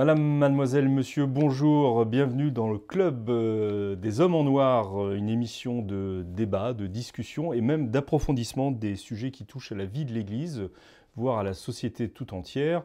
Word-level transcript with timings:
Madame, 0.00 0.22
mademoiselle, 0.22 0.88
monsieur, 0.88 1.26
bonjour, 1.26 2.06
bienvenue 2.06 2.50
dans 2.50 2.70
le 2.70 2.78
Club 2.78 3.28
euh, 3.28 3.96
des 3.96 4.22
Hommes 4.22 4.34
en 4.34 4.44
Noir, 4.44 4.98
euh, 4.98 5.14
une 5.14 5.28
émission 5.28 5.82
de 5.82 6.24
débat, 6.26 6.72
de 6.72 6.86
discussion 6.86 7.52
et 7.52 7.60
même 7.60 7.90
d'approfondissement 7.90 8.70
des 8.70 8.96
sujets 8.96 9.30
qui 9.30 9.44
touchent 9.44 9.72
à 9.72 9.74
la 9.74 9.84
vie 9.84 10.06
de 10.06 10.14
l'Église, 10.14 10.70
voire 11.16 11.36
à 11.36 11.42
la 11.42 11.52
société 11.52 12.08
tout 12.08 12.32
entière. 12.32 12.82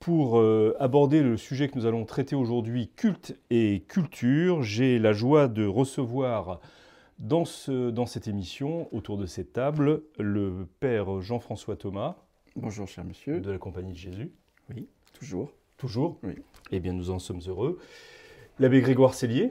Pour 0.00 0.38
euh, 0.38 0.76
aborder 0.78 1.22
le 1.22 1.38
sujet 1.38 1.66
que 1.66 1.78
nous 1.78 1.86
allons 1.86 2.04
traiter 2.04 2.36
aujourd'hui, 2.36 2.90
culte 2.94 3.40
et 3.48 3.82
culture, 3.88 4.62
j'ai 4.62 4.98
la 4.98 5.14
joie 5.14 5.48
de 5.48 5.64
recevoir 5.64 6.60
dans, 7.18 7.46
ce, 7.46 7.88
dans 7.88 8.04
cette 8.04 8.28
émission, 8.28 8.94
autour 8.94 9.16
de 9.16 9.24
cette 9.24 9.54
table, 9.54 10.02
le 10.18 10.68
Père 10.78 11.22
Jean-François 11.22 11.76
Thomas. 11.76 12.16
Bonjour, 12.54 12.86
cher 12.86 13.06
monsieur. 13.06 13.40
De 13.40 13.50
la 13.50 13.56
Compagnie 13.56 13.92
de 13.92 13.98
Jésus. 13.98 14.30
Oui, 14.68 14.88
toujours. 15.14 15.54
Toujours 15.80 16.18
Oui. 16.22 16.34
Eh 16.72 16.78
bien, 16.78 16.92
nous 16.92 17.10
en 17.10 17.18
sommes 17.18 17.40
heureux. 17.48 17.78
L'abbé 18.58 18.80
Grégoire 18.82 19.14
Cellier. 19.14 19.50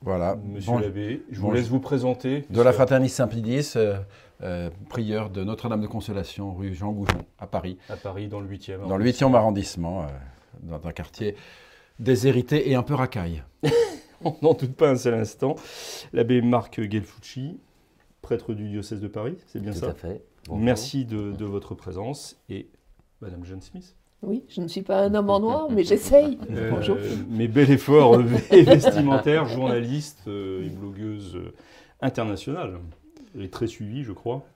Voilà. 0.00 0.36
Monsieur 0.36 0.70
Bon- 0.72 0.78
l'abbé, 0.78 1.24
je 1.30 1.40
vous 1.40 1.50
laisse 1.50 1.66
vous 1.68 1.80
présenter. 1.80 2.44
de 2.50 2.62
la 2.62 2.72
Fraternité 2.72 3.12
Saint-Pédis, 3.14 3.72
euh, 3.76 3.98
euh, 4.42 4.70
prieur 4.88 5.30
de 5.30 5.42
Notre-Dame 5.42 5.80
de 5.80 5.86
Consolation, 5.88 6.54
rue 6.54 6.72
Jean 6.74 6.92
Goujon, 6.92 7.24
à 7.38 7.46
Paris, 7.48 7.78
À 7.88 7.96
Paris, 7.96 8.28
dans 8.28 8.38
le 8.40 8.46
8e. 8.46 8.86
dans 8.86 8.96
le 8.96 9.04
8e 9.04 9.34
arrondissement, 9.34 10.02
euh, 10.02 10.06
dans 10.62 10.86
un 10.86 10.92
quartier 10.92 11.34
déshérité 11.98 12.70
et 12.70 12.74
un 12.76 12.82
peu 12.82 12.94
racaille. 12.94 13.42
On 14.24 14.36
n'en 14.40 14.54
doute 14.54 14.74
pas 14.76 14.90
un 14.90 14.96
seul 14.96 15.14
instant. 15.14 15.56
L'abbé 16.12 16.42
Marc 16.42 16.80
Gelfucci, 16.80 17.58
prêtre 18.22 18.54
du 18.54 18.68
diocèse 18.68 19.00
de 19.00 19.08
Paris, 19.08 19.36
c'est 19.48 19.60
bien 19.60 19.72
Tout 19.72 19.78
ça 19.80 19.90
à 19.90 19.94
fait. 19.94 20.22
Merci 20.50 21.04
de, 21.06 21.32
de 21.32 21.44
votre 21.44 21.74
présence. 21.74 22.38
Et 22.48 22.68
Madame 23.20 23.44
John 23.44 23.60
Smith. 23.60 23.96
Oui, 24.26 24.42
je 24.48 24.60
ne 24.60 24.68
suis 24.68 24.82
pas 24.82 25.02
un 25.02 25.14
homme 25.14 25.30
en 25.30 25.40
noir, 25.40 25.68
mais 25.70 25.84
j'essaye. 25.90 26.38
Euh, 26.50 26.70
Bonjour. 26.70 26.96
mais 27.30 27.48
bel 27.48 27.70
effort 27.70 28.18
vestimentaire, 28.50 29.46
journaliste 29.46 30.22
euh, 30.28 30.64
et 30.64 30.68
blogueuse 30.70 31.36
euh, 31.36 31.52
internationale. 32.00 32.78
Elle 33.34 33.42
est 33.42 33.52
très 33.52 33.66
suivie, 33.66 34.02
je 34.02 34.12
crois. 34.12 34.46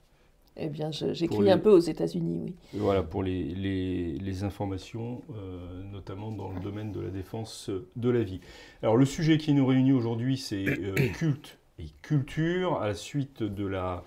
Eh 0.61 0.67
bien, 0.67 0.91
j'écris 0.91 1.43
les- 1.43 1.51
un 1.51 1.57
peu 1.57 1.69
aux 1.69 1.79
États-Unis, 1.79 2.39
oui. 2.43 2.55
Voilà, 2.73 3.01
pour 3.01 3.23
les, 3.23 3.43
les- 3.43 4.17
les 4.17 4.43
informations, 4.43 5.21
euh, 5.37 5.83
notamment 5.91 6.31
dans 6.31 6.51
le 6.51 6.59
domaine 6.59 6.91
de 6.91 6.99
la 6.99 7.09
défense 7.09 7.69
de 7.95 8.09
la 8.09 8.23
vie. 8.23 8.41
Alors, 8.83 8.97
le 8.97 9.05
sujet 9.05 9.37
qui 9.37 9.53
nous 9.53 9.65
réunit 9.65 9.93
aujourd'hui, 9.93 10.37
c'est 10.37 10.65
euh, 10.67 10.95
culte 11.13 11.57
et 11.79 11.85
culture, 12.01 12.81
à 12.81 12.87
la 12.87 12.93
suite 12.93 13.41
de 13.41 13.65
la 13.65 14.03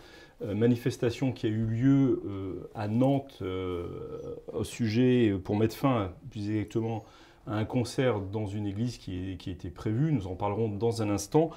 manifestation 0.55 1.33
qui 1.33 1.47
a 1.47 1.49
eu 1.49 1.65
lieu 1.65 2.23
euh, 2.27 2.71
à 2.75 2.89
Nantes 2.89 3.39
euh, 3.43 3.85
au 4.53 4.65
sujet, 4.65 5.31
euh, 5.31 5.39
pour 5.39 5.57
mettre 5.57 5.77
fin, 5.77 6.11
plus 6.31 6.51
exactement, 6.51 7.05
à 7.47 7.57
un 7.57 7.65
concert 7.65 8.21
dans 8.21 8.47
une 8.47 8.67
église 8.67 8.99
qui, 8.99 9.37
qui 9.39 9.51
était 9.51 9.71
prévu. 9.71 10.13
Nous 10.13 10.27
en 10.27 10.35
parlerons 10.35 10.69
dans 10.69 11.03
un 11.03 11.11
instant. 11.11 11.51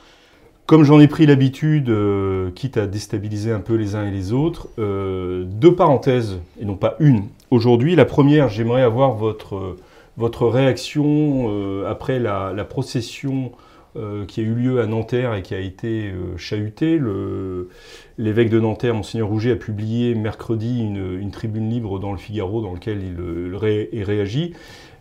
Comme 0.66 0.84
j'en 0.84 1.00
ai 1.00 1.08
pris 1.08 1.28
l'habitude, 1.28 1.90
euh, 1.90 2.50
quitte 2.52 2.78
à 2.78 2.88
déstabiliser 2.88 3.52
un 3.52 3.60
peu 3.60 3.76
les 3.76 3.96
uns 3.96 4.08
et 4.08 4.12
les 4.12 4.34
autres, 4.34 4.68
euh, 4.80 5.44
deux 5.46 5.76
parenthèses, 5.76 6.40
et 6.60 6.66
non 6.66 6.76
pas 6.76 6.96
une. 7.00 7.26
Aujourd'hui, 7.52 7.96
la 7.96 8.06
première, 8.06 8.50
j'aimerais 8.50 8.82
avoir 8.82 9.12
votre, 9.14 9.56
euh, 9.56 9.78
votre 10.18 10.48
réaction 10.48 11.48
euh, 11.50 11.88
après 11.88 12.18
la 12.20 12.66
procession 12.68 13.52
euh, 13.98 14.26
qui 14.26 14.42
a 14.42 14.44
eu 14.44 14.54
lieu 14.54 14.82
à 14.82 14.88
Nanterre 14.88 15.34
et 15.36 15.42
qui 15.42 15.54
a 15.56 15.60
été 15.60 16.12
euh, 16.12 16.38
chahutée. 16.38 16.98
Le- 16.98 17.70
L'évêque 18.18 18.50
de 18.50 18.60
Nanterre, 18.60 18.94
Monseigneur 18.96 19.28
Rouget, 19.28 19.52
a 19.52 19.56
publié 19.56 20.16
mercredi 20.16 20.80
une, 20.80 21.20
une 21.20 21.32
tribune 21.32 21.70
libre 21.70 22.00
dans 22.00 22.12
le 22.12 22.18
Figaro 22.18 22.62
dans 22.62 22.74
laquelle 22.74 23.02
il, 23.04 23.20
euh, 23.20 23.48
il 23.52 23.56
ré- 23.56 23.90
il 23.94 24.04
réagit. 24.04 24.54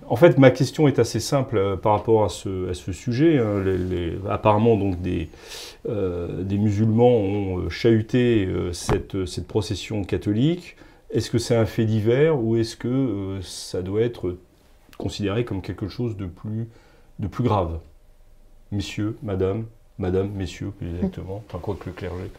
En 0.07 0.17
fait, 0.17 0.37
ma 0.39 0.51
question 0.51 0.87
est 0.89 0.99
assez 0.99 1.21
simple 1.21 1.57
euh, 1.57 1.77
par 1.77 1.93
rapport 1.93 2.25
à 2.25 2.29
ce, 2.29 2.73
sujet. 2.93 3.39
hein. 3.39 3.63
Apparemment, 4.29 4.77
donc, 4.77 5.01
des, 5.01 5.29
musulmans 6.59 7.17
ont 7.17 7.69
chahuté 7.71 8.49
cette, 8.73 9.27
procession 9.47 10.05
catholique. 10.05 10.77
Est-ce 11.11 11.31
que 11.31 11.39
c'est 11.39 11.57
un 11.57 11.67
fait 11.67 11.85
divers 11.85 12.41
ou 12.43 12.57
est-ce 12.57 12.77
que 12.77 13.39
ça 13.43 13.83
doit 13.83 14.03
être 14.03 14.37
considéré 14.99 15.45
comme 15.45 15.63
quelque 15.63 15.89
chose 15.89 16.17
de 16.17 16.27
plus 16.27 17.45
grave? 17.45 17.79
Messieurs, 18.75 19.17
madame, 19.23 19.67
madame, 19.99 20.31
messieurs, 20.33 20.73
plus 20.77 20.89
exactement, 20.89 21.43
enfin 21.47 21.59
quoi 21.61 21.77
que 21.77 21.87
le 21.87 21.93
clergé. 21.93 22.31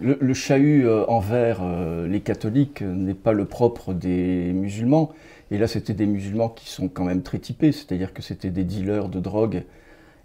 Le, 0.00 0.18
le 0.20 0.34
chahut 0.34 0.86
euh, 0.86 1.04
envers 1.06 1.60
euh, 1.62 2.06
les 2.06 2.20
catholiques 2.20 2.82
n'est 2.82 3.14
pas 3.14 3.32
le 3.32 3.44
propre 3.44 3.94
des 3.94 4.52
musulmans. 4.52 5.12
Et 5.50 5.58
là, 5.58 5.66
c'était 5.66 5.94
des 5.94 6.06
musulmans 6.06 6.48
qui 6.48 6.68
sont 6.68 6.88
quand 6.88 7.04
même 7.04 7.22
très 7.22 7.38
typés, 7.38 7.72
c'est-à-dire 7.72 8.12
que 8.12 8.22
c'était 8.22 8.50
des 8.50 8.64
dealers 8.64 9.08
de 9.08 9.20
drogue. 9.20 9.64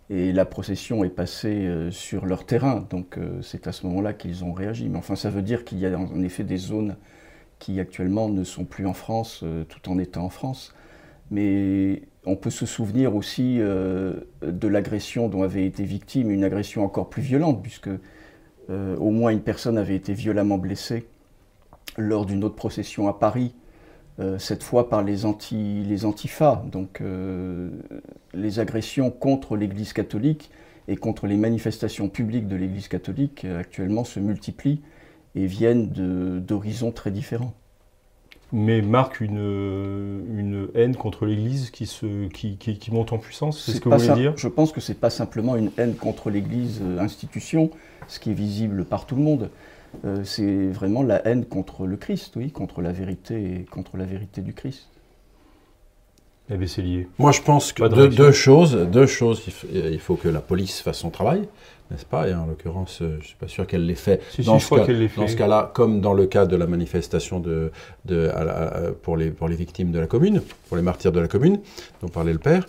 Et 0.09 0.31
la 0.31 0.45
procession 0.45 1.03
est 1.03 1.09
passée 1.09 1.65
euh, 1.67 1.91
sur 1.91 2.25
leur 2.25 2.45
terrain. 2.45 2.85
Donc 2.89 3.17
c'est 3.41 3.67
à 3.67 3.71
ce 3.71 3.85
moment-là 3.87 4.13
qu'ils 4.13 4.43
ont 4.43 4.53
réagi. 4.53 4.89
Mais 4.89 4.97
enfin, 4.97 5.15
ça 5.15 5.29
veut 5.29 5.43
dire 5.43 5.63
qu'il 5.63 5.79
y 5.79 5.85
a 5.85 5.97
en 5.97 6.21
effet 6.23 6.43
des 6.43 6.57
zones 6.57 6.95
qui 7.59 7.79
actuellement 7.79 8.27
ne 8.27 8.43
sont 8.43 8.65
plus 8.65 8.87
en 8.87 8.93
France, 8.93 9.43
tout 9.69 9.91
en 9.91 9.99
étant 9.99 10.25
en 10.25 10.29
France. 10.29 10.73
Mais 11.29 12.01
on 12.25 12.35
peut 12.35 12.49
se 12.49 12.65
souvenir 12.65 13.15
aussi 13.15 13.57
euh, 13.59 14.13
de 14.41 14.67
l'agression 14.67 15.27
dont 15.27 15.43
avait 15.43 15.65
été 15.65 15.83
victime, 15.83 16.29
une 16.29 16.43
agression 16.43 16.83
encore 16.83 17.09
plus 17.09 17.21
violente, 17.21 17.61
puisque 17.61 17.89
euh, 18.69 18.95
au 18.97 19.09
moins 19.09 19.31
une 19.31 19.41
personne 19.41 19.77
avait 19.77 19.95
été 19.95 20.13
violemment 20.13 20.57
blessée 20.57 21.07
lors 21.97 22.25
d'une 22.25 22.43
autre 22.43 22.55
procession 22.55 23.07
à 23.07 23.13
Paris, 23.13 23.53
euh, 24.19 24.37
cette 24.37 24.63
fois 24.63 24.87
par 24.87 25.03
les, 25.03 25.25
anti, 25.25 25.83
les 25.83 26.05
antifas, 26.05 26.63
donc 26.71 27.01
les 28.33 28.59
agressions 28.59 29.09
contre 29.09 29.55
l'Église 29.55 29.93
catholique 29.93 30.51
et 30.87 30.97
contre 30.97 31.25
les 31.25 31.37
manifestations 31.37 32.07
publiques 32.07 32.47
de 32.47 32.55
l'Église 32.55 32.87
catholique 32.87 33.45
actuellement 33.45 34.03
se 34.03 34.19
multiplient 34.19 34.81
et 35.33 35.45
viennent 35.45 35.87
d'horizons 36.39 36.91
très 36.91 37.09
différents. 37.09 37.53
Mais 38.53 38.81
marque 38.81 39.21
une, 39.21 40.25
une 40.35 40.67
haine 40.75 40.95
contre 40.97 41.25
l'Église 41.25 41.69
qui, 41.69 41.85
se, 41.85 42.27
qui, 42.27 42.57
qui, 42.57 42.77
qui 42.77 42.91
monte 42.91 43.13
en 43.13 43.17
puissance, 43.17 43.63
c'est 43.63 43.71
ce 43.71 43.79
que 43.79 43.87
vous 43.87 43.97
voulez 43.97 44.13
dire? 44.13 44.33
Je 44.35 44.49
pense 44.49 44.73
que 44.73 44.81
c'est 44.81 44.99
pas 44.99 45.09
simplement 45.09 45.55
une 45.55 45.71
haine 45.77 45.95
contre 45.95 46.29
l'Église 46.29 46.81
euh, 46.83 46.99
institution, 46.99 47.69
ce 48.09 48.19
qui 48.19 48.31
est 48.31 48.33
visible 48.33 48.83
par 48.83 49.05
tout 49.05 49.15
le 49.15 49.21
monde. 49.21 49.49
Euh, 50.05 50.23
c'est 50.25 50.67
vraiment 50.67 51.01
la 51.01 51.25
haine 51.25 51.45
contre 51.45 51.85
le 51.85 51.95
Christ, 51.97 52.35
oui, 52.35 52.51
contre 52.51 52.81
la 52.81 52.91
vérité 52.91 53.55
et 53.55 53.63
contre 53.63 53.95
la 53.95 54.05
vérité 54.05 54.41
du 54.41 54.53
Christ. 54.53 54.89
Moi, 57.17 57.31
je 57.31 57.41
pense 57.41 57.71
que 57.71 57.81
de 57.83 58.07
deux, 58.07 58.31
choses. 58.31 58.75
Deux 58.75 59.05
choses. 59.05 59.41
Il, 59.47 59.53
f- 59.53 59.91
il 59.93 59.99
faut 59.99 60.15
que 60.15 60.27
la 60.27 60.41
police 60.41 60.81
fasse 60.81 60.97
son 60.99 61.09
travail, 61.09 61.47
n'est-ce 61.89 62.05
pas? 62.05 62.27
Et 62.27 62.33
en 62.33 62.45
l'occurrence, 62.45 63.01
euh, 63.01 63.11
je 63.13 63.17
ne 63.19 63.23
suis 63.23 63.35
pas 63.37 63.47
sûr 63.47 63.65
qu'elle 63.65 63.85
l'ait 63.85 63.95
fait. 63.95 64.21
Si, 64.31 64.41
dans 64.43 64.57
je 64.57 64.63
ce 64.63 64.65
crois 64.65 64.79
cas- 64.79 64.85
qu'elle 64.87 64.99
l'ait 64.99 65.07
fait. 65.07 65.21
Dans 65.21 65.27
ce 65.27 65.35
cas-là, 65.37 65.71
comme 65.73 66.01
dans 66.01 66.13
le 66.13 66.25
cas 66.25 66.45
de 66.45 66.55
la 66.57 66.67
manifestation 66.67 67.39
de, 67.39 67.71
de- 68.05 68.29
à 68.35 68.43
la- 68.43 68.53
à- 68.67 68.91
pour, 68.91 69.15
les, 69.15 69.29
pour 69.31 69.47
les 69.47 69.55
victimes 69.55 69.91
de 69.91 69.99
la 69.99 70.07
commune, 70.07 70.41
pour 70.67 70.75
les 70.77 70.83
martyrs 70.83 71.11
de 71.13 71.19
la 71.21 71.27
commune, 71.27 71.59
dont 72.01 72.09
parlait 72.09 72.33
le 72.33 72.39
père. 72.39 72.65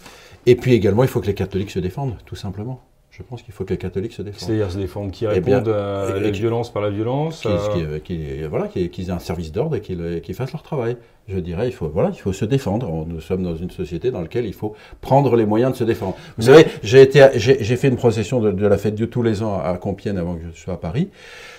Et 0.47 0.55
puis 0.55 0.75
également, 0.75 1.03
il 1.03 1.09
faut 1.09 1.21
que 1.21 1.27
les 1.27 1.35
catholiques 1.35 1.71
se 1.71 1.79
défendent, 1.81 2.17
tout 2.25 2.37
simplement. 2.37 2.81
Je 3.15 3.23
pense 3.23 3.43
qu'il 3.43 3.53
faut 3.53 3.65
que 3.65 3.71
les 3.75 3.77
catholiques 3.79 4.15
se 4.15 4.23
défendent. 4.23 4.49
C'est-à-dire 4.49 4.71
se 4.73 4.79
défendre, 4.79 5.11
qui 5.11 5.27
Eh 5.31 5.41
bien, 5.41 5.59
répondent 5.59 5.75
à 5.75 6.17
et- 6.17 6.21
la 6.21 6.31
qui- 6.31 6.41
violence 6.41 6.73
par 6.73 6.81
la 6.81 6.89
violence. 6.89 7.43
Qu'ils 7.43 7.51
à- 7.51 7.69
qu'ils- 7.75 8.01
qu'ils- 8.03 8.47
voilà, 8.49 8.69
qu'ils 8.69 8.89
qu'ils 8.89 9.09
aient 9.11 9.13
un 9.13 9.19
service 9.19 9.53
d'ordre 9.53 9.77
et 9.77 9.81
qu'ils 9.83 10.35
fassent 10.35 10.53
leur 10.53 10.63
travail. 10.63 10.97
Je 11.29 11.39
dirais, 11.39 11.69
il 11.69 11.73
faut, 11.73 11.91
voilà, 11.91 12.09
il 12.11 12.19
faut 12.19 12.33
se 12.33 12.47
défendre. 12.47 12.91
On- 12.91 13.05
Nous 13.05 13.21
sommes 13.21 13.43
dans 13.43 13.55
une 13.55 13.71
société 13.71 14.11
dans 14.11 14.23
laquelle 14.23 14.47
il 14.47 14.55
faut 14.55 14.73
prendre 15.03 15.37
les 15.37 15.45
moyens 15.45 15.73
de 15.73 15.77
se 15.77 15.85
défendre. 15.85 16.17
Vous 16.39 16.45
savez, 16.45 16.65
j'ai 16.83 17.03
à- 17.21 17.77
fait 17.77 17.89
une 17.89 17.97
procession 17.97 18.41
de, 18.41 18.51
de 18.51 18.67
la 18.67 18.79
fête 18.79 18.95
Dieu 18.95 19.09
tous 19.11 19.23
les 19.23 19.43
ans 19.43 19.61
à 19.61 19.77
Compiègne 19.77 20.17
avant 20.17 20.37
que 20.37 20.45
je 20.53 20.59
sois 20.59 20.75
à 20.75 20.79
Paris. 20.79 21.11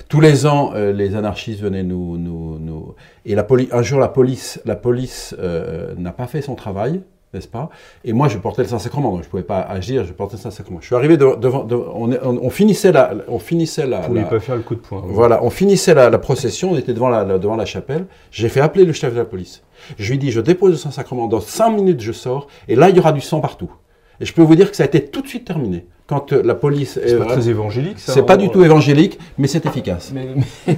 Tous 0.09 0.19
les 0.21 0.47
ans, 0.47 0.71
euh, 0.73 0.91
les 0.91 1.15
anarchistes 1.15 1.61
venaient 1.61 1.83
nous, 1.83 2.17
nous, 2.17 2.57
nous 2.59 2.95
et 3.27 3.35
la 3.35 3.43
poli- 3.43 3.69
un 3.71 3.83
jour 3.83 3.99
la 3.99 4.09
police, 4.09 4.59
la 4.65 4.75
police 4.75 5.35
euh, 5.39 5.93
n'a 5.97 6.11
pas 6.13 6.25
fait 6.27 6.41
son 6.41 6.55
travail. 6.55 7.01
N'est-ce 7.33 7.47
pas? 7.47 7.69
Et 8.05 8.13
moi, 8.13 8.27
je 8.27 8.37
portais 8.37 8.61
le 8.61 8.67
Saint-Sacrement, 8.67 9.09
donc 9.11 9.21
je 9.21 9.25
ne 9.27 9.29
pouvais 9.31 9.41
pas 9.43 9.59
agir, 9.61 10.05
je 10.05 10.13
portais 10.13 10.35
le 10.37 10.41
Saint-Sacrement. 10.41 10.79
Je 10.81 10.85
suis 10.85 10.95
arrivé 10.95 11.17
devant, 11.17 11.65
on, 11.95 12.11
est- 12.11 12.19
on- 12.23 12.45
on 12.45 12.49
finissait 12.51 12.91
la, 12.91 13.11
on 13.27 13.39
finissait 13.39 13.87
la, 13.87 14.01
Vous 14.01 14.13
ne 14.13 14.19
la- 14.19 14.25
pas 14.25 14.39
faire 14.39 14.55
le 14.55 14.61
coup 14.61 14.75
de 14.75 14.79
poing. 14.81 15.01
voilà, 15.03 15.43
on 15.43 15.49
finissait 15.49 15.95
la, 15.95 16.11
la 16.11 16.19
procession, 16.19 16.71
on 16.73 16.77
était 16.77 16.93
devant 16.93 17.09
la, 17.09 17.23
la- 17.23 17.39
devant 17.39 17.55
la 17.55 17.65
chapelle. 17.65 18.05
J'ai 18.29 18.49
fait 18.49 18.59
appeler 18.61 18.85
le 18.85 18.93
chef 18.93 19.13
de 19.13 19.17
la 19.17 19.25
police. 19.25 19.63
Je 19.97 20.07
lui 20.09 20.15
ai 20.15 20.17
dit, 20.19 20.31
je 20.31 20.41
dépose 20.41 20.71
le 20.71 20.77
Saint-Sacrement, 20.77 21.27
dans 21.27 21.41
cinq 21.41 21.71
minutes 21.71 22.01
je 22.01 22.11
sors, 22.11 22.47
et 22.67 22.75
là 22.75 22.89
il 22.89 22.95
y 22.95 22.99
aura 22.99 23.11
du 23.13 23.21
sang 23.21 23.41
partout. 23.41 23.71
Et 24.19 24.25
je 24.25 24.33
peux 24.33 24.43
vous 24.43 24.55
dire 24.55 24.69
que 24.69 24.77
ça 24.77 24.83
a 24.83 24.85
été 24.85 25.03
tout 25.03 25.21
de 25.21 25.27
suite 25.27 25.45
terminé. 25.45 25.87
Quand 26.13 26.33
euh, 26.33 26.41
la 26.43 26.55
police 26.55 26.99
C'est 27.03 27.11
est 27.11 27.17
pas 27.17 27.25
très 27.25 27.49
évangélique, 27.49 27.99
ça. 27.99 28.13
c'est 28.13 28.23
pas 28.25 28.37
du 28.37 28.49
tout 28.49 28.63
évangélique, 28.63 29.19
mais 29.37 29.47
c'est 29.47 29.65
efficace. 29.65 30.11
Mais, 30.13 30.27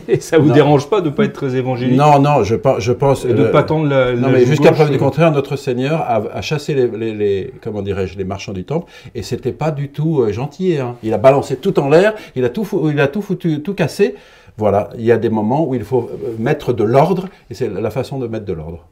mais 0.08 0.20
ça 0.20 0.38
vous 0.38 0.48
Non. 0.48 0.54
dérange 0.54 0.90
pas 0.90 1.02
de 1.02 1.10
pas 1.10 1.26
être 1.26 1.34
très 1.34 1.56
évangélique 1.56 1.98
Non, 1.98 2.20
non, 2.20 2.44
je, 2.44 2.56
pense- 2.56 2.80
je 2.80 2.92
pense. 2.94 3.26
et 3.26 3.34
de 3.34 3.44
euh, 3.46 3.52
pas 3.52 3.64
tendre 3.64 3.88
la. 3.88 4.14
Non, 4.14 4.28
la 4.28 4.34
mais 4.40 4.46
jusqu'à 4.46 4.72
preuve 4.72 4.90
du 4.90 4.96
euh, 4.96 5.00
contraire, 5.00 5.32
notre 5.32 5.56
Seigneur 5.56 6.02
a, 6.02 6.24
a 6.34 6.42
chassé 6.42 6.74
les, 6.74 6.88
les- 6.88 7.14
les- 7.14 7.54
comment 7.62 7.82
dirais-je, 7.82 8.18
les 8.18 8.24
marchands 8.24 8.54
du 8.54 8.64
temple, 8.66 8.92
et 9.14 9.24
c'était 9.24 9.52
pas 9.52 9.72
du 9.72 9.90
tout 9.90 10.22
euh, 10.22 10.32
gentil. 10.32 10.78
hein. 10.78 10.96
Il 11.04 11.14
a 11.14 11.18
balancé 11.18 11.58
tout 11.58 11.80
en 11.80 11.90
l'air, 11.90 12.14
il 12.36 12.44
a 12.46 12.50
tout, 12.50 12.68
il 12.92 13.00
a 13.00 13.08
tout 13.08 13.22
foutu, 13.22 13.62
tout 13.62 13.74
cassé. 13.74 14.16
Voilà, 14.58 14.90
il 14.98 15.04
y 15.04 15.12
a 15.12 15.18
des 15.18 15.30
moments 15.30 15.68
où 15.68 15.76
il 15.76 15.84
faut 15.84 16.10
mettre 16.40 16.72
de 16.72 16.86
l'ordre, 16.86 17.28
et 17.50 17.54
c'est 17.54 17.68
la 17.70 17.90
façon 17.90 18.20
de 18.20 18.28
mettre 18.28 18.46
de 18.46 18.54
l'ordre. 18.54 18.86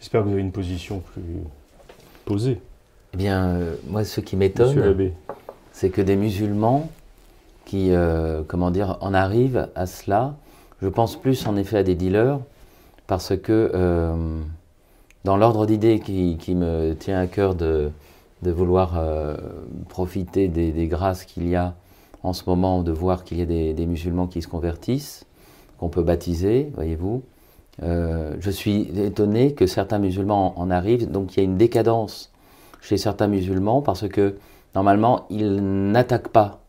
J'espère 0.00 0.22
que 0.22 0.26
vous 0.28 0.32
avez 0.32 0.40
une 0.42 0.52
position 0.52 1.02
plus 1.12 1.22
posée, 2.24 2.58
Eh 3.16 3.18
bien, 3.18 3.46
euh, 3.46 3.76
moi, 3.88 4.04
ce 4.04 4.20
qui 4.20 4.36
m'étonne, 4.36 5.14
c'est 5.72 5.88
que 5.88 6.02
des 6.02 6.16
musulmans 6.16 6.90
qui, 7.64 7.92
euh, 7.92 8.42
comment 8.46 8.70
dire, 8.70 8.98
en 9.00 9.14
arrivent 9.14 9.70
à 9.74 9.86
cela, 9.86 10.34
je 10.82 10.88
pense 10.88 11.16
plus 11.16 11.46
en 11.46 11.56
effet 11.56 11.78
à 11.78 11.82
des 11.82 11.94
dealers, 11.94 12.38
parce 13.06 13.34
que 13.34 13.70
euh, 13.72 14.14
dans 15.24 15.38
l'ordre 15.38 15.64
d'idées 15.64 15.98
qui, 15.98 16.36
qui 16.38 16.54
me 16.54 16.92
tient 16.92 17.18
à 17.18 17.26
cœur 17.26 17.54
de, 17.54 17.88
de 18.42 18.50
vouloir 18.50 19.02
profiter 19.88 20.48
des, 20.48 20.70
des 20.70 20.86
grâces 20.86 21.24
qu'il 21.24 21.48
y 21.48 21.56
a 21.56 21.72
en 22.22 22.34
ce 22.34 22.42
moment, 22.46 22.82
de 22.82 22.92
voir 22.92 23.24
qu'il 23.24 23.38
y 23.38 23.42
a 23.42 23.46
des, 23.46 23.72
des 23.72 23.86
musulmans 23.86 24.26
qui 24.26 24.42
se 24.42 24.48
convertissent, 24.48 25.24
qu'on 25.78 25.88
peut 25.88 26.02
baptiser, 26.02 26.70
voyez-vous, 26.74 27.22
je 27.80 28.50
suis 28.50 28.90
étonné 29.00 29.54
que 29.54 29.66
certains 29.66 30.00
musulmans 30.00 30.52
en 30.60 30.70
arrivent, 30.70 31.10
donc 31.10 31.34
il 31.34 31.38
y 31.38 31.40
a 31.40 31.44
une 31.44 31.56
décadence 31.56 32.30
chez 32.86 32.96
certains 32.96 33.26
musulmans 33.26 33.82
parce 33.82 34.06
que 34.08 34.36
normalement 34.76 35.26
ils 35.28 35.56
n'attaquent 35.90 36.28
pas 36.28 36.60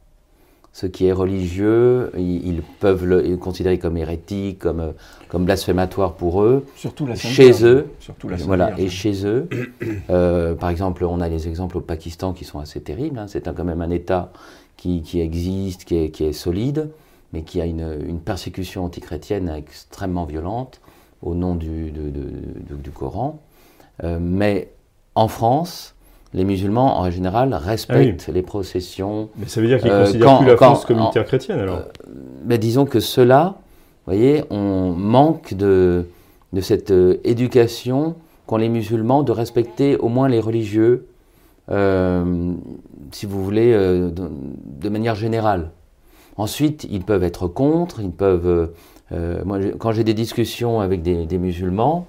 ce 0.73 0.85
qui 0.85 1.07
est 1.07 1.11
religieux, 1.11 2.11
ils, 2.17 2.61
peuvent 2.79 3.03
le 3.03 3.35
considérer 3.37 3.79
comme 3.79 3.97
hérétique, 3.97 4.59
comme, 4.59 4.93
comme 5.27 5.43
blasphématoire 5.45 6.13
pour 6.13 6.43
eux. 6.43 6.65
Surtout 6.75 7.07
la 7.07 7.15
Sainte 7.15 7.31
Chez 7.31 7.45
Vierge. 7.45 7.63
eux, 7.65 7.87
Surtout 7.99 8.29
la 8.29 8.37
Sainte 8.37 8.45
Voilà, 8.45 8.67
Vierge. 8.67 8.81
et 8.81 8.89
chez 8.89 9.25
eux, 9.25 9.49
euh, 10.11 10.53
par 10.53 10.69
exemple, 10.69 11.03
on 11.03 11.19
a 11.19 11.29
les 11.29 11.47
exemples 11.47 11.77
au 11.77 11.81
Pakistan 11.81 12.31
qui 12.31 12.45
sont 12.45 12.59
assez 12.59 12.79
terribles. 12.79 13.17
hein. 13.17 13.25
C'est 13.27 13.51
quand 13.55 13.63
même 13.63 13.81
un 13.81 13.89
État 13.89 14.31
qui, 14.75 15.01
qui 15.01 15.19
existe, 15.19 15.85
qui 15.85 15.97
est, 15.97 16.09
qui 16.11 16.25
est 16.25 16.33
solide, 16.33 16.91
mais 17.33 17.41
qui 17.41 17.59
a 17.59 17.65
une, 17.65 17.97
une 18.07 18.19
persécution 18.19 18.85
antichrétienne 18.85 19.49
extrêmement 19.49 20.25
violente 20.25 20.79
au 21.23 21.33
nom 21.33 21.55
du, 21.55 21.91
du 21.91 22.91
Coran. 22.91 23.39
Euh, 24.03 24.19
mais 24.21 24.71
en 25.15 25.27
France, 25.27 25.95
les 26.33 26.43
musulmans, 26.43 26.99
en 26.99 27.09
général, 27.09 27.53
respectent 27.53 28.27
les 28.27 28.41
processions, 28.41 29.29
Mais 29.37 29.47
ça 29.47 29.61
veut 29.61 29.67
dire 29.67 29.79
qu'ils 29.79 29.91
Euh, 29.91 30.05
considèrent 30.05 30.27
quand- 30.27 30.37
plus 30.39 30.47
la 30.47 30.55
quand- 30.55 30.65
France 30.65 30.85
comme 30.85 30.99
une 30.99 31.09
terre 31.11 31.25
chrétienne 31.25 31.59
alors. 31.59 31.81
mais 32.45 32.57
disons 32.57 32.85
que 32.85 32.99
cela, 32.99 33.55
vous 34.05 34.13
voyez, 34.13 34.43
on 34.49 34.91
manque 34.91 35.53
de, 35.53 36.05
de 36.53 36.61
cette 36.61 36.91
euh, 36.91 37.17
éducation 37.23 38.15
qu'ont 38.45 38.57
les 38.57 38.69
musulmans 38.69 39.23
de 39.23 39.31
respecter 39.31 39.97
au 39.97 40.09
moins 40.09 40.27
les 40.29 40.39
religieux, 40.39 41.05
euh, 41.69 42.53
si 43.11 43.25
vous 43.25 43.43
voulez, 43.43 43.73
euh, 43.73 44.09
de, 44.09 44.29
de 44.81 44.89
manière 44.89 45.15
générale. 45.15 45.71
Ensuite, 46.37 46.85
ils 46.89 47.03
peuvent 47.03 47.23
être 47.23 47.47
contre, 47.47 47.99
ils 48.01 48.11
peuvent... 48.11 48.69
euh, 49.11 49.41
moi, 49.45 49.59
je- 49.61 49.69
quand 49.69 49.91
j'ai 49.91 50.03
des 50.03 50.13
discussions 50.13 50.79
avec 50.81 51.01
des, 51.01 51.25
des 51.25 51.37
musulmans, 51.37 52.05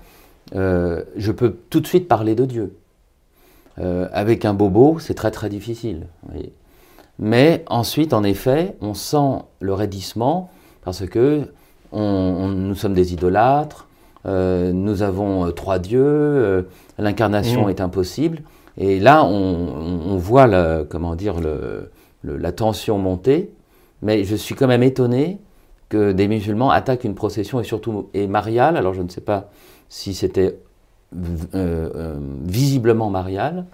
je 0.54 1.30
peux 1.32 1.56
tout 1.70 1.80
de 1.80 1.86
suite 1.86 2.08
parler 2.08 2.34
de 2.34 2.44
Dieu. 2.44 2.72
Euh, 3.80 4.08
avec 4.12 4.44
un 4.44 4.54
bobo, 4.54 4.98
c'est 4.98 5.14
très 5.14 5.30
très 5.30 5.48
difficile. 5.48 6.06
voyez. 6.28 6.52
Mais 7.18 7.64
ensuite, 7.68 8.12
en 8.12 8.22
effet, 8.24 8.76
on 8.80 8.94
sent 8.94 9.42
le 9.60 9.72
raidissement 9.74 10.50
parce 10.84 11.06
que 11.06 11.42
on- 11.92 12.00
on- 12.00 12.48
nous 12.48 12.74
sommes 12.74 12.94
des 12.94 13.12
idolâtres, 13.12 13.86
euh, 14.26 14.72
nous 14.72 15.02
avons 15.02 15.46
euh, 15.46 15.50
trois 15.52 15.78
dieux, 15.78 16.02
euh, 16.04 16.62
l'incarnation 16.98 17.66
Mm. 17.66 17.70
est 17.70 17.80
impossible. 17.80 18.42
Et 18.76 19.00
là, 19.00 19.24
on, 19.24 20.16
voit 20.16 20.46
le- 20.46 20.84
comment 20.88 21.14
dire, 21.16 21.40
le- 21.40 21.90
le- 22.22 22.36
la 22.36 22.52
tension 22.52 22.98
monter. 22.98 23.52
Mais 24.02 24.22
je 24.24 24.36
suis 24.36 24.54
quand 24.54 24.68
même 24.68 24.82
étonné 24.84 25.38
que 25.88 26.12
des 26.12 26.28
musulmans 26.28 26.70
attaquent 26.70 27.04
une 27.04 27.14
procession 27.16 27.58
et 27.60 27.64
surtout 27.64 28.08
et 28.14 28.26
mariale. 28.28 28.76
Alors 28.76 28.94
je 28.94 29.02
ne 29.02 29.08
sais 29.08 29.20
pas 29.22 29.50
si 29.88 30.14
c'était 30.14 30.58
visiblement 31.12 33.10
marial, 33.10 33.64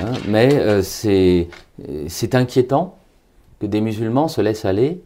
hein, 0.00 0.12
mais 0.28 0.54
euh, 0.58 0.82
c'est 0.82 1.48
c'est 2.08 2.34
inquiétant 2.34 2.96
que 3.60 3.66
des 3.66 3.80
musulmans 3.80 4.28
se 4.28 4.40
laissent 4.40 4.64
aller 4.64 5.02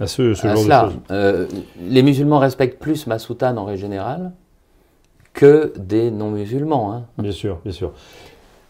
À 0.00 0.06
ce, 0.06 0.34
ce 0.34 0.46
à 0.46 0.54
genre 0.54 0.62
cela. 0.64 0.84
de 0.84 0.90
choses. 0.90 0.98
Euh, 1.10 1.46
les 1.80 2.02
musulmans 2.02 2.38
respectent 2.38 2.78
plus 2.80 3.06
ma 3.06 3.18
soutane 3.18 3.58
en 3.58 3.64
règle 3.64 3.80
générale 3.80 4.32
que 5.34 5.72
des 5.76 6.10
non-musulmans. 6.10 6.92
hein. 6.92 7.04
Bien 7.18 7.32
sûr, 7.32 7.58
bien 7.64 7.72
sûr. 7.72 7.92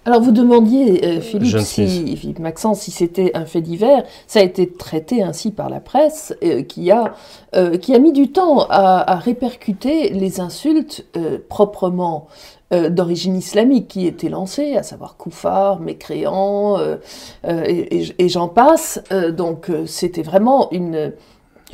Alors 0.09 0.23
vous 0.23 0.33
demandiez, 0.33 1.05
euh, 1.05 1.21
Philippe, 1.21 1.51
Jeanne 1.51 1.61
si. 1.61 2.17
Philippe 2.17 2.39
Maxence, 2.39 2.81
si 2.81 2.91
c'était 2.91 3.31
un 3.35 3.45
fait 3.45 3.61
divers. 3.61 4.05
Ça 4.27 4.41
a 4.41 4.43
été 4.43 4.67
traité 4.67 5.23
ainsi 5.23 5.51
par 5.51 5.69
la 5.69 5.81
presse, 5.81 6.35
euh, 6.43 6.63
qui, 6.63 6.91
a, 6.91 7.13
euh, 7.55 7.77
qui 7.77 7.95
a 7.95 7.99
mis 7.99 8.13
du 8.15 8.33
temps 8.33 8.61
à, 8.71 9.13
à 9.13 9.17
répercuter 9.17 10.09
les 10.09 10.41
insultes 10.41 11.05
euh, 11.19 11.37
proprement 11.51 12.27
euh, 12.73 12.89
d'origine 12.89 13.37
islamique 13.37 13.89
qui 13.89 14.07
étaient 14.07 14.31
lancées, 14.31 14.77
à 14.79 14.83
savoir 14.83 15.19
koufar, 15.19 15.79
mécréant, 15.79 16.79
euh, 16.79 16.97
euh, 17.47 17.65
et, 17.67 17.99
et- 18.01 18.15
et 18.25 18.29
j'en 18.31 18.49
passe. 18.49 19.03
Euh, 19.13 19.31
donc 19.31 19.69
euh, 19.69 19.85
c'était 19.85 20.23
vraiment 20.23 20.71
une, 20.71 21.13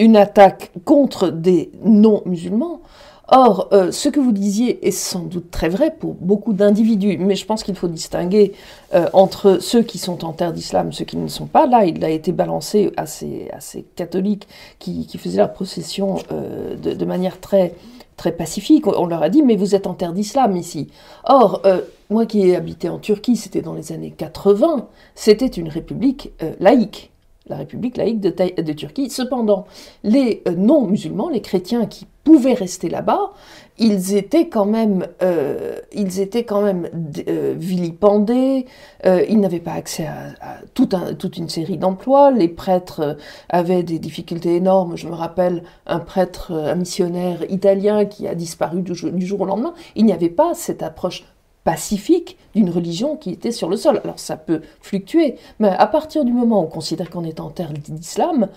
une 0.01 0.17
attaque 0.17 0.73
contre 0.85 1.29
des 1.29 1.71
non-musulmans. 1.85 2.81
Or, 3.29 3.69
euh, 3.73 3.91
ce 3.91 4.11
que 4.11 4.21
vous 4.21 4.33
disiez 4.33 4.87
est 4.87 4.91
sans 4.91 5.21
doute 5.21 5.51
très 5.51 5.69
vrai 5.69 5.95
pour 5.99 6.15
beaucoup 6.15 6.53
d'individus, 6.53 7.17
mais 7.19 7.37
je 7.37 7.47
pense 7.47 7.63
qu'il 7.63 7.75
faut 7.75 7.89
distinguer 7.89 8.53
euh, 8.95 9.09
entre 9.15 9.59
ceux 9.61 9.83
qui 9.83 9.99
sont 9.99 10.25
en 10.25 10.33
terre 10.33 10.53
d'islam, 10.53 10.93
ceux 10.93 11.07
qui 11.07 11.17
ne 11.17 11.29
sont 11.29 11.47
pas. 11.47 11.67
Là, 11.67 11.87
il 11.87 12.05
a 12.05 12.11
été 12.11 12.33
balancé 12.33 12.93
à 12.97 13.07
ces, 13.07 13.49
catholiques 13.97 14.47
qui, 14.79 15.09
faisaient 15.17 15.39
leur 15.39 15.53
procession 15.53 16.17
euh, 16.33 16.77
de, 16.77 17.05
manière 17.07 17.41
très, 17.41 17.75
très 18.19 18.33
pacifique. 18.33 18.87
On 18.87 19.07
leur 19.07 19.23
a 19.23 19.31
dit, 19.31 19.43
mais 19.43 19.57
vous 19.57 19.75
êtes 19.75 19.87
en 19.87 19.95
terre 19.95 20.13
d'islam 20.13 20.55
ici. 20.57 20.89
Or, 21.25 21.63
moi 22.11 22.27
qui 22.27 22.43
ai 22.43 22.57
habité 22.57 22.91
en 22.91 22.99
Turquie, 22.99 23.37
c'était 23.37 23.63
dans 23.63 23.75
les 23.75 23.93
années 23.93 24.13
80, 24.17 24.87
c'était 25.15 25.47
une 25.47 25.69
république 25.69 26.33
laïque. 26.61 27.11
La 27.47 27.57
République 27.57 27.99
laïque 27.99 28.21
de, 28.21 28.73
Turquie. 28.73 29.11
Cependant, 29.11 29.67
les 30.03 30.43
euh, 30.49 30.53
non-musulmans, 30.57 31.29
les 31.29 31.43
chrétiens 31.43 31.85
qui 31.85 32.07
pouvaient 32.25 32.55
rester 32.55 32.89
là-bas, 32.89 33.33
ils 33.77 34.17
étaient 34.17 34.49
quand 34.49 34.65
même, 34.65 35.07
euh, 35.23 35.79
ils 35.93 36.21
étaient 36.21 36.45
quand 36.45 36.63
même 36.63 36.89
euh, 37.29 37.55
vilipendés, 37.55 38.65
ils 39.05 39.39
n'avaient 39.39 39.61
pas 39.61 39.73
accès 39.73 40.07
à, 40.07 40.61
toute 40.73 41.37
une 41.37 41.51
série 41.51 41.77
d'emplois, 41.77 42.31
les 42.31 42.49
prêtres 42.49 43.19
avaient 43.51 43.83
des 43.83 43.99
difficultés 43.99 44.57
énormes. 44.57 44.97
Je 44.97 45.07
me 45.07 45.13
rappelle 45.13 45.65
un 45.87 45.99
prêtre, 45.99 46.53
un 46.53 46.77
missionnaire 46.77 47.45
italien 47.51 48.07
qui 48.07 48.27
a 48.27 48.35
disparu 48.35 48.81
du 48.81 49.27
jour 49.27 49.41
au 49.43 49.45
lendemain. 49.45 49.75
Il 49.97 50.07
n'y 50.07 50.15
avait 50.15 50.31
pas 50.31 50.55
cette 50.55 50.83
approche 50.83 51.25
pacifique 51.65 52.37
d'une 52.55 52.71
religion 52.71 53.17
qui 53.17 53.31
était 53.31 53.53
sur 53.53 53.69
le 53.69 53.77
sol. 53.77 54.01
Alors 54.05 54.19
ça 54.19 54.37
peut 54.37 54.61
fluctuer, 54.81 55.37
mais 55.59 55.69
à 55.69 55.87
partir 55.87 56.25
du 56.25 56.33
moment 56.33 56.61
où 56.61 56.65
on 56.65 56.69
considère 56.69 57.11
qu'on 57.11 57.25
est 57.25 57.41
en 57.41 57.51
terre 57.51 57.73
d'islam, 57.73 58.49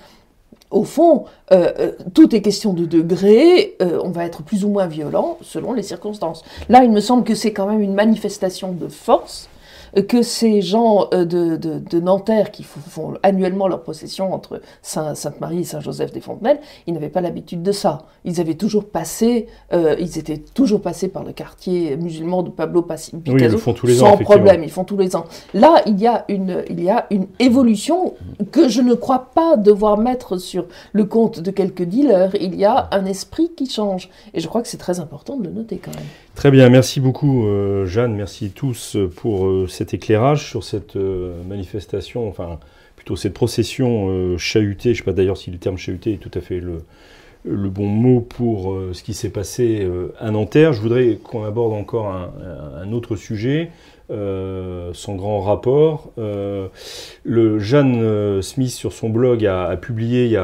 au 0.70 0.84
fond, 0.84 1.26
euh, 1.52 1.72
euh, 1.80 1.92
tout 2.14 2.36
est 2.36 2.42
question 2.42 2.74
de 2.74 2.86
degré, 2.86 3.76
euh, 3.82 4.02
on 4.04 4.10
va 4.10 4.26
être 4.26 4.44
plus 4.44 4.66
ou 4.66 4.70
moins 4.70 4.88
violent 4.88 5.38
selon 5.42 5.74
les 5.74 5.84
circonstances. 5.84 6.44
Là, 6.68 6.84
il 6.84 6.92
me 6.92 7.00
semble 7.00 7.24
que 7.24 7.36
c'est 7.36 7.54
quand 7.54 7.68
même 7.68 7.82
une 7.82 7.94
manifestation 7.94 8.74
de 8.74 8.88
force, 8.88 9.50
que 10.08 10.22
ces 10.22 10.62
gens 10.62 11.08
euh, 11.14 11.26
de, 11.26 11.56
de, 11.56 11.80
de 11.80 12.00
Nanterre 12.00 12.52
qui 12.52 12.64
font, 12.64 13.14
annuellement 13.24 13.68
leur 13.68 13.82
procession 13.84 14.34
entre 14.34 14.62
Saint- 14.82 15.16
Sainte-Marie 15.16 15.60
et 15.60 15.64
Saint-Joseph 15.64 16.12
des 16.12 16.22
Fontenelles, 16.22 16.60
ils 16.88 16.94
n'avaient 16.94 17.10
pas 17.10 17.22
l'habitude 17.22 17.64
de 17.64 17.72
ça. 17.72 18.04
Ils 18.26 18.40
avaient 18.42 18.56
toujours 18.56 18.86
passé, 18.86 19.48
euh, 19.74 19.96
ils 20.00 20.18
étaient 20.18 20.38
toujours 20.38 20.82
passés 20.82 21.08
par 21.08 21.24
le 21.24 21.32
quartier 21.34 21.96
musulman 21.98 22.44
de 22.44 22.50
Pablo 22.50 22.82
Passi- 22.82 23.12
Oui, 23.16 23.22
ils 23.26 23.34
Picasso 23.34 23.52
le 23.54 23.58
font 23.58 23.74
tous 23.74 23.88
les 23.88 24.02
ans, 24.04 24.08
sans 24.12 24.18
problème, 24.24 24.64
ils 24.64 24.72
font 24.72 24.84
tous 24.84 24.98
les 24.98 25.16
ans. 25.16 25.26
Là, 25.54 25.82
il 25.86 26.00
y 26.00 26.08
a 26.08 26.26
une, 26.30 26.64
il 26.70 26.84
y 26.84 26.90
a 26.90 27.06
une 27.12 27.28
évolution 27.40 28.14
que 28.52 28.68
je 28.70 28.82
ne 28.82 28.94
crois 28.94 29.30
pas 29.34 29.56
devoir 29.58 29.98
mettre 29.98 30.38
sur 30.38 30.66
le 30.94 31.06
compte 31.06 31.40
de 31.40 31.52
quelques 31.52 31.84
dealers. 31.84 32.36
Il 32.40 32.56
y 32.56 32.66
a 32.66 32.90
un 32.92 33.06
esprit 33.06 33.52
qui 33.56 33.68
change. 33.70 34.10
Et 34.34 34.40
je 34.40 34.48
crois 34.48 34.62
que 34.62 34.68
c'est 34.68 34.78
très 34.78 35.00
important 35.00 35.38
de 35.38 35.44
le 35.46 35.52
noter 35.52 35.78
quand 35.78 35.92
même. 35.92 36.06
Très 36.38 36.52
bien, 36.52 36.70
merci 36.70 37.00
beaucoup 37.00 37.48
euh, 37.48 37.88
Jeanne, 37.88 38.14
merci 38.14 38.52
tous 38.52 38.96
pour 39.16 39.48
euh, 39.48 39.66
cet 39.68 39.96
éclairage 39.96 40.48
sur 40.48 40.64
cette 40.64 40.96
euh, 40.96 41.34
manifestation, 41.50 42.30
enfin 42.30 42.60
plutôt 42.96 43.16
cette 43.16 43.34
procession 43.34 44.38
chahutée, 44.38 44.94
je 44.94 45.02
ne 45.02 45.04
sais 45.04 45.12
pas 45.12 45.14
d'ailleurs 45.14 45.38
si 45.38 45.50
le 45.50 45.58
terme 45.58 45.80
chahuté 45.80 46.14
est 46.14 46.18
tout 46.18 46.30
à 46.36 46.42
fait 46.42 46.60
le, 46.60 46.84
bon 47.70 47.88
mot 47.88 48.22
pour 48.22 48.78
ce 48.92 49.02
qui 49.02 49.16
s'est 49.16 49.32
passé 49.32 49.88
à 50.20 50.30
Nanterre. 50.30 50.74
Je 50.74 50.82
voudrais 50.82 51.18
qu'on 51.24 51.44
aborde 51.44 51.74
encore 51.74 52.08
un, 52.08 52.92
autre 52.92 53.16
sujet, 53.16 53.72
sans 54.10 55.16
grand 55.16 55.42
rapport. 55.42 56.12
Le 56.18 57.60
Jeanne 57.60 58.42
Smith, 58.42 58.72
sur 58.72 58.94
son 58.94 59.10
blog, 59.10 59.46
a, 59.46 59.78
publié 59.78 60.26
il 60.26 60.32
y 60.32 60.38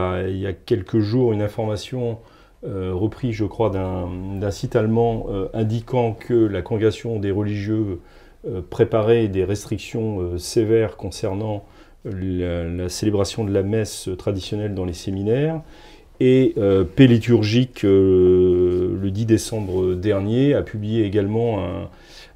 a, 0.48 0.54
quelques 0.54 1.00
jours 1.00 1.34
une 1.34 1.42
information 1.42 2.20
euh, 2.66 2.92
reprise, 2.94 3.36
je 3.36 3.46
crois, 3.46 3.70
d'un 3.70 4.52
site 4.52 4.76
allemand 4.76 5.26
euh, 5.30 5.48
indiquant 5.54 6.14
que 6.14 6.34
la 6.34 6.62
congrégation 6.62 7.20
des 7.20 7.32
religieux 7.32 8.00
euh, 8.48 8.62
préparait 8.68 9.28
des 9.28 9.44
restrictions 9.44 10.38
sévères 10.38 10.96
concernant 10.96 11.66
la, 12.06 12.90
célébration 12.90 13.44
de 13.44 13.52
la 13.52 13.64
messe 13.64 14.10
traditionnelle 14.18 14.76
dans 14.76 14.86
les 14.86 14.94
séminaires. 14.94 15.62
Et 16.20 16.54
euh, 16.58 16.84
P 16.84 17.08
liturgique, 17.08 17.84
le 17.84 18.43
10 19.14 19.26
décembre 19.26 19.94
dernier, 19.96 20.54
a 20.54 20.62
publié 20.62 21.06
également 21.06 21.64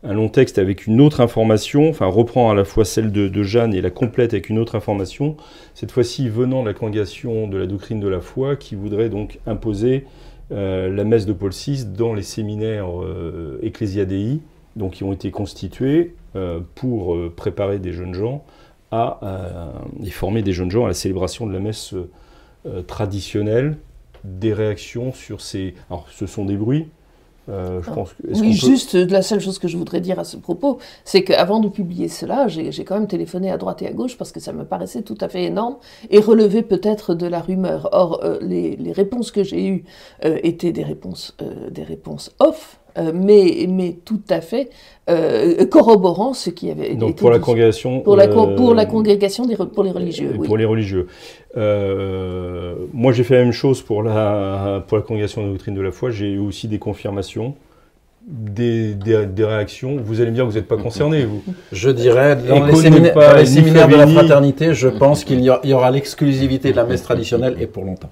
un, 0.03 0.13
long 0.13 0.29
texte 0.29 0.57
avec 0.57 0.88
une 0.88 1.01
autre 1.01 1.19
information, 1.19 1.89
enfin 1.89 2.05
reprend 2.05 2.50
à 2.50 2.53
la 2.53 2.63
fois 2.63 2.86
celle 2.86 3.12
de, 3.12 3.43
Jeanne 3.43 3.74
et 3.74 3.81
la 3.81 3.89
complète 3.89 4.34
avec 4.34 4.50
une 4.50 4.60
autre 4.60 4.75
information, 4.75 5.36
cette 5.74 5.91
fois-ci 5.91 6.29
venant 6.29 6.62
de 6.62 6.67
la 6.67 6.74
congrégation 6.74 7.48
de 7.48 7.57
la 7.57 7.65
doctrine 7.65 8.00
de 8.00 8.07
la 8.07 8.22
foi, 8.22 8.55
qui 8.55 8.75
voudrait 8.75 9.10
donc 9.10 9.39
imposer 9.46 10.05
euh, 10.51 10.89
la 10.89 11.03
messe 11.03 11.25
de 11.25 11.34
Paul 11.34 11.51
VI 11.51 11.86
dans 11.86 12.13
les 12.13 12.22
séminaires 12.22 12.88
euh, 13.01 13.60
ecclésiadei, 13.62 14.39
donc 14.75 14.93
qui 14.93 15.03
ont 15.03 15.12
été 15.12 15.31
constitués 15.31 16.15
euh, 16.36 16.60
pour 16.75 17.15
euh, 17.15 17.34
préparer 17.36 17.79
des 17.79 17.91
jeunes 17.91 18.13
gens 18.13 18.46
à, 18.91 19.19
et 20.01 20.12
former 20.12 20.41
des 20.43 20.53
jeunes 20.53 20.72
gens 20.72 20.86
à 20.86 20.88
la 20.88 20.93
célébration 20.93 21.46
de 21.46 21.51
la 21.51 21.60
messe 21.60 21.93
traditionnelle, 22.88 23.75
des 24.27 24.53
réactions 24.53 25.13
sur 25.13 25.41
ces... 25.41 25.74
Alors, 25.89 26.05
ce 26.12 26.25
sont 26.25 26.46
des 26.46 26.57
bruits. 26.57 26.88
Euh, 27.50 27.81
je 27.81 27.89
pense 27.89 28.12
que, 28.12 28.24
oui, 28.39 28.51
juste 28.51 28.91
peut... 28.91 29.05
la 29.10 29.22
seule 29.22 29.39
chose 29.39 29.57
que 29.57 29.69
je 29.69 29.77
voudrais 29.77 30.01
dire 30.01 30.19
à 30.19 30.25
ce 30.25 30.36
propos, 30.36 30.79
c'est 31.05 31.24
qu'avant 31.24 31.62
de 31.62 31.69
publier 31.69 32.10
cela, 32.10 32.50
j'ai 32.50 32.84
quand 32.84 32.96
même 32.96 33.07
téléphoné 33.07 33.50
à 33.50 33.57
droite 33.57 33.81
et 33.81 33.88
à 33.88 33.93
gauche 33.93 34.17
parce 34.17 34.34
que 34.34 34.41
ça 34.41 34.51
me 34.51 34.65
paraissait 34.65 35.01
tout 35.01 35.17
à 35.22 35.29
fait 35.29 35.46
énorme 35.46 35.77
et 36.10 36.19
relevé 36.19 36.62
peut-être 36.62 37.13
de 37.13 37.25
la 37.25 37.39
rumeur. 37.39 37.88
Or, 37.93 38.19
euh, 38.24 38.38
les, 38.41 38.75
les, 38.75 38.91
réponses 38.91 39.31
que 39.31 39.43
j'ai 39.43 39.65
eues 39.65 39.86
euh, 40.25 40.39
étaient 40.43 40.74
des 40.74 40.84
réponses, 40.84 41.38
euh, 41.41 41.69
des 41.69 41.84
réponses 41.84 42.36
off, 42.39 42.79
euh, 42.87 42.87
mais, 43.13 43.65
mais 43.69 43.95
tout 44.05 44.21
à 44.29 44.41
fait 44.41 44.69
euh, 45.09 45.65
corroborant 45.67 46.33
ce 46.33 46.49
qui 46.49 46.69
avait 46.69 46.95
Donc 46.95 47.11
été 47.11 47.19
pour 47.21 47.29
la 47.29 47.37
dit. 47.37 47.43
congrégation 47.43 48.01
pour 48.01 48.17
la, 48.17 48.27
pour 48.27 48.73
la 48.75 48.85
congrégation 48.85 49.45
des, 49.45 49.55
pour 49.55 49.83
les 49.83 49.91
religieux. 49.91 50.31
euh, 50.33 50.37
oui. 50.37 50.47
Pour 50.47 50.57
les 50.57 50.65
religieux. 50.65 51.07
Euh, 51.55 52.75
moi, 52.93 53.13
j'ai 53.13 53.23
fait 53.23 53.35
la 53.35 53.43
même 53.43 53.53
chose 53.53 53.81
pour 53.81 54.03
la, 54.03 54.83
pour 54.87 54.97
la 54.97 55.03
congrégation 55.03 55.41
de 55.41 55.47
la 55.47 55.53
doctrine 55.53 55.75
de 55.75 55.81
la 55.81 55.91
foi. 55.91 56.09
J'ai 56.11 56.31
eu 56.33 56.39
aussi 56.39 56.67
des 56.67 56.79
confirmations. 56.79 57.55
Des, 58.29 58.93
des, 58.95 59.25
des, 59.25 59.45
réactions. 59.45 59.95
Vous 60.03 60.19
allez 60.19 60.31
me 60.31 60.35
dire 60.35 60.43
que 60.43 60.49
vous 60.49 60.57
n'êtes 60.57 60.67
pas 60.67 60.75
concerné, 60.75 61.23
vous. 61.23 61.41
Je 61.71 61.89
dirais, 61.89 62.35
dans 62.35 62.65
les, 62.65 62.75
séminaires, 62.75 63.15
dans 63.15 63.37
les 63.37 63.45
séminaires 63.45 63.87
de 63.87 63.95
la 63.95 64.05
fraternité, 64.05 64.73
je 64.73 64.89
pense 64.89 65.23
qu'il 65.23 65.39
y, 65.39 65.45
y, 65.45 65.73
aura 65.73 65.91
l'exclusivité 65.91 66.71
de 66.71 66.75
la 66.75 66.83
messe 66.83 67.03
traditionnelle 67.03 67.55
et 67.61 67.67
pour 67.67 67.85
longtemps. 67.85 68.11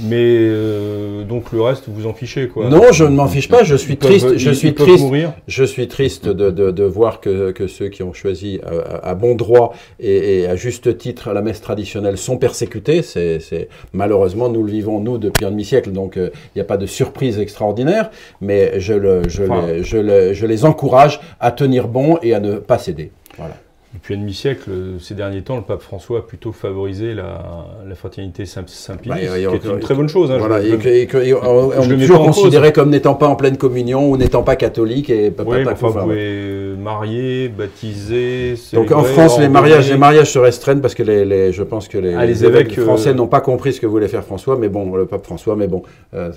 Mais 0.00 0.16
euh, 0.18 1.24
donc 1.24 1.52
le 1.52 1.62
reste, 1.62 1.84
vous 1.88 2.06
en 2.06 2.14
fichez 2.14 2.48
quoi 2.48 2.68
Non, 2.68 2.92
je 2.92 3.04
ne 3.04 3.10
m'en 3.14 3.28
fiche 3.28 3.48
pas. 3.48 3.62
Je 3.62 3.76
suis 3.76 3.94
ils 3.94 3.98
triste. 3.98 4.26
Peuvent, 4.26 4.38
je 4.38 4.50
ils, 4.50 4.56
suis 4.56 4.68
ils 4.68 4.74
triste. 4.74 5.04
Je 5.46 5.64
suis 5.64 5.88
triste 5.88 6.28
de, 6.28 6.50
de, 6.50 6.70
de 6.70 6.84
voir 6.84 7.20
que, 7.20 7.52
que, 7.52 7.66
ceux 7.66 7.88
qui 7.88 8.02
ont 8.02 8.12
choisi 8.12 8.60
à, 8.64 9.10
à 9.10 9.14
bon 9.14 9.34
droit 9.34 9.74
et, 10.00 10.40
et, 10.40 10.46
à 10.46 10.56
juste 10.56 10.98
titre 10.98 11.32
la 11.32 11.42
messe 11.42 11.60
traditionnelle 11.60 12.18
sont 12.18 12.38
persécutés. 12.38 13.02
C'est 13.02 13.68
malheureusement 13.92 14.48
nous 14.48 14.62
le 14.62 14.70
vivons 14.72 15.00
nous 15.00 15.18
depuis 15.18 15.44
un 15.44 15.50
demi 15.50 15.64
siècle, 15.64 15.92
donc 15.92 16.14
il 16.16 16.22
euh, 16.22 16.30
n'y 16.56 16.62
a 16.62 16.64
pas 16.64 16.76
de 16.76 16.86
surprise 16.86 17.38
extraordinaire. 17.38 18.10
Mais 18.40 18.80
je, 18.80 18.94
le, 18.94 19.28
je, 19.28 19.44
enfin, 19.44 19.66
les, 19.66 19.84
je, 19.84 19.98
le, 19.98 20.32
je 20.32 20.46
les 20.46 20.64
encourage 20.64 21.20
à 21.40 21.52
tenir 21.52 21.88
bon 21.88 22.18
et 22.22 22.34
à 22.34 22.40
ne 22.40 22.56
pas 22.56 22.78
céder. 22.78 23.12
Voilà. 23.38 23.54
Depuis 23.94 24.14
un 24.14 24.18
demi-siècle, 24.18 24.70
ces 24.98 25.14
derniers 25.14 25.42
temps, 25.42 25.54
le 25.54 25.62
pape 25.62 25.80
François 25.80 26.18
a 26.18 26.22
plutôt 26.22 26.50
favorisé 26.50 27.14
la, 27.14 27.66
la 27.86 27.94
fraternité 27.94 28.44
Saint-Pilis, 28.44 29.08
bah, 29.08 29.18
qui 29.18 29.24
est 29.34 29.70
une 29.70 29.78
très 29.78 29.94
bonne 29.94 30.08
chose. 30.08 30.32
Hein, 30.32 30.38
voilà, 30.38 30.60
je, 30.60 30.74
et 30.74 30.78
que, 30.78 30.88
et 30.88 31.06
que, 31.06 31.18
et 31.18 31.32
on, 31.32 31.68
on 31.68 31.90
est 31.90 31.98
toujours 31.98 32.24
considéré 32.24 32.72
comme 32.72 32.90
n'étant 32.90 33.14
pas 33.14 33.28
en 33.28 33.36
pleine 33.36 33.56
communion 33.56 34.10
ou 34.10 34.16
n'étant 34.16 34.42
pas 34.42 34.56
catholique. 34.56 35.10
Et 35.10 35.32
oui, 35.38 35.58
mais 35.64 35.68
enfin, 35.68 35.88
vous 35.88 36.00
pouvez 36.00 36.74
marier, 36.76 37.48
baptiser. 37.48 38.56
Donc 38.72 38.90
en 38.90 39.04
France, 39.04 39.38
les 39.38 39.48
mariages, 39.48 39.88
les 39.88 39.96
mariages 39.96 40.32
se 40.32 40.40
restreignent 40.40 40.80
parce 40.80 40.96
que 40.96 41.04
les, 41.04 41.24
les 41.24 41.52
je 41.52 41.62
pense 41.62 41.86
que 41.86 41.96
les, 41.98 42.14
ah, 42.14 42.26
les 42.26 42.44
évêques, 42.44 42.72
évêques 42.72 42.80
français 42.80 43.10
euh... 43.10 43.14
n'ont 43.14 43.28
pas 43.28 43.40
compris 43.40 43.74
ce 43.74 43.80
que 43.80 43.86
voulait 43.86 44.08
faire 44.08 44.24
François, 44.24 44.58
mais 44.58 44.68
bon, 44.68 44.96
le 44.96 45.06
pape 45.06 45.24
François, 45.24 45.54
mais 45.54 45.68
bon, 45.68 45.82
euh, 46.14 46.32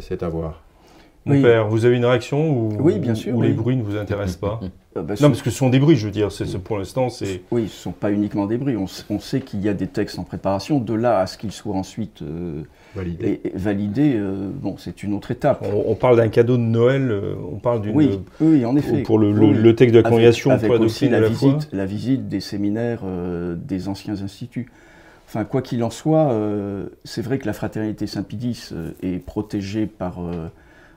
c'est 0.00 0.22
à 0.22 0.28
voir. 0.28 0.62
Mon 1.24 1.34
oui. 1.34 1.42
père, 1.42 1.68
vous 1.68 1.84
avez 1.84 1.96
une 1.96 2.04
réaction 2.04 2.50
ou, 2.50 2.76
oui, 2.80 2.98
bien 2.98 3.14
sûr, 3.14 3.36
ou 3.36 3.40
oui. 3.42 3.48
les 3.48 3.52
bruits 3.52 3.76
ne 3.76 3.82
vous 3.82 3.96
intéressent 3.96 4.38
pas 4.38 4.58
euh, 4.96 5.02
bah, 5.02 5.14
Non, 5.20 5.28
parce 5.28 5.40
que 5.40 5.50
ce 5.50 5.56
sont 5.56 5.70
des 5.70 5.78
bruits, 5.78 5.94
je 5.94 6.06
veux 6.06 6.10
dire. 6.12 6.32
C'est 6.32 6.58
pour 6.58 6.78
l'instant, 6.78 7.10
c'est. 7.10 7.42
Oui, 7.52 7.62
ce 7.62 7.64
ne 7.66 7.68
sont 7.68 7.92
pas 7.92 8.10
uniquement 8.10 8.46
des 8.46 8.56
bruits. 8.56 8.76
On, 8.76 8.86
on 9.08 9.18
sait 9.20 9.40
qu'il 9.40 9.60
y 9.60 9.68
a 9.68 9.74
des 9.74 9.86
textes 9.86 10.18
en 10.18 10.24
préparation. 10.24 10.80
De 10.80 10.94
là 10.94 11.20
à 11.20 11.28
ce 11.28 11.38
qu'ils 11.38 11.52
soient 11.52 11.76
ensuite 11.76 12.22
euh, 12.22 12.62
validés, 12.96 13.40
et, 13.44 13.48
et 13.48 13.52
validés 13.54 14.14
euh, 14.16 14.50
bon, 14.52 14.74
c'est 14.78 15.04
une 15.04 15.14
autre 15.14 15.30
étape. 15.30 15.64
On, 15.72 15.92
on 15.92 15.94
parle 15.94 16.16
d'un 16.16 16.28
cadeau 16.28 16.56
de 16.56 16.62
Noël. 16.62 17.08
euh, 17.12 17.34
On 17.52 17.58
parle 17.58 17.82
d'une. 17.82 17.94
Oui, 17.94 18.18
oui, 18.40 18.64
en 18.64 18.74
effet. 18.74 19.02
Pour 19.02 19.20
le, 19.20 19.30
le, 19.30 19.52
le 19.52 19.74
texte 19.76 19.94
de 19.94 20.00
la 20.00 20.08
congrégation, 20.08 20.50
avec, 20.50 20.66
pour 20.66 20.74
avec 20.74 20.84
aussi 20.86 21.08
la, 21.08 21.20
la, 21.20 21.28
visite, 21.28 21.68
la 21.72 21.86
visite 21.86 22.28
des 22.28 22.40
séminaires 22.40 23.02
euh, 23.04 23.54
des 23.56 23.86
anciens 23.86 24.20
instituts. 24.22 24.72
Enfin, 25.28 25.44
quoi 25.44 25.62
qu'il 25.62 25.84
en 25.84 25.90
soit, 25.90 26.32
euh, 26.32 26.86
c'est 27.04 27.22
vrai 27.22 27.38
que 27.38 27.46
la 27.46 27.52
fraternité 27.54 28.08
Saint-Pédis 28.08 28.70
est 29.04 29.24
protégée 29.24 29.86
par 29.86 30.18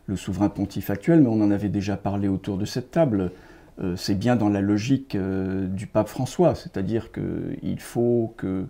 le 0.07 0.15
souverain 0.15 0.49
pontife 0.49 0.89
actuel, 0.89 1.21
mais 1.21 1.27
on 1.27 1.41
en 1.41 1.51
avait 1.51 1.69
déjà 1.69 1.97
parlé 1.97 2.27
autour 2.27 2.57
de 2.57 2.65
cette 2.65 2.91
table. 2.91 3.31
Euh, 3.81 3.95
c'est 3.95 4.15
bien 4.15 4.35
dans 4.35 4.49
la 4.49 4.61
logique 4.61 5.15
euh, 5.15 5.67
du 5.67 5.87
pape 5.87 6.07
François, 6.07 6.55
c'est-à-dire 6.55 7.09
qu'il 7.11 7.79
faut 7.79 8.33
que 8.37 8.65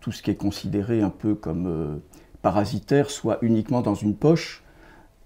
tout 0.00 0.12
ce 0.12 0.22
qui 0.22 0.30
est 0.30 0.36
considéré 0.36 1.00
un 1.00 1.10
peu 1.10 1.34
comme 1.34 1.66
euh, 1.66 1.96
parasitaire 2.42 3.10
soit 3.10 3.38
uniquement 3.42 3.80
dans 3.80 3.94
une 3.94 4.14
poche 4.14 4.62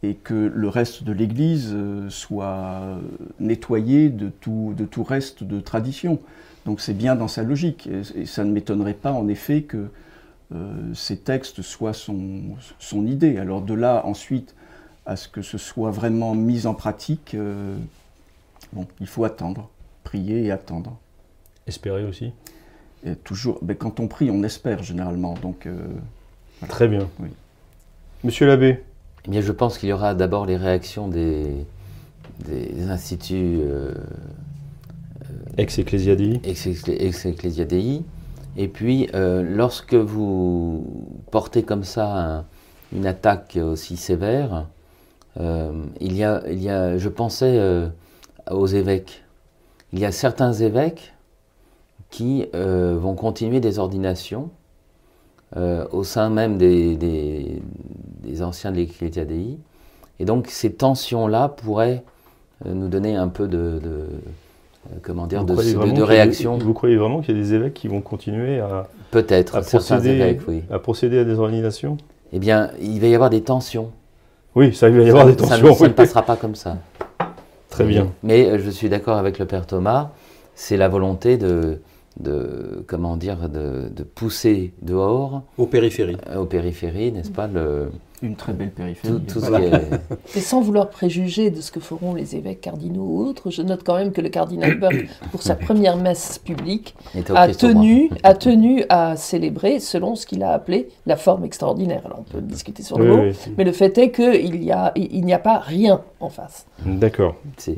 et 0.03 0.15
que 0.15 0.35
le 0.35 0.69
reste 0.69 1.03
de 1.03 1.13
l'Église 1.13 1.75
soit 2.11 2.99
nettoyé 3.41 4.11
de 4.11 4.29
tout, 4.29 4.75
reste 5.03 5.45
de 5.45 5.61
tradition. 5.61 6.19
Donc 6.67 6.83
c'est 6.83 6.93
bien 6.93 7.15
dans 7.15 7.29
sa 7.29 7.43
logique. 7.43 7.89
Et, 8.15 8.27
ça 8.27 8.45
ne 8.45 8.53
m'étonnerait 8.53 8.93
pas 8.93 9.13
en 9.13 9.29
effet 9.29 9.63
que 9.63 9.89
ces 10.93 11.17
textes 11.17 11.63
soient 11.63 11.95
son 11.95 13.07
idée. 13.07 13.39
Alors 13.39 13.63
de 13.63 13.73
là 13.73 14.05
ensuite 14.05 14.55
à 15.07 15.17
ce 15.17 15.29
que 15.29 15.43
ce 15.43 15.59
soit 15.59 15.91
vraiment 15.91 16.35
mis 16.35 16.67
en 16.67 16.75
pratique, 16.75 17.35
euh, 17.35 17.77
bon, 18.73 18.87
il 19.01 19.07
faut 19.07 19.25
attendre, 19.25 19.69
prier 20.03 20.45
et 20.45 20.51
attendre. 20.51 20.97
Espérer 21.67 22.05
aussi 22.05 22.33
et 23.07 23.17
Toujours, 23.17 23.59
ben, 23.63 23.77
quand 23.77 24.01
on 24.01 24.09
prie, 24.09 24.31
on 24.31 24.43
espère 24.43 24.83
généralement. 24.83 25.35
Donc, 25.35 25.67
euh, 25.67 25.77
voilà. 26.61 26.75
Très 26.75 26.89
bien. 26.89 27.09
Oui. 27.21 27.29
Monsieur 28.23 28.47
l'abbé 28.47 28.83
eh 29.27 29.31
bien, 29.31 29.41
Je 29.41 29.53
pense 29.53 29.79
qu'il 29.79 29.91
y 29.91 29.93
aura 29.93 30.15
d'abord 30.15 30.47
les 30.47 30.57
réactions 30.57 31.09
des, 31.09 31.67
des 32.47 32.89
instituts 32.89 33.59
euh, 33.61 33.93
ex-ecclésiadei. 35.59 36.41
Ex-ecclésiadei. 36.45 38.03
Et 38.57 38.69
puis, 38.69 39.09
euh, 39.15 39.43
lorsque 39.43 39.95
vous 39.95 40.87
portez 41.31 41.63
comme 41.63 41.85
ça 41.85 42.39
un, 42.39 42.45
une 42.93 43.07
attaque 43.07 43.59
aussi 43.61 43.97
sévère, 43.97 44.55
euh, 44.55 44.63
il, 45.39 46.17
y 46.17 46.25
a, 46.25 46.43
il 46.49 46.63
y 46.63 46.71
a, 46.71 46.97
je 46.99 47.09
pensais 47.09 47.59
euh, 47.59 47.89
aux 48.51 48.67
évêques. 48.67 49.25
Il 49.93 49.99
y 49.99 50.05
a 50.05 50.13
certains 50.13 50.53
évêques 50.53 51.15
qui 52.11 52.47
euh, 52.55 52.97
vont 52.99 53.15
continuer 53.15 53.61
des 53.61 53.79
ordinations 53.79 54.51
euh, 55.57 55.85
au 55.93 56.05
sein 56.05 56.31
même 56.31 56.59
des, 56.59 56.97
des, 56.97 57.63
des 58.23 58.43
anciens 58.43 58.71
de 58.71 58.77
l'Ecclésia 58.77 59.25
Dei. 59.25 59.59
Et 60.21 60.25
donc 60.25 60.47
ces 60.49 60.73
tensions-là 60.73 61.49
pourraient 61.49 62.05
euh, 62.67 62.75
nous 62.75 62.89
donner 62.89 63.17
un 63.17 63.29
peu 63.29 63.49
de, 63.49 63.81
de 63.83 64.07
comment 65.03 65.27
dire, 65.27 65.45
de, 65.45 65.55
de, 65.55 65.91
de, 65.93 66.03
réaction. 66.03 66.59
Vous 66.59 66.73
croyez 66.73 66.97
vraiment 66.97 67.21
qu'il 67.21 67.37
y 67.37 67.39
a 67.39 67.43
des 67.43 67.55
évêques 67.55 67.75
qui 67.75 67.89
vont 67.89 68.01
continuer 68.01 68.61
à, 68.61 68.89
peut-être 69.11 69.57
à, 69.57 69.63
procéder, 69.63 70.11
évêques, 70.11 70.43
oui. 70.47 70.63
à 70.71 70.79
procéder 70.79 71.19
à 71.19 71.25
des 71.25 71.39
ordinations? 71.39 71.97
Eh 72.33 72.39
bien, 72.39 72.71
il 72.81 73.01
va 73.01 73.07
y 73.09 73.15
avoir 73.15 73.31
des 73.31 73.43
tensions. 73.43 73.91
Oui, 74.55 74.75
ça 74.75 74.89
il 74.89 74.97
va 74.97 75.03
y 75.03 75.09
avoir 75.09 75.27
des 75.27 75.37
tensions. 75.37 75.75
Ça, 75.75 75.89
ne 75.89 75.93
passera 75.93 76.23
pas 76.23 76.37
comme 76.37 76.55
ça. 76.55 76.77
Très 77.71 77.85
bien. 77.85 78.13
Mais 78.23 78.47
euh, 78.47 78.59
je 78.59 78.71
suis 78.71 78.89
d'accord 78.89 79.17
avec 79.19 79.39
le 79.39 79.47
Père 79.47 79.67
Thomas, 79.67 80.11
c'est 80.55 80.77
la 80.77 80.89
volonté 80.89 81.37
de, 81.37 81.81
de, 82.21 82.85
comment 82.87 83.17
dire, 83.17 83.49
de, 83.49 83.89
de, 83.89 84.03
pousser 84.03 84.73
dehors. 84.83 85.43
Aux 85.59 85.67
périphéries. 85.67 86.17
Euh, 86.31 86.39
aux 86.39 86.47
périphéries, 86.47 87.11
n'est-ce 87.13 87.31
pas 87.31 87.49
le, 87.49 87.91
Une 88.23 88.37
très 88.37 88.53
belle 88.53 88.71
périphérie. 88.71 89.15
tout, 89.15 89.21
tout 89.35 89.41
voilà. 89.41 89.59
ce 89.59 89.65
qui 89.65 89.95
est... 89.95 90.37
Et 90.37 90.41
sans 90.41 90.61
vouloir 90.61 90.91
préjuger 90.91 91.51
de 91.51 91.61
ce 91.61 91.73
que 91.73 91.81
feront 91.81 92.15
les 92.15 92.37
évêques 92.37 92.61
cardinaux 92.61 93.03
ou 93.03 93.27
autres, 93.27 93.51
je 93.51 93.63
note 93.63 93.83
quand 93.85 93.97
même 93.97 94.13
que 94.13 94.21
le 94.21 94.29
cardinal 94.29 94.79
Burke, 94.79 95.09
pour 95.33 95.43
sa 95.43 95.57
première 95.57 95.97
messe 95.97 96.39
publique, 96.39 96.95
a 97.35 97.49
tenu, 97.53 98.11
a 98.23 98.35
tenu 98.35 98.85
à 98.89 99.17
célébrer 99.17 99.81
selon 99.81 100.15
ce 100.15 100.27
qu'il 100.27 100.43
a 100.45 100.53
appelé 100.53 100.89
la 101.07 101.17
forme 101.17 101.45
extraordinaire. 101.45 102.03
Alors 102.05 102.21
on 102.21 102.33
peut 102.33 102.41
discuter 102.41 102.83
sur 102.85 102.99
le 102.99 103.11
oui, 103.11 103.17
mot, 103.17 103.23
oui, 103.25 103.53
mais 103.59 103.65
le 103.65 103.73
fait 103.73 103.97
est 103.99 104.13
qu'il 104.13 104.61
n'y 104.61 104.71
a, 104.71 104.93
il 104.95 105.25
n'y 105.25 105.35
a 105.35 105.39
pas 105.41 105.59
rien 105.59 106.03
en 106.21 106.29
face. 106.29 106.67
D'accord. 106.85 107.35
C'est 107.57 107.77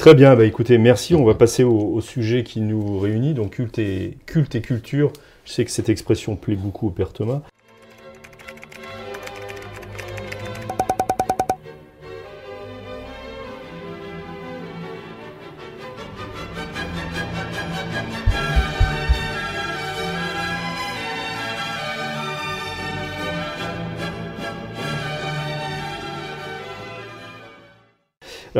Très 0.00 0.14
bien, 0.14 0.34
bah 0.34 0.46
écoutez, 0.46 0.78
merci. 0.78 1.14
On 1.14 1.26
va 1.26 1.34
passer 1.34 1.62
au, 1.62 1.76
au 1.76 2.00
sujet 2.00 2.42
qui 2.42 2.62
nous 2.62 2.98
réunit, 2.98 3.34
donc 3.34 3.50
culte 3.50 3.78
et, 3.78 4.16
culte 4.24 4.54
et 4.54 4.62
culture. 4.62 5.12
Je 5.44 5.52
sais 5.52 5.62
que 5.62 5.70
cette 5.70 5.90
expression 5.90 6.36
plaît 6.36 6.56
beaucoup 6.56 6.86
au 6.86 6.90
Père 6.90 7.12
Thomas. 7.12 7.42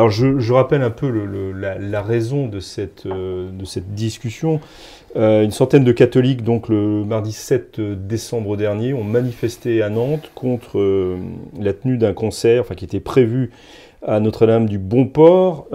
Alors 0.01 0.11
je, 0.11 0.53
rappelle 0.55 0.81
un 0.81 0.89
peu 0.89 1.11
la, 1.11 2.01
raison 2.01 2.47
de 2.47 2.59
cette, 2.59 3.05
euh, 3.05 3.51
discussion. 3.89 4.59
Euh, 5.15 5.45
une 5.45 5.51
centaine 5.51 5.85
de 5.85 5.93
catholiques, 5.93 6.43
donc 6.43 6.71
le 6.71 7.05
mardi 7.05 7.33
7 7.33 7.79
décembre 8.07 8.57
dernier, 8.57 8.95
ont 8.95 9.05
manifesté 9.05 9.83
à 9.83 9.91
Nantes 9.91 10.31
contre 10.35 10.79
euh, 10.79 11.19
la 11.61 11.75
tenue 11.75 11.99
d'un 11.99 12.15
concert 12.15 12.63
enfin, 12.63 12.75
qui 12.75 12.87
était 12.87 12.99
prévu 12.99 13.51
à 14.01 14.21
Notre-Dame 14.21 14.71
du 14.71 14.79
Bon-Port, 14.79 15.67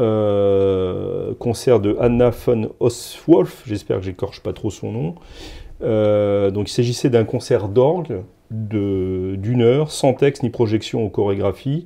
concert 1.37 1.79
de 1.79 1.95
Anna 1.99 2.31
von 2.31 2.71
Oswolf, 2.79 3.61
j'espère 3.67 3.99
que 3.99 4.05
j'écorche 4.05 4.41
pas 4.41 4.53
trop 4.53 4.71
son 4.71 4.91
nom. 4.91 5.15
Donc 6.49 6.67
il 6.67 6.73
s'agissait 6.73 7.11
d'un 7.11 7.25
concert 7.25 7.67
d'orgue 7.67 8.23
d'une 8.49 9.61
heure, 9.61 9.91
sans 9.91 10.15
texte 10.15 10.41
ni 10.41 10.49
projection 10.49 11.05
aux 11.05 11.09
chorégraphies, 11.09 11.85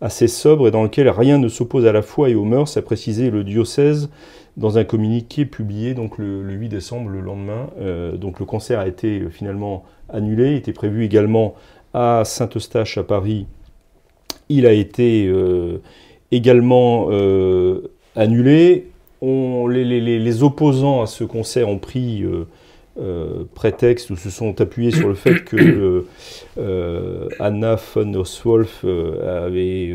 assez 0.00 0.28
sobre 0.28 0.68
et 0.68 0.70
dans 0.70 0.82
lequel 0.82 1.08
rien 1.08 1.38
ne 1.38 1.48
s'oppose 1.48 1.86
à 1.86 1.92
la 1.92 2.02
foi 2.02 2.30
et 2.30 2.34
aux 2.34 2.44
mœurs, 2.44 2.76
a 2.76 2.82
précisé 2.82 3.30
le 3.30 3.44
diocèse 3.44 4.10
dans 4.56 4.78
un 4.78 4.84
communiqué 4.84 5.44
publié 5.44 5.94
donc 5.94 6.18
le, 6.18 6.42
le 6.42 6.52
8 6.54 6.68
décembre, 6.68 7.10
le 7.10 7.20
lendemain. 7.20 7.68
Euh, 7.80 8.16
donc 8.16 8.40
le 8.40 8.44
concert 8.46 8.80
a 8.80 8.86
été 8.88 9.20
euh, 9.20 9.30
finalement 9.30 9.84
annulé, 10.08 10.52
il 10.52 10.56
était 10.56 10.72
prévu 10.72 11.04
également 11.04 11.54
à 11.94 12.22
Saint-Eustache 12.24 12.98
à 12.98 13.04
Paris. 13.04 13.46
Il 14.48 14.66
a 14.66 14.72
été 14.72 15.26
euh, 15.26 15.78
également 16.32 17.08
annulé. 18.16 18.88
On- 19.20 19.66
les 19.68 20.42
opposants 20.42 21.02
à 21.02 21.06
ce 21.06 21.24
concert 21.24 21.68
ont 21.68 21.78
pris 21.78 22.24
euh, 23.00 23.44
prétexte 23.54 24.10
ou 24.10 24.16
se 24.16 24.28
sont 24.28 24.60
appuyés 24.60 24.90
sur 24.90 25.06
le 25.06 25.14
fait 25.14 25.44
que 25.44 26.04
euh, 26.58 27.28
Anna 27.38 27.76
von 27.76 28.12
Oswolf 28.14 28.80
euh, 28.84 29.46
avait 29.46 29.94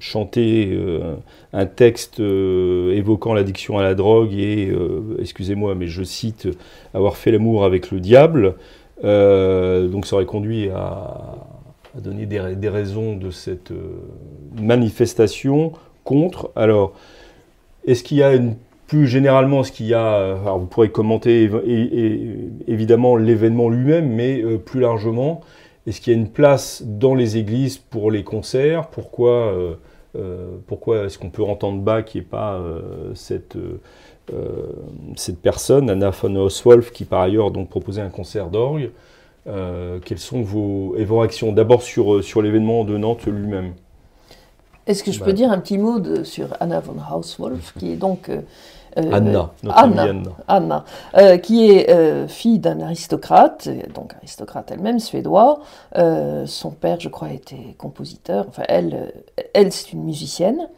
chanté 0.00 0.76
un 1.52 1.66
texte 1.66 2.18
évoquant 2.18 3.32
l'addiction 3.32 3.78
à 3.78 3.82
la 3.82 3.94
drogue 3.94 4.34
et, 4.34 4.74
excusez-moi, 5.20 5.74
mais 5.76 5.86
je 5.86 6.02
cite, 6.02 6.48
avoir 6.92 7.16
fait 7.16 7.30
l'amour 7.30 7.64
avec 7.64 7.90
le 7.90 8.00
diable. 8.00 8.56
Donc 9.02 10.06
ça 10.06 10.16
aurait 10.16 10.26
conduit 10.26 10.68
à, 10.70 11.36
à 11.96 12.00
donner 12.02 12.26
des, 12.26 12.56
des 12.56 12.68
raisons 12.68 13.16
de 13.16 13.30
cette 13.30 13.72
manifestation 14.60 15.72
contre. 16.02 16.50
Alors, 16.56 16.92
est-ce 17.86 18.02
qu'il 18.02 18.16
y 18.16 18.22
a 18.22 18.34
une 18.34 18.56
plus 18.86 19.06
généralement, 19.06 19.62
est-ce 19.62 19.72
qu'il 19.72 19.86
y 19.86 19.94
a, 19.94 20.14
euh, 20.14 20.40
alors 20.42 20.58
vous 20.58 20.66
pourrez 20.66 20.90
commenter 20.90 21.48
év- 21.48 21.62
et- 21.64 22.06
et- 22.06 22.38
évidemment 22.68 23.16
l'événement 23.16 23.68
lui-même, 23.68 24.08
mais 24.08 24.42
euh, 24.42 24.58
plus 24.58 24.80
largement, 24.80 25.40
est-ce 25.86 26.00
qu'il 26.00 26.12
y 26.12 26.16
a 26.16 26.18
une 26.18 26.28
place 26.28 26.82
dans 26.86 27.14
les 27.14 27.36
églises 27.36 27.78
pour 27.78 28.10
les 28.10 28.22
concerts? 28.24 28.88
Pourquoi, 28.88 29.30
euh, 29.30 29.74
euh, 30.16 30.46
pourquoi 30.66 31.04
est-ce 31.04 31.18
qu'on 31.18 31.30
peut 31.30 31.42
entendre 31.42 31.80
Bach 31.80 32.14
et 32.14 32.22
pas 32.22 32.60
cette, 33.14 33.56
cette 35.16 35.38
personne, 35.40 35.90
Anna 35.90 36.10
von 36.10 36.34
Oswolf, 36.36 36.90
qui 36.92 37.04
par 37.04 37.20
ailleurs 37.20 37.50
donc 37.50 37.68
proposait 37.68 38.00
un 38.02 38.08
concert 38.10 38.48
d'orgue? 38.48 38.90
Quelles 39.46 40.18
sont 40.18 40.40
vos, 40.40 40.94
et 40.96 41.04
vos 41.04 41.18
réactions 41.18 41.52
D'abord 41.52 41.82
sur, 41.82 42.24
sur 42.24 42.40
l'événement 42.40 42.84
de 42.84 42.96
Nantes 42.96 43.26
lui-même. 43.26 43.72
Est-ce 44.86 45.02
que 45.04 45.12
je 45.12 45.18
Bah. 45.20 45.26
peux 45.26 45.32
dire 45.34 45.50
un 45.50 45.58
petit 45.58 45.76
mot 45.78 45.98
de- 45.98 46.24
sur 46.24 46.48
Anna 46.60 46.80
von 46.80 46.94
Hauswolf, 47.14 47.74
qui 47.78 47.92
est 47.92 47.96
donc. 47.96 48.28
euh, 48.28 48.40
Anna, 48.96 49.50
notre 49.62 49.78
Anna. 49.78 50.02
amie 50.02 50.10
Anna. 50.10 50.30
Anna, 50.48 50.84
euh, 51.16 51.36
qui 51.38 51.70
est 51.70 51.90
euh, 51.90 52.28
fille 52.28 52.58
d'un 52.58 52.80
aristocrate, 52.80 53.66
euh, 53.66 53.82
donc 53.94 54.14
aristocrate 54.14 54.70
elle-même, 54.70 54.98
suédois. 54.98 55.60
Euh, 55.96 56.46
son 56.46 56.70
père, 56.70 57.00
je 57.00 57.08
crois, 57.08 57.32
était 57.32 57.74
compositeur. 57.78 58.46
Enfin, 58.48 58.64
elle, 58.68 58.94
euh, 59.38 59.42
elle 59.52 59.72
c'est 59.72 59.92
une 59.92 60.04
musicienne. 60.04 60.68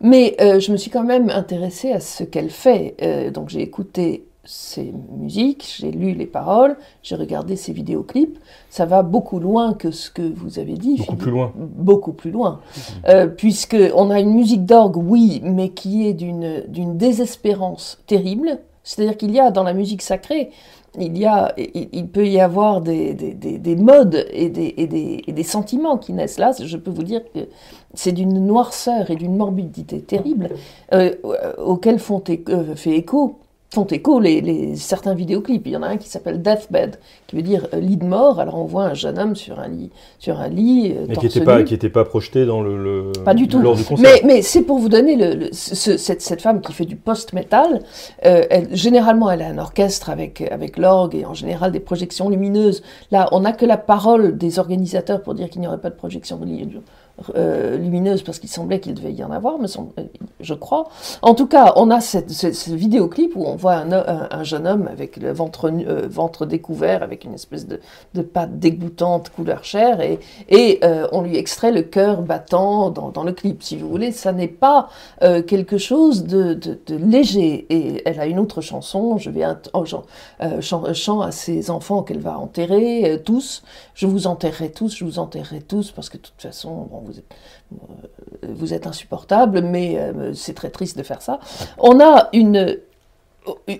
Mais 0.00 0.34
euh, 0.40 0.58
je 0.58 0.72
me 0.72 0.76
suis 0.76 0.90
quand 0.90 1.04
même 1.04 1.30
intéressée 1.30 1.92
à 1.92 2.00
ce 2.00 2.24
qu'elle 2.24 2.50
fait. 2.50 2.96
Euh, 3.02 3.30
donc 3.30 3.50
j'ai 3.50 3.60
écouté 3.60 4.24
ses 4.44 4.92
musiques, 5.16 5.72
j'ai 5.78 5.92
lu 5.92 6.14
les 6.14 6.26
paroles, 6.26 6.76
j'ai 7.02 7.14
regardé 7.14 7.54
ses 7.56 7.72
vidéoclips. 7.72 8.38
Ça 8.70 8.86
va 8.86 9.02
beaucoup 9.02 9.38
loin 9.38 9.74
que 9.74 9.90
ce 9.92 10.10
que 10.10 10.22
vous 10.22 10.58
avez 10.58 10.74
dit. 10.74 10.96
Beaucoup 10.96 11.04
Philippe. 11.04 11.20
plus 11.20 11.30
loin. 11.30 11.52
Beaucoup 11.56 12.12
plus 12.12 12.30
loin. 12.30 12.60
Euh, 13.08 13.26
puisque 13.26 13.76
on 13.94 14.10
a 14.10 14.18
une 14.18 14.34
musique 14.34 14.64
d'orgue, 14.66 14.96
oui, 14.96 15.40
mais 15.44 15.68
qui 15.68 16.06
est 16.08 16.14
d'une 16.14 16.64
d'une 16.68 16.96
désespérance 16.96 18.00
terrible. 18.06 18.58
C'est-à-dire 18.84 19.16
qu'il 19.16 19.30
y 19.30 19.38
a 19.38 19.52
dans 19.52 19.62
la 19.62 19.74
musique 19.74 20.02
sacrée, 20.02 20.50
il, 20.98 21.16
y 21.16 21.24
a, 21.24 21.54
il, 21.56 21.88
il 21.92 22.08
peut 22.08 22.26
y 22.26 22.40
avoir 22.40 22.80
des, 22.80 23.14
des, 23.14 23.32
des, 23.32 23.58
des 23.58 23.76
modes 23.76 24.26
et 24.32 24.48
des, 24.48 24.74
et, 24.76 24.88
des, 24.88 25.22
et 25.24 25.32
des 25.32 25.42
sentiments 25.44 25.98
qui 25.98 26.12
naissent 26.12 26.38
là. 26.38 26.50
Je 26.60 26.76
peux 26.76 26.90
vous 26.90 27.04
dire 27.04 27.22
que 27.32 27.46
c'est 27.94 28.10
d'une 28.10 28.44
noirceur 28.44 29.10
et 29.12 29.14
d'une 29.14 29.36
morbidité 29.36 30.00
terrible 30.00 30.50
euh, 30.92 31.14
auxquelles 31.58 32.00
font 32.00 32.22
euh, 32.28 32.74
fait 32.74 32.96
écho 32.96 33.36
font 33.72 33.84
écho 33.86 34.20
les, 34.20 34.42
les- 34.42 34.76
certains 34.76 35.14
vidéoclips. 35.14 35.66
Il 35.66 35.72
y 35.72 35.76
en 35.76 35.82
a 35.82 35.86
un 35.88 35.96
qui 35.96 36.08
s'appelle 36.08 36.42
Deathbed, 36.42 36.98
qui 37.26 37.36
veut 37.36 37.42
dire 37.42 37.66
euh, 37.72 37.80
lit 37.80 37.96
de 37.96 38.04
mort. 38.04 38.38
Alors 38.38 38.58
on 38.58 38.64
voit 38.66 38.84
un 38.84 38.92
jeune 38.94 39.18
homme 39.18 39.34
sur 39.34 39.58
un 39.58 39.68
lit, 39.68 39.90
sur 40.18 40.38
un 40.40 40.48
lit, 40.48 40.92
euh, 40.94 41.06
Mais 41.08 41.16
qui 41.16 41.24
n'était 41.24 41.40
pas, 41.40 41.62
qui 41.62 41.72
était 41.72 41.88
pas 41.88 42.04
projeté 42.04 42.44
dans 42.44 42.60
le, 42.62 42.76
le- 42.76 43.12
Pas 43.24 43.32
du 43.32 43.48
tout. 43.48 43.58
lors 43.60 43.74
du 43.74 43.82
concert. 43.84 44.06
Mais, 44.22 44.26
mais 44.26 44.42
c'est 44.42 44.62
pour 44.62 44.78
vous 44.78 44.90
donner 44.90 45.16
le, 45.16 45.34
le- 45.34 45.48
ce- 45.52 45.96
cette, 45.96 46.20
cette 46.20 46.42
femme 46.42 46.60
qui 46.60 46.72
fait 46.74 46.84
du 46.84 46.96
post-metal. 46.96 47.80
euh, 48.26 48.44
elle- 48.50 48.76
généralement, 48.76 49.30
elle 49.30 49.40
a 49.42 49.48
un 49.48 49.58
orchestre 49.58 50.10
avec, 50.10 50.42
avec 50.42 50.76
l'orgue 50.76 51.14
et 51.14 51.24
en 51.24 51.34
général 51.34 51.72
des 51.72 51.80
projections 51.80 52.28
lumineuses. 52.28 52.82
Là, 53.10 53.28
on 53.32 53.40
n'a 53.40 53.52
que 53.52 53.64
la 53.64 53.78
parole 53.78 54.36
des 54.36 54.58
organisateurs 54.58 55.22
pour 55.22 55.34
dire 55.34 55.48
qu'il 55.48 55.62
n'y 55.62 55.66
aurait 55.66 55.80
pas 55.80 55.90
de 55.90 55.94
projection 55.96 56.38
li- 56.44 56.68
euh, 57.36 57.76
lumineuse 57.76 58.22
parce 58.22 58.38
qu'il 58.38 58.48
semblait 58.48 58.80
qu'il 58.80 58.94
devait 58.94 59.12
y 59.12 59.22
en 59.24 59.30
avoir, 59.30 59.56
semble, 59.68 59.92
euh, 59.98 60.04
je 60.40 60.54
crois. 60.54 60.88
En 61.22 61.34
tout 61.34 61.46
cas, 61.46 61.72
on 61.76 61.90
a 61.90 62.00
cette, 62.00 62.30
ce, 62.30 62.52
ce 62.52 62.72
vidéoclip 62.72 63.36
où 63.36 63.44
on 63.44 63.56
voit 63.56 63.74
un, 63.74 63.92
un- 63.92 64.28
un 64.30 64.44
jeune 64.44 64.66
homme 64.66 64.88
avec 64.90 65.16
le 65.16 65.32
ventre, 65.32 65.70
euh, 65.70 66.06
ventre 66.08 66.46
découvert, 66.46 67.02
avec 67.02 67.24
une 67.24 67.34
espèce 67.34 67.66
de, 67.66 67.80
de 68.14 68.22
pâte 68.22 68.58
dégoûtante 68.58 69.30
couleur 69.30 69.64
chair, 69.64 70.00
et, 70.00 70.80
on 71.12 71.22
lui 71.22 71.36
extrait 71.36 71.72
le 71.72 71.82
cœur 71.82 72.22
battant 72.22 72.90
dans, 72.90 73.24
le 73.24 73.32
clip, 73.32 73.62
si 73.62 73.76
vous 73.76 73.88
voulez. 73.88 74.12
Ça 74.12 74.32
n'est 74.32 74.48
pas 74.48 74.88
quelque 75.20 75.78
chose 75.78 76.24
de, 76.24 76.58
léger. 76.88 77.66
Et 77.70 78.02
elle 78.06 78.20
a 78.20 78.26
une 78.26 78.38
autre 78.38 78.60
chanson, 78.60 79.18
je 79.18 79.30
vais 79.30 79.44
oh, 79.72 79.84
chant, 80.60 81.20
à 81.20 81.30
ses 81.30 81.70
enfants 81.70 82.02
qu'elle 82.02 82.20
va 82.20 82.38
enterrer, 82.38 83.20
tous. 83.24 83.62
Je 83.94 84.06
vous 84.06 84.26
enterrerai 84.26 84.70
tous, 84.70 84.96
je 84.96 85.04
vous 85.04 85.18
enterrerai 85.18 85.60
tous, 85.60 85.90
parce 85.90 86.08
que 86.08 86.16
de 86.16 86.22
toute 86.22 86.40
façon, 86.40 86.88
bon, 86.90 87.02
vous 87.04 87.18
êtes 87.18 87.34
euh, 87.72 88.48
vous 88.54 88.74
êtes 88.74 88.86
insupportable, 88.86 89.62
mais 89.62 89.98
euh, 89.98 90.34
c'est 90.34 90.54
très 90.54 90.70
triste 90.70 90.96
de 90.98 91.02
faire 91.02 91.22
ça. 91.22 91.40
On 91.78 92.00
a 92.00 92.28
une, 92.32 92.78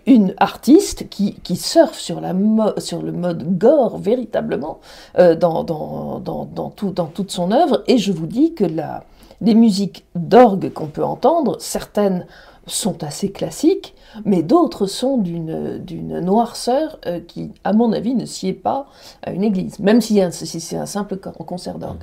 une 0.07 0.35
artiste 0.39 1.09
qui, 1.09 1.35
qui 1.43 1.57
surfe 1.57 1.99
sur, 1.99 2.21
la 2.21 2.35
sur 2.79 3.03
le 3.03 3.13
mode 3.13 3.59
gore 3.59 3.99
véritablement 3.99 4.81
euh, 5.19 5.35
dans, 5.35 5.65
dans, 5.65 6.21
dans, 6.21 6.45
dans 6.45 6.71
tout, 6.71 6.91
dans 6.91 7.07
toute 7.07 7.31
son 7.31 7.51
œuvre, 7.51 7.83
et 7.87 7.99
je 7.99 8.13
vous 8.13 8.27
dis 8.27 8.55
que 8.55 8.65
la, 8.65 9.05
les 9.41 9.55
musiques 9.55 10.05
d'orgue 10.15 10.73
qu'on 10.73 10.87
peut 10.87 11.05
entendre, 11.05 11.57
certaines 11.59 12.27
sont 12.67 13.03
assez 13.03 13.33
classiques, 13.33 13.95
mais 14.25 14.43
d'autres 14.43 14.87
sont 14.87 15.17
d'une 15.19 15.79
d'une 15.79 16.21
noirceur 16.21 16.99
euh, 17.07 17.21
qui, 17.27 17.51
à 17.65 17.73
mon 17.73 17.93
avis, 17.93 18.15
ne 18.15 18.25
sied 18.27 18.53
pas 18.53 18.87
à 19.23 19.31
une 19.33 19.43
église, 19.45 19.79
même 19.79 20.01
si, 20.01 20.21
si 20.33 20.61
c'est 20.61 20.77
un 20.77 20.87
simple 20.87 21.17
co- 21.17 21.31
concert 21.45 21.79
d'orgue. 21.79 22.03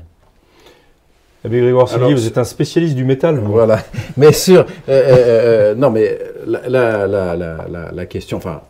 Abbé 1.45 1.61
Grégoire 1.61 1.87
Séguier, 1.87 2.05
Alors, 2.07 2.17
vous 2.17 2.27
êtes 2.27 2.37
un 2.37 2.43
spécialiste 2.43 2.95
du 2.95 3.05
métal. 3.05 3.37
vous. 3.39 3.51
Voilà. 3.51 3.79
Mais 4.17 4.33
sur. 4.33 4.59
euh, 4.59 4.65
euh, 4.89 5.71
euh, 5.71 5.75
non, 5.75 5.89
mais 5.89 6.19
la, 6.45 7.07
la, 7.07 7.35
la, 7.37 7.91
la, 7.93 8.05
question. 8.05 8.37
Enfin. 8.37 8.61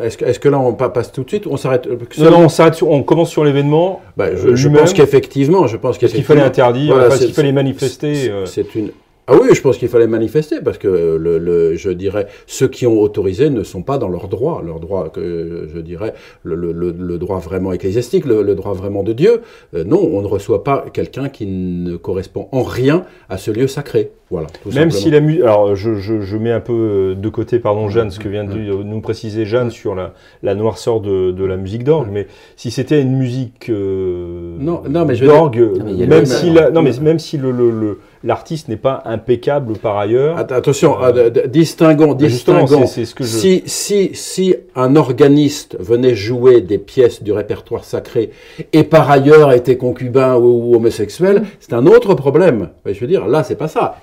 Est-ce 0.00 0.16
que, 0.16 0.24
est-ce 0.24 0.40
que 0.40 0.48
là 0.48 0.58
on 0.58 0.72
pa- 0.72 0.88
passe 0.88 1.12
tout 1.12 1.22
de 1.24 1.28
suite 1.28 1.44
ou 1.46 1.50
on 1.52 1.56
s'arrête 1.58 1.86
Non, 2.18 2.38
on 2.38 2.48
s'arrête 2.48 2.82
on 2.82 3.02
commence 3.02 3.28
sur 3.30 3.44
l'événement. 3.44 4.00
Bah, 4.16 4.34
je, 4.34 4.68
pense 4.68 4.92
qu'effectivement, 4.94 5.66
je 5.68 5.76
pense 5.76 5.98
Qu'est-ce 5.98 6.14
qu'il 6.14 6.24
fallait 6.24 6.40
qu'effectivement- 6.40 6.68
interdire 6.68 6.94
Voilà, 6.94 7.14
Est-ce 7.14 7.26
qu'il 7.26 7.34
fallait 7.34 7.52
manifester 7.52 8.14
c'est- 8.14 8.30
euh, 8.30 8.46
C'est 8.46 8.74
une. 8.74 8.90
Ah 9.30 9.36
oui, 9.38 9.48
je 9.54 9.60
pense 9.60 9.76
qu'il 9.76 9.88
fallait 9.88 10.06
manifester 10.06 10.62
parce 10.64 10.78
que 10.78 10.88
le, 10.88 11.38
le- 11.38 11.76
je 11.76 11.90
dirais 11.90 12.28
ceux 12.46 12.66
qui 12.66 12.86
ont 12.86 12.98
autorisé 12.98 13.50
ne 13.50 13.62
sont 13.62 13.82
pas 13.82 13.98
dans 13.98 14.08
leur 14.08 14.28
droit, 14.28 14.62
leur 14.64 14.80
droit 14.80 15.10
que 15.10 15.68
je 15.72 15.80
dirais 15.80 16.14
le, 16.44 16.54
le- 16.54 17.18
droit 17.18 17.38
vraiment 17.38 17.72
ecclésiastique, 17.72 18.24
le, 18.24 18.42
le 18.42 18.54
droit 18.54 18.72
vraiment 18.72 19.02
de 19.02 19.12
Dieu. 19.12 19.42
Euh, 19.74 19.84
non, 19.84 20.00
on 20.02 20.22
ne 20.22 20.26
reçoit 20.26 20.64
pas 20.64 20.86
quelqu'un 20.94 21.28
qui 21.28 21.46
ne 21.46 21.96
correspond 21.96 22.48
en 22.52 22.62
rien 22.62 23.04
à 23.28 23.36
ce 23.36 23.50
lieu 23.50 23.66
sacré. 23.66 24.12
Voilà. 24.30 24.46
tout 24.62 24.68
Même 24.68 24.90
simplement. 24.90 25.00
si 25.00 25.10
la 25.10 25.20
musique. 25.20 25.40
Alors, 25.42 25.74
je, 25.74 25.94
je- 25.94 26.20
je 26.20 26.36
mets 26.36 26.52
un 26.52 26.60
peu 26.60 26.72
euh, 26.72 27.14
de 27.14 27.28
côté, 27.30 27.58
pardon, 27.58 27.88
Jeanne, 27.88 28.10
ce 28.10 28.18
que 28.18 28.28
vient 28.28 28.44
de 28.44 28.58
nous 28.58 29.00
préciser 29.00 29.46
Jeanne 29.46 29.70
sur 29.70 29.94
la, 29.94 30.12
la 30.42 30.54
noirceur 30.54 31.00
de, 31.00 31.30
de 31.32 31.44
la 31.44 31.56
musique 31.56 31.82
d'orgue, 31.82 32.08
mais 32.12 32.26
si 32.56 32.70
c'était 32.70 33.00
une 33.00 33.16
musique 33.16 33.70
euh, 33.70 34.56
Non, 34.58 34.82
non, 34.88 35.04
mais 35.06 35.14
je 35.14 35.22
veux 35.24 35.28
d'orgue, 35.28 35.66
même 36.08 36.26
si 36.26 36.50
la- 36.50 36.70
non, 36.70 36.82
mais 36.82 36.92
même 37.00 37.18
si 37.18 37.38
le, 37.38 37.50
le- 37.52 37.70
le- 37.70 37.98
l'artiste 38.24 38.68
n'est 38.68 38.76
pas 38.76 39.02
impeccable 39.06 39.74
par 39.78 39.96
ailleurs. 39.96 40.36
Att- 40.36 40.52
Attention, 40.52 40.96
Euh, 41.02 41.30
distinguons, 41.46 42.14
distinguons. 42.14 42.86
c'est- 42.86 42.86
c'est 42.86 43.04
ce 43.06 43.14
que 43.14 43.24
je- 43.24 43.28
Si, 43.28 43.62
si, 43.66 44.10
si 44.12 44.54
un 44.74 44.96
organiste 44.96 45.76
venait 45.80 46.14
jouer 46.14 46.60
des 46.60 46.78
pièces 46.78 47.22
du 47.22 47.32
répertoire 47.32 47.84
sacré 47.84 48.30
et 48.72 48.82
par 48.82 49.10
ailleurs 49.10 49.52
était 49.52 49.76
concubin 49.76 50.36
ou, 50.36 50.72
ou 50.72 50.76
homosexuel, 50.76 51.44
c'est 51.60 51.72
un 51.72 51.86
autre 51.86 52.14
problème. 52.14 52.68
Je 52.84 52.98
veux 53.00 53.06
dire, 53.06 53.26
là, 53.28 53.42
c'est 53.44 53.54
pas 53.56 53.68
ça. 53.68 53.96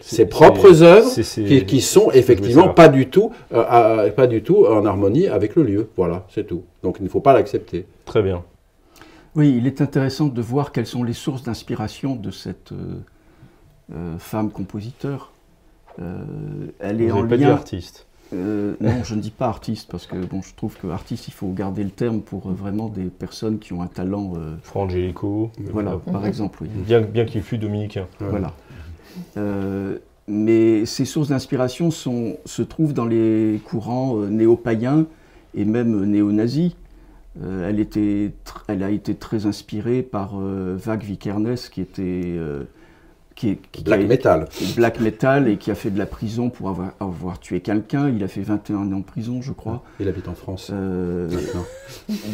C'est- 0.00 0.16
ses 0.16 0.26
propres 0.26 0.82
œuvres 0.82 1.10
qui, 1.22 1.64
qui 1.66 1.80
sont 1.80 2.10
effectivement 2.12 2.68
pas 2.68 2.88
du 2.88 3.08
tout, 3.08 3.30
euh, 3.52 3.64
à- 3.68 4.10
pas 4.10 4.26
du 4.26 4.42
tout 4.42 4.66
en 4.66 4.84
harmonie 4.84 5.26
avec 5.28 5.56
le 5.56 5.62
lieu. 5.62 5.88
Voilà, 5.96 6.26
c'est 6.28 6.46
tout. 6.46 6.62
Donc 6.82 6.96
il 7.00 7.04
ne 7.04 7.08
faut 7.08 7.20
pas 7.20 7.32
l'accepter. 7.32 7.86
Très 8.04 8.22
bien. 8.22 8.42
Oui, 9.34 9.54
il 9.58 9.66
est 9.66 9.80
intéressant 9.82 10.26
de 10.28 10.40
voir 10.42 10.72
quelles 10.72 10.86
sont 10.86 11.02
les 11.04 11.12
sources 11.12 11.42
d'inspiration 11.42 12.16
de 12.16 12.30
cette 12.30 12.72
euh, 12.72 12.76
euh, 13.94 14.18
femme 14.18 14.50
compositeur. 14.50 15.30
Euh, 16.00 16.18
elle 16.80 17.00
est 17.02 17.08
Vous 17.08 17.18
en 17.18 17.26
pas 17.26 17.36
dit 17.36 17.44
lien. 17.44 17.52
artiste. 17.52 18.06
Euh, 18.34 18.74
non, 18.80 19.04
je 19.04 19.14
ne 19.14 19.20
dis 19.20 19.30
pas 19.30 19.46
artiste 19.46 19.88
parce 19.90 20.06
que 20.06 20.16
bon, 20.16 20.42
je 20.42 20.52
trouve 20.56 20.76
que 20.76 20.88
artiste, 20.88 21.28
il 21.28 21.32
faut 21.32 21.48
garder 21.52 21.84
le 21.84 21.90
terme 21.90 22.20
pour 22.22 22.48
euh, 22.48 22.52
vraiment 22.52 22.88
des 22.88 23.04
personnes 23.04 23.58
qui 23.60 23.72
ont 23.72 23.82
un 23.82 23.86
talent. 23.86 24.32
euh, 24.36 24.56
Fra 24.62 24.80
Angelico. 24.80 25.50
voilà, 25.70 25.92
Euh, 25.92 26.12
par 26.12 26.26
exemple, 26.26 26.58
oui. 26.62 26.68
Bien, 26.74 27.02
bien 27.02 27.24
qu'il 27.24 27.42
fût 27.42 27.56
dominicain. 27.58 28.06
Voilà. 28.18 28.52
Euh, 29.36 29.98
mais 30.28 30.84
ces 30.86 31.04
sources 31.04 31.28
d'inspiration 31.28 31.90
se 31.90 32.62
trouvent 32.62 32.92
dans 32.94 33.04
les 33.06 33.60
courants 33.64 34.18
euh, 34.20 34.28
néo-païens 34.28 35.06
et 35.54 35.64
même 35.64 36.02
euh, 36.02 36.06
néo-nazis. 36.06 36.72
Euh, 37.42 37.68
elle, 37.68 37.80
était 37.80 38.32
tr- 38.46 38.62
elle 38.68 38.82
a 38.82 38.90
été 38.90 39.14
très 39.14 39.46
inspirée 39.46 40.02
par 40.02 40.36
Vag 40.38 41.02
Vikernes, 41.02 41.54
qui 41.70 41.80
était 41.82 42.38
qui, 43.34 43.58
qui- 43.70 43.84
Black 43.84 44.00
a- 44.00 44.04
metal. 44.06 44.48
black 44.76 45.00
metal 45.00 45.46
et 45.48 45.58
qui 45.58 45.70
a 45.70 45.74
fait 45.74 45.90
de 45.90 45.98
la 45.98 46.06
prison 46.06 46.48
pour 46.48 46.70
avoir, 46.70 46.92
avoir 46.98 47.38
tué 47.38 47.60
quelqu'un. 47.60 48.08
Il 48.08 48.24
a 48.24 48.28
fait 48.28 48.40
21 48.40 48.90
ans 48.90 48.98
de 49.00 49.04
prison, 49.04 49.42
je 49.42 49.52
crois. 49.52 49.82
Il 50.00 50.08
habite 50.08 50.26
en 50.28 50.34
France. 50.34 50.70
Euh, 50.72 51.28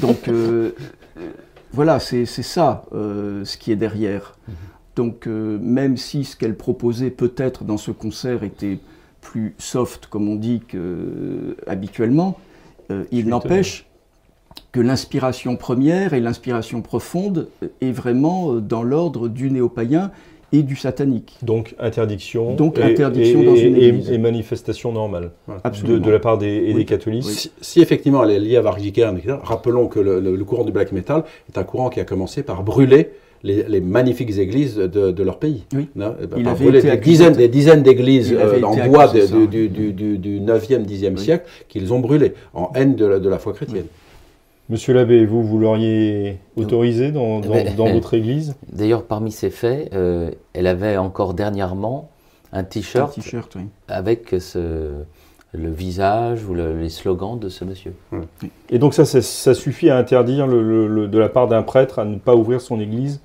donc 0.00 0.28
euh, 0.28 0.70
voilà, 1.72 1.98
c'est 1.98 2.24
ça 2.26 2.84
euh, 2.92 3.44
ce 3.44 3.56
qui 3.56 3.72
est 3.72 3.76
derrière. 3.76 4.38
Donc 4.96 5.26
euh, 5.26 5.58
même 5.60 5.96
si 5.96 6.24
ce 6.24 6.36
qu'elle 6.36 6.56
proposait 6.56 7.10
peut-être 7.10 7.64
dans 7.64 7.78
ce 7.78 7.90
concert 7.90 8.42
était 8.44 8.78
plus 9.20 9.54
soft, 9.58 10.06
comme 10.06 10.28
on 10.28 10.34
dit, 10.36 10.60
que, 10.66 10.76
euh, 10.76 11.56
habituellement, 11.66 12.36
euh, 12.90 13.04
il 13.12 13.28
n'empêche 13.28 13.86
que 14.72 14.80
l'inspiration 14.80 15.56
première 15.56 16.12
et 16.14 16.20
l'inspiration 16.20 16.82
profonde 16.82 17.48
est 17.80 17.92
vraiment 17.92 18.54
dans 18.54 18.82
l'ordre 18.82 19.28
du 19.28 19.50
néo-païen 19.50 20.10
et 20.54 20.62
du 20.62 20.76
satanique. 20.76 21.38
Donc 21.42 21.74
interdiction. 21.78 22.54
Donc, 22.54 22.78
et- 22.78 22.82
interdiction 22.82 23.40
et- 23.40 23.44
dans 23.46 23.54
et- 23.54 23.60
une 23.68 23.76
et- 23.76 23.88
église. 23.88 24.10
Et, 24.10 24.18
manifestation 24.18 24.92
normale. 24.92 25.30
De, 25.48 25.54
Absolument. 25.64 26.04
de 26.04 26.10
la 26.10 26.18
part 26.18 26.36
des, 26.36 26.48
et 26.48 26.68
Oui. 26.68 26.74
des 26.74 26.84
catholiques. 26.84 27.24
Si, 27.24 27.50
si 27.62 27.80
effectivement 27.80 28.22
elle 28.24 28.30
est 28.32 28.40
liée 28.40 28.56
à 28.56 28.60
etc., 28.78 29.36
rappelons 29.42 29.86
que 29.88 30.00
le, 30.00 30.20
le- 30.20 30.36
le 30.36 30.44
courant 30.44 30.64
du 30.64 30.72
black 30.72 30.92
metal 30.92 31.24
est 31.48 31.56
un 31.56 31.64
courant 31.64 31.88
qui 31.88 32.00
a 32.00 32.04
commencé 32.04 32.42
par 32.42 32.62
brûler 32.62 33.10
les, 33.44 33.64
les 33.64 33.80
magnifiques 33.80 34.36
églises 34.38 34.76
de, 34.76 35.10
de 35.10 35.22
leur 35.22 35.38
pays. 35.38 35.64
Oui. 35.74 35.88
Non, 35.96 36.14
eh 36.22 36.26
ben, 36.26 36.36
Il 36.38 36.48
avait 36.48 36.64
brûler 36.64 36.78
été 36.78 36.90
des 36.90 36.96
dizaines, 36.98 37.32
de- 37.32 37.38
des 37.38 37.48
dizaines 37.48 37.82
d'églises 37.82 38.32
euh, 38.32 38.62
en 38.62 38.76
bois 38.86 39.04
accusé 39.04 39.22
de- 39.22 39.26
ça, 39.26 39.46
du, 39.46 39.68
du, 39.68 39.92
du, 39.92 40.18
du 40.18 40.40
9e, 40.40 40.84
10e 40.84 41.14
Oui. 41.16 41.18
siècle 41.18 41.46
qu'ils 41.68 41.92
ont 41.92 41.98
brûlé 42.00 42.34
en 42.54 42.70
haine 42.74 42.94
de 42.94 43.04
la, 43.06 43.18
de 43.18 43.28
la 43.28 43.38
foi 43.38 43.52
chrétienne. 43.52 43.86
Monsieur 44.68 44.94
l'abbé, 44.94 45.26
vous, 45.26 45.42
vous 45.42 45.58
l'auriez 45.58 46.38
autorisé 46.56 47.10
dans, 47.10 47.40
dans, 47.40 47.50
Mais- 47.50 47.70
dans 47.76 47.90
votre 47.92 48.14
église? 48.14 48.54
D'ailleurs, 48.72 49.02
parmi 49.02 49.32
ces 49.32 49.50
faits, 49.50 49.92
euh, 49.92 50.30
elle 50.52 50.66
avait 50.68 50.96
encore 50.96 51.34
dernièrement 51.34 52.08
un 52.52 52.60
Un 52.60 52.64
t-shirt 52.64 53.18
avec 53.88 54.34
ce, 54.38 54.90
le 55.52 55.70
visage 55.70 56.44
ou 56.44 56.54
le- 56.54 56.78
les 56.80 56.88
slogans 56.88 57.38
de 57.38 57.48
ce 57.48 57.64
monsieur. 57.64 57.94
Et 58.70 58.78
donc 58.78 58.94
ça, 58.94 59.04
ça, 59.04 59.20
ça 59.20 59.54
suffit 59.54 59.90
à 59.90 59.96
interdire 59.98 60.46
le- 60.46 60.62
le- 60.62 60.86
le- 60.88 61.08
de 61.08 61.18
la 61.18 61.28
part 61.28 61.46
d'un 61.48 61.62
prêtre 61.62 61.98
à 61.98 62.04
ne 62.04 62.16
pas 62.16 62.34
ouvrir 62.34 62.60
son 62.60 62.80
église 62.80 63.20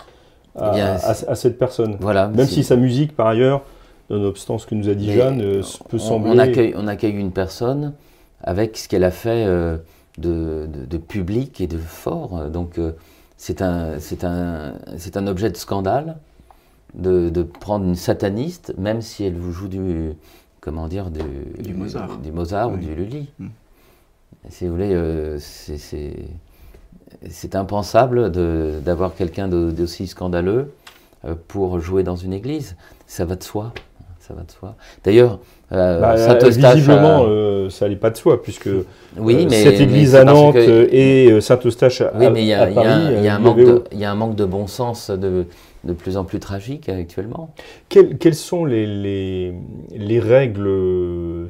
à, 0.60 0.72
Eh 0.72 0.76
bien, 0.76 0.96
à- 0.96 1.32
à 1.32 1.36
cette 1.36 1.58
personne. 1.58 1.98
Voilà. 2.02 2.28
Même 2.28 2.48
si 2.48 2.64
sa 2.64 2.76
musique, 2.76 3.16
par 3.16 3.28
ailleurs, 3.28 3.62
nonobstant 4.10 4.58
ce 4.58 4.66
que 4.66 4.76
nous 4.76 4.90
a 4.90 4.94
dit 4.94 5.08
Mais 5.08 5.14
Jeanne, 5.16 5.42
euh, 5.42 5.62
peut 5.90 5.98
on, 5.98 6.00
sembler... 6.00 6.32
on 6.34 6.38
accueille, 6.38 6.74
on 6.76 6.88
accueille 6.88 7.14
une 7.16 7.32
personne 7.32 7.94
avec 8.44 8.78
ce 8.78 8.88
qu'elle 8.90 9.04
a 9.04 9.12
fait 9.12 9.46
euh, 9.46 9.78
de, 10.18 10.68
de- 10.68 10.86
de 10.86 10.98
public 10.98 11.62
et 11.62 11.68
de 11.68 11.78
fort. 11.78 12.50
Donc 12.50 12.78
euh, 12.78 12.92
c'est 13.38 13.62
un, 13.62 13.98
objet 15.28 15.50
de 15.50 15.58
scandale 15.58 16.18
de, 16.94 17.30
de 17.30 17.44
prendre 17.44 17.86
une 17.86 17.96
sataniste, 17.96 18.74
même 18.78 19.02
si 19.02 19.24
elle 19.24 19.36
vous 19.36 19.52
joue 19.52 19.68
du, 19.68 20.14
comment 20.68 20.88
dire, 20.90 21.10
du, 21.10 21.22
Du 21.64 21.74
Mozart. 21.74 22.18
du 22.18 22.32
Mozart 22.34 22.70
ou 22.74 22.76
du 22.76 22.94
Lully. 22.94 23.30
Mm. 23.40 23.48
Si 24.50 24.66
vous 24.68 24.74
voulez, 24.74 24.94
euh, 24.94 25.38
c'est- 25.40 25.78
impensable 27.56 28.32
d'avoir 28.84 29.16
quelqu'un 29.16 29.48
de- 29.48 29.72
d'aussi 29.72 30.08
scandaleux 30.08 30.74
euh, 31.26 31.36
pour 31.48 31.80
jouer 31.80 32.04
dans 32.04 32.18
une 32.18 32.34
église. 32.34 32.76
Ça 33.08 33.24
va 33.24 33.36
de 33.36 33.44
soi. 33.44 33.72
Ça 34.20 34.34
va 34.34 34.44
de 34.44 34.52
soi. 34.52 34.76
D'ailleurs, 35.06 35.40
euh, 35.72 36.02
Bah, 36.02 36.18
Saint-Eustache 36.18 36.76
visiblement, 36.76 37.24
a- 37.24 37.28
euh, 37.30 37.70
ça 37.70 37.86
n'allait 37.86 37.96
pas 37.96 38.10
de 38.10 38.18
soi, 38.18 38.42
puisque 38.44 38.70
oui, 39.18 39.36
euh, 39.46 39.48
mais 39.50 39.64
cette 39.64 39.80
église 39.80 40.16
à 40.16 40.26
Nantes 40.26 40.54
que- 40.54 40.90
et 40.92 41.40
Saint-Eustache 41.40 42.02
à, 42.02 42.12
oui, 42.14 42.28
mais 42.34 42.42
il 42.42 42.48
y, 42.48 42.54
à 42.54 42.64
a, 42.64 42.66
un- 42.66 43.40
manque 43.40 43.58
de, 43.58 43.84
il 43.94 44.00
y 44.00 44.04
a 44.04 44.12
un 44.12 44.16
manque 44.16 44.36
de 44.36 44.44
bon 44.46 44.68
sens 44.68 45.10
de, 45.12 45.46
de 45.84 45.94
plus 45.94 46.18
en 46.18 46.24
plus 46.26 46.40
tragique 46.40 46.90
actuellement. 46.90 47.54
Quelles, 47.90 48.18
quelles 48.18 48.36
sont 48.36 48.66
les, 48.66 48.86
les, 48.86 49.54
les 49.96 50.20
règles 50.20 50.70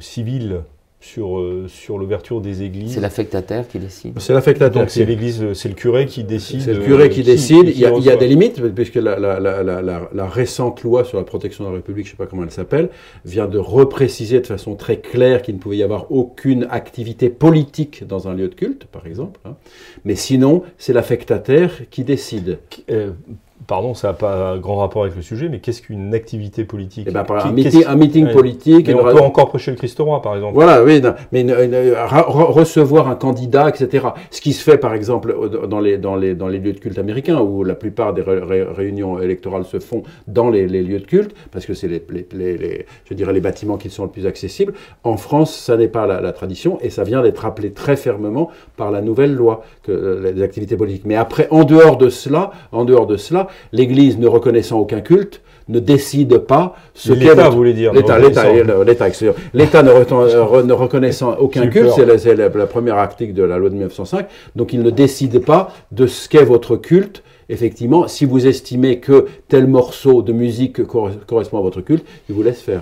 civiles 0.00 0.60
sur, 1.00 1.38
euh, 1.38 1.66
sur 1.68 1.96
l'ouverture 1.96 2.40
des 2.40 2.62
églises 2.64 2.94
C'est 2.94 3.00
l'affectataire 3.00 3.68
qui 3.68 3.78
décide. 3.78 4.18
C'est 4.18 4.32
l'affectateur. 4.34 4.82
Donc 4.82 4.90
c'est 4.90 5.04
l'église, 5.04 5.52
c'est 5.52 5.68
le 5.68 5.76
curé 5.76 6.06
qui 6.06 6.24
décide. 6.24 6.60
C'est 6.60 6.74
le 6.74 6.80
euh, 6.80 6.84
curé 6.84 7.08
qui 7.08 7.22
décide. 7.22 7.68
Il 7.68 7.78
y, 7.78 7.86
a, 7.86 7.92
il 7.96 8.02
y 8.04 8.10
a 8.10 8.16
des 8.16 8.26
limites, 8.26 8.60
puisque 8.74 8.96
la, 8.96 9.16
la- 9.16 9.38
la- 9.38 9.62
la- 9.62 9.80
la- 9.80 10.10
la 10.12 10.26
récente 10.28 10.82
loi 10.82 11.04
sur 11.04 11.16
la 11.16 11.22
protection 11.24 11.62
de 11.64 11.68
la 11.70 11.76
République, 11.76 12.04
je 12.06 12.10
ne 12.10 12.16
sais 12.16 12.18
pas 12.18 12.26
comment 12.26 12.42
elle 12.42 12.50
s'appelle, 12.50 12.90
vient 13.24 13.46
de 13.46 13.58
repréciser 13.58 14.40
de 14.40 14.46
façon 14.46 14.74
très 14.74 14.98
claire 14.98 15.42
qu'il 15.42 15.54
ne 15.54 15.60
pouvait 15.60 15.76
y 15.76 15.82
avoir 15.84 16.10
aucune 16.10 16.66
activité 16.68 17.30
politique 17.30 18.04
dans 18.04 18.26
un 18.26 18.34
lieu 18.34 18.48
de 18.48 18.54
culte, 18.56 18.86
par 18.86 19.06
exemple. 19.06 19.38
hein. 19.44 19.54
Mais 20.04 20.16
sinon, 20.16 20.64
c'est 20.78 20.92
l'affectataire 20.92 21.88
qui 21.90 22.02
décide. 22.02 22.58
Euh, 22.90 23.12
pardon, 23.66 23.94
ça 23.94 24.08
n'a 24.08 24.14
pas 24.14 24.56
grand 24.58 24.76
rapport 24.76 25.02
avec 25.02 25.16
le 25.16 25.22
sujet, 25.22 25.48
mais 25.48 25.58
qu'est-ce 25.58 25.82
qu'une 25.82 26.14
activité 26.14 26.64
politique 26.64 27.06
Eh 27.08 27.12
ben, 27.12 27.24
par 27.24 27.44
un, 27.46 27.52
meeting, 27.52 27.82
qui- 27.82 27.86
un 27.86 27.96
meeting 27.96 28.26
Ouais. 28.26 28.32
politique. 28.32 28.86
Mais 28.88 28.94
on 28.94 29.02
ra- 29.02 29.12
peut 29.12 29.20
encore 29.20 29.48
prêcher 29.48 29.70
le 29.72 29.76
Christ 29.76 29.98
roi, 29.98 30.22
par 30.22 30.34
exemple. 30.36 30.54
Voilà, 30.54 30.82
oui, 30.82 31.00
non, 31.00 31.14
mais 31.32 31.40
une- 31.42 31.50
une- 31.50 31.92
ra- 31.94 32.22
re- 32.28 32.50
recevoir 32.52 33.08
un 33.08 33.14
candidat, 33.16 33.68
etc. 33.68 34.06
Ce 34.30 34.40
qui 34.40 34.52
se 34.52 34.62
fait, 34.62 34.78
par 34.78 34.94
exemple, 34.94 35.34
dans 35.68 35.80
les, 35.80 35.98
dans 35.98 36.16
les, 36.16 36.34
dans 36.34 36.48
les 36.48 36.58
lieux 36.58 36.72
de 36.72 36.78
culte 36.78 36.98
américains, 36.98 37.40
où 37.40 37.64
la 37.64 37.74
plupart 37.74 38.14
des 38.14 38.22
ré- 38.22 38.40
ré- 38.40 38.62
réunions 38.62 39.20
électorales 39.20 39.64
se 39.64 39.80
font 39.80 40.02
dans 40.28 40.50
les, 40.50 40.66
les 40.68 40.82
lieux 40.82 41.00
de 41.00 41.06
culte, 41.06 41.34
parce 41.50 41.66
que 41.66 41.74
c'est 41.74 41.88
les, 41.88 42.02
les- 42.10 42.26
les- 42.32 42.56
les- 42.58 42.86
je 43.04 43.14
dirais 43.14 43.32
les 43.32 43.40
bâtiments 43.40 43.76
qui 43.76 43.90
sont 43.90 44.04
le 44.04 44.10
plus 44.10 44.26
accessibles. 44.26 44.72
En 45.04 45.16
France, 45.16 45.54
ça 45.54 45.76
n'est 45.76 45.88
pas 45.88 46.06
la, 46.06 46.20
la 46.20 46.32
tradition, 46.32 46.78
et 46.80 46.90
ça 46.90 47.02
vient 47.04 47.22
d'être 47.22 47.38
rappelé 47.40 47.72
très 47.72 47.96
fermement 47.96 48.50
par 48.76 48.90
la 48.90 49.00
nouvelle 49.02 49.34
loi, 49.34 49.62
que, 49.82 49.92
euh, 49.92 50.32
les 50.32 50.42
activités 50.42 50.76
politiques. 50.76 51.04
Mais 51.04 51.16
après, 51.16 51.48
en 51.50 51.64
dehors 51.64 51.96
de 51.96 52.08
cela, 52.08 52.52
en 52.72 52.84
dehors 52.84 53.06
de 53.06 53.16
cela, 53.16 53.47
l'Église 53.72 54.18
ne 54.18 54.26
reconnaissant 54.26 54.78
aucun 54.78 55.00
culte, 55.00 55.40
ne 55.68 55.80
décide 55.80 56.38
pas 56.38 56.74
ce 56.94 57.12
qu'est 57.12 57.20
L'État, 57.20 57.48
voulez 57.50 57.74
dire 57.74 57.92
L'État, 57.92 58.18
l'État, 59.52 59.82
ne, 59.82 59.90
euh, 59.90 60.44
re- 60.44 60.64
ne 60.64 60.72
reconnaissant 60.72 61.36
aucun 61.38 61.62
culte, 61.70 61.90
c'est 61.94 62.06
la, 62.06 62.16
c'est 62.18 62.34
la- 62.34 62.48
la 62.48 62.66
première 62.66 62.96
article 62.96 63.34
de 63.34 63.42
la 63.42 63.58
loi 63.58 63.68
de 63.68 63.74
1905, 63.74 64.26
donc 64.56 64.72
il 64.72 64.82
ne 64.82 64.90
décide 64.90 65.44
pas 65.44 65.70
de 65.92 66.06
ce 66.06 66.28
qu'est 66.28 66.44
votre 66.44 66.76
culte. 66.76 67.22
Effectivement, 67.50 68.08
si 68.08 68.24
vous 68.24 68.46
estimez 68.46 68.98
que 68.98 69.26
tel 69.48 69.66
morceau 69.66 70.22
de 70.22 70.32
musique 70.32 70.84
cor- 70.86 71.10
correspond 71.26 71.58
à 71.58 71.62
votre 71.62 71.80
culte, 71.82 72.04
il 72.28 72.34
vous 72.34 72.42
laisse 72.42 72.60
faire. 72.60 72.80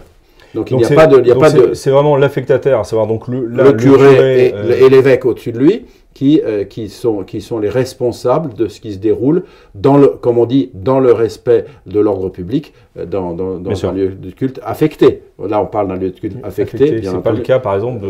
Donc 0.57 0.71
il 0.71 0.77
n'y 0.79 0.85
a 0.85 0.89
pas 0.89 1.07
de, 1.07 1.21
il 1.21 1.27
y 1.27 1.31
a 1.31 1.35
donc 1.35 1.43
pas 1.43 1.51
c'est- 1.51 1.69
de 1.69 1.75
c'est 1.75 1.91
vraiment 1.91 2.17
l'affectataire, 2.17 2.81
à 2.81 2.85
savoir 2.85 3.07
donc 3.07 3.29
le, 3.29 3.73
curé 3.75 4.47
et, 4.49 4.55
euh, 4.55 4.85
et 4.87 4.89
l'évêque 4.89 5.25
au-dessus 5.25 5.53
de 5.53 5.59
lui 5.59 5.85
qui, 6.15 6.41
euh, 6.45 6.65
qui, 6.65 6.89
sont, 6.89 7.25
qui 7.25 7.43
sont 7.43 7.59
les 7.59 7.69
responsables 7.69 8.55
de 8.55 8.69
ce 8.69 8.81
qui 8.81 8.95
se 8.95 8.99
déroule 8.99 9.43
dans 9.75 9.99
le, 9.99 10.07
comme 10.09 10.39
on 10.39 10.47
dit, 10.47 10.71
dans 10.73 10.99
le 10.99 11.13
respect 11.13 11.67
de 11.87 12.01
l'ordre 12.01 12.31
public, 12.31 12.73
euh, 12.99 13.05
dans, 13.05 13.35
dans, 13.35 13.57
dans 13.57 13.61
Bien 13.61 13.75
sûr. 13.75 13.91
un 13.91 13.93
lieu 13.93 14.09
de 14.09 14.31
culte 14.31 14.59
affecté. 14.65 15.21
Là, 15.47 15.61
on 15.61 15.67
parle 15.67 15.89
d'un 15.89 15.97
lieu 15.97 16.11
de 16.11 16.19
culte 16.19 16.37
affecté. 16.43 16.91
bien 16.93 17.13
C'est 17.13 17.23
pas 17.23 17.33
le 17.33 17.41
cas, 17.43 17.59
par 17.59 17.75
exemple, 17.75 18.01
de, 18.01 18.09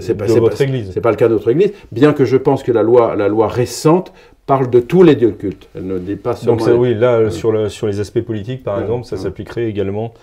de, 0.00 0.12
pas- 0.14 0.24
votre 0.26 0.56
pas- 0.56 0.64
église. 0.64 0.90
C'est 0.94 1.02
pas 1.02 1.10
le 1.10 1.16
cas 1.16 1.28
de 1.28 1.34
notre 1.34 1.50
Église, 1.50 1.72
bien 1.92 2.14
que 2.14 2.24
je 2.24 2.38
pense 2.38 2.62
que 2.62 2.72
la 2.72 2.82
loi, 2.82 3.14
la 3.16 3.28
loi 3.28 3.48
récente 3.48 4.14
parle 4.46 4.70
de 4.70 4.80
tous 4.80 5.02
les 5.02 5.14
lieux 5.14 5.32
de 5.32 5.36
culte. 5.36 5.68
Elle 5.76 5.86
ne 5.86 5.98
dit 5.98 6.16
pas 6.16 6.34
seulement. 6.36 6.56
Donc 6.56 6.66
ça, 6.66 6.74
oui, 6.74 6.94
là, 6.94 7.28
sur, 7.30 7.52
le, 7.52 7.68
sur 7.68 7.86
les 7.86 8.00
aspects 8.00 8.22
politiques, 8.22 8.64
par 8.64 8.80
exemple, 8.80 9.04
ça 9.04 9.18
s'appliquerait 9.18 9.66
également 9.68 10.14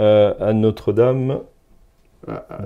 euh, 0.00 0.32
à 0.40 0.52
Notre-Dame 0.52 1.38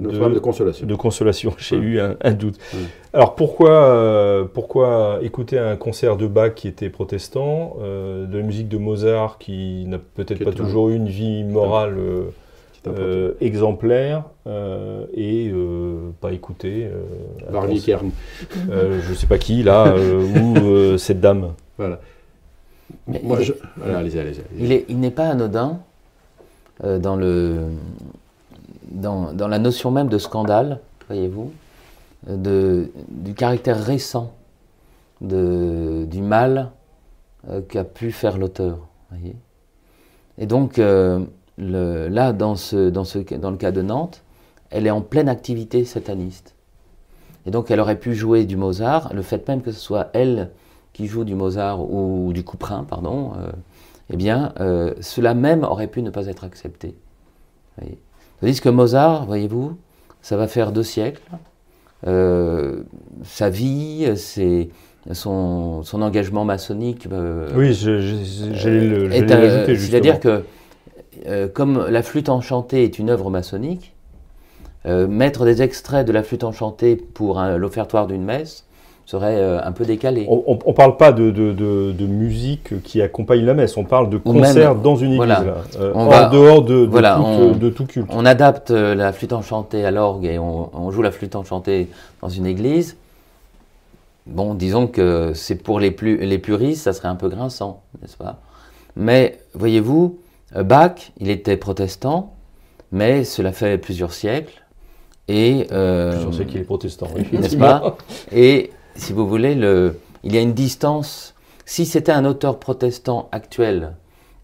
Notre-Dame 0.00 0.32
de, 0.34 0.38
Consolation. 0.38 0.86
de 0.86 0.94
Consolation. 0.94 1.52
J'ai 1.58 1.76
Ouais. 1.76 1.82
eu 1.82 2.00
un, 2.00 2.16
un 2.22 2.32
doute. 2.32 2.56
Ouais. 2.72 2.80
Alors 3.12 3.34
pourquoi, 3.34 3.70
euh, 3.70 4.44
pourquoi 4.44 5.18
écouter 5.22 5.58
un 5.58 5.76
concert 5.76 6.16
de 6.16 6.26
Bach 6.26 6.54
qui 6.54 6.66
était 6.68 6.88
protestant, 6.88 7.76
euh, 7.82 8.24
de 8.26 8.38
la 8.38 8.44
musique 8.44 8.68
de 8.68 8.78
Mozart 8.78 9.36
qui 9.38 9.84
n'a 9.86 9.98
peut-être 9.98 10.42
pas 10.44 10.50
un- 10.50 10.54
toujours 10.54 10.88
eu 10.88 10.94
une 10.96 11.08
vie 11.08 11.44
morale 11.44 11.96
euh, 11.98 12.22
euh, 12.86 13.32
exemplaire 13.42 14.22
euh, 14.46 15.04
et 15.12 15.50
euh, 15.52 16.08
pas 16.22 16.32
écouter 16.32 16.86
euh, 16.86 17.02
un 17.46 17.52
Barney 17.52 17.80
Kern. 17.80 18.10
euh, 18.70 19.00
je 19.06 19.12
sais 19.12 19.26
pas 19.26 19.36
qui 19.36 19.62
là 19.62 19.88
euh, 19.88 20.22
ou 20.40 20.56
euh, 20.56 20.96
cette 20.96 21.20
dame. 21.20 21.52
Mais 23.06 23.20
Moi, 23.22 23.36
il, 23.40 23.44
je... 23.44 23.52
Voilà, 23.76 23.98
allez-y, 23.98 24.18
allez-y. 24.18 24.40
il 24.58 24.72
est- 24.72 24.86
il 24.88 24.98
n'est 25.00 25.10
pas 25.10 25.28
anodin 25.28 25.80
dans, 26.82 27.16
le, 27.16 27.68
dans, 28.90 29.32
dans 29.32 29.48
la 29.48 29.58
notion 29.58 29.90
même 29.90 30.08
de 30.08 30.18
scandale, 30.18 30.80
voyez-vous, 31.08 31.52
euh, 32.28 32.86
du 33.08 33.34
caractère 33.34 33.82
récent 33.82 34.32
de, 35.20 36.06
du 36.06 36.22
mal 36.22 36.70
euh, 37.48 37.60
qu'a 37.66 37.84
pu 37.84 38.12
faire 38.12 38.38
l'auteur. 38.38 38.78
Et 40.38 40.46
donc, 40.46 40.78
euh, 40.78 41.24
là, 41.58 42.32
dans, 42.32 42.56
ce, 42.56 42.90
dans, 42.90 43.04
ce, 43.04 43.18
dans 43.18 43.50
le 43.50 43.56
cas 43.56 43.72
de 43.72 43.82
Nantes, 43.82 44.22
elle 44.70 44.86
est 44.86 44.90
en 44.90 45.00
pleine 45.00 45.28
activité 45.28 45.84
sataniste. 45.84 46.54
Et 47.46 47.50
donc, 47.50 47.70
elle 47.70 47.80
aurait 47.80 47.98
pu 47.98 48.14
jouer 48.14 48.44
du 48.44 48.56
Mozart, 48.56 49.12
le 49.14 49.22
fait 49.22 49.46
même 49.48 49.62
que 49.62 49.72
ce 49.72 49.80
soit 49.80 50.10
elle 50.12 50.50
qui 50.92 51.06
joue 51.06 51.24
du 51.24 51.34
Mozart 51.34 51.80
ou 51.80 52.32
du 52.32 52.44
Couperin, 52.44 52.84
pardon, 52.84 53.32
euh, 53.38 53.50
eh 54.12 54.16
bien, 54.16 54.52
euh, 54.60 54.94
cela 55.00 55.34
même 55.34 55.64
aurait 55.64 55.86
pu 55.86 56.02
ne 56.02 56.10
pas 56.10 56.26
être 56.26 56.44
accepté. 56.44 56.94
Voyez. 57.78 57.98
Tandis 58.40 58.60
que 58.60 58.68
Mozart, 58.68 59.26
voyez-vous, 59.26 59.76
ça 60.22 60.36
va 60.36 60.48
faire 60.48 60.72
deux 60.72 60.82
siècles. 60.82 61.22
Euh, 62.06 62.82
sa 63.24 63.50
vie, 63.50 64.12
c'est 64.16 64.70
son, 65.12 65.82
son 65.82 66.02
engagement 66.02 66.44
maçonnique. 66.44 67.06
euh, 67.12 67.48
Oui, 67.54 67.72
j'allais 67.72 69.06
l'ajouter. 69.16 69.76
C'est-à-dire 69.76 70.20
que, 70.20 70.42
comme 71.48 71.86
la 71.88 72.02
flûte 72.02 72.28
enchantée 72.28 72.84
est 72.84 72.98
une 72.98 73.10
œuvre 73.10 73.30
maçonnique, 73.30 73.94
mettre 74.86 75.44
des 75.44 75.60
extraits 75.60 76.06
de 76.06 76.12
la 76.12 76.22
flûte 76.22 76.42
enchantée 76.42 76.96
pour 76.96 77.40
l'offertoire 77.40 78.06
d'une 78.06 78.24
messe 78.24 78.64
serait 79.10 79.38
euh, 79.38 79.58
un 79.64 79.72
peu 79.72 79.84
décalé. 79.84 80.24
On 80.28 80.56
ne 80.66 80.72
parle 80.72 80.96
pas 80.96 81.10
de, 81.10 81.30
de- 81.32 81.52
de- 81.52 81.90
de 81.90 82.06
musique 82.06 82.80
qui 82.84 83.02
accompagne 83.02 83.44
la 83.44 83.54
messe, 83.54 83.76
on 83.76 83.82
parle 83.84 84.08
de 84.08 84.18
concert 84.18 84.74
même- 84.74 84.82
dans 84.82 84.94
une 84.94 85.06
église, 85.14 85.16
voilà. 85.16 85.40
là, 85.42 85.54
euh, 85.80 85.92
On 85.96 86.02
en 86.02 86.08
va- 86.08 86.28
dehors 86.28 86.62
de, 86.62 86.86
voilà, 86.88 87.20
on- 87.20 87.50
de 87.56 87.70
tout 87.70 87.86
culte. 87.86 88.06
On 88.10 88.24
adapte 88.24 88.70
euh, 88.70 88.94
la 88.94 89.12
flûte 89.12 89.32
enchantée 89.32 89.84
à 89.84 89.90
l'orgue 89.90 90.26
et 90.26 90.38
on, 90.38 90.70
on 90.72 90.92
joue 90.92 91.02
la 91.02 91.10
flûte 91.10 91.34
enchantée 91.34 91.88
dans 92.22 92.28
une 92.28 92.46
église. 92.46 92.96
Bon, 94.26 94.54
disons 94.54 94.86
que 94.86 95.32
c'est 95.34 95.56
pour 95.56 95.80
les, 95.80 95.90
plus, 95.90 96.18
les 96.18 96.38
puristes, 96.38 96.82
ça 96.84 96.92
serait 96.92 97.08
un 97.08 97.16
peu 97.16 97.28
grinçant, 97.28 97.82
n'est-ce 98.00 98.16
pas? 98.16 98.38
Mais 98.94 99.40
voyez-vous, 99.54 100.18
Bach, 100.54 101.10
il 101.18 101.30
était 101.30 101.56
protestant, 101.56 102.34
mais 102.92 103.24
cela 103.24 103.50
fait 103.50 103.76
plusieurs 103.78 104.12
siècles. 104.12 104.62
Et, 105.26 105.66
euh, 105.72 106.26
Je 106.30 106.36
sais 106.36 106.44
qu'il 106.44 106.60
est 106.60 106.64
protestant. 106.64 107.08
n'est-ce 107.32 107.56
pas? 107.56 107.96
Et 108.32 108.70
si 109.00 109.14
vous 109.14 109.26
voulez, 109.26 109.54
le, 109.54 109.98
il 110.24 110.34
y 110.34 110.38
a 110.38 110.42
une 110.42 110.52
distance. 110.52 111.34
Si 111.64 111.86
c'était 111.86 112.12
un 112.12 112.24
auteur 112.24 112.58
protestant 112.58 113.28
actuel 113.32 113.94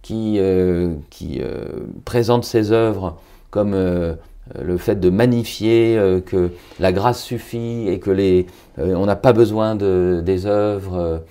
qui, 0.01 0.37
euh, 0.39 0.95
euh, 1.23 1.65
présente 2.05 2.45
ses 2.45 2.73
œuvres 2.73 3.19
comme 3.51 3.75
euh, 3.75 4.15
le 4.61 4.79
fait 4.79 4.97
de 4.97 5.11
magnifier 5.11 6.01
que 6.25 6.53
la 6.79 6.93
grâce 6.93 7.21
suffit 7.21 7.89
et 7.89 7.99
que 7.99 8.13
les, 8.13 8.47
on 8.79 9.05
n'a 9.05 9.17
pas 9.17 9.33
besoin 9.33 9.75
de, 9.75 10.23
des 10.25 10.47
œuvres, 10.47 11.25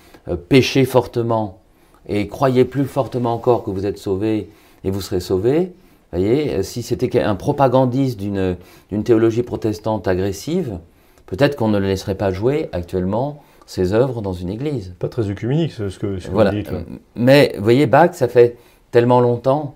péchez 0.49 0.83
fortement 0.83 1.61
et 2.09 2.27
croyez 2.27 2.65
plus 2.65 2.83
fortement 2.83 3.33
encore 3.33 3.63
que 3.63 3.71
vous 3.71 3.85
êtes 3.85 3.99
sauvés 3.99 4.49
et 4.83 4.91
vous 4.91 4.99
serez 4.99 5.21
sauvés. 5.21 5.71
Voyez, 6.11 6.61
si 6.63 6.83
c'était 6.83 7.21
un 7.21 7.35
propagandiste 7.35 8.19
d'une 8.19 8.57
théologie 9.05 9.43
protestante 9.43 10.09
agressive, 10.09 10.79
peut-être 11.25 11.55
qu'on 11.55 11.67
ne 11.69 11.77
le 11.79 11.87
laisserait 11.87 12.15
pas 12.15 12.31
jouer 12.31 12.69
actuellement 12.71 13.41
ses 13.65 13.93
œuvres 13.93 14.21
dans 14.21 14.33
une 14.33 14.49
église. 14.49 14.93
Pas 14.99 15.09
très 15.09 15.29
œcuménique, 15.29 15.71
ce 15.71 15.89
ce 15.89 15.97
que, 15.99 16.19
ce 16.19 16.29
Voilà. 16.29 16.51
vous 16.51 16.57
dites. 16.57 16.71
là. 16.71 16.77
Euh, 16.79 16.83
Mais 17.15 17.53
vous 17.57 17.63
voyez, 17.63 17.87
Bach, 17.87 18.11
ça 18.13 18.27
fait 18.27 18.57
tellement 18.91 19.19
longtemps 19.21 19.75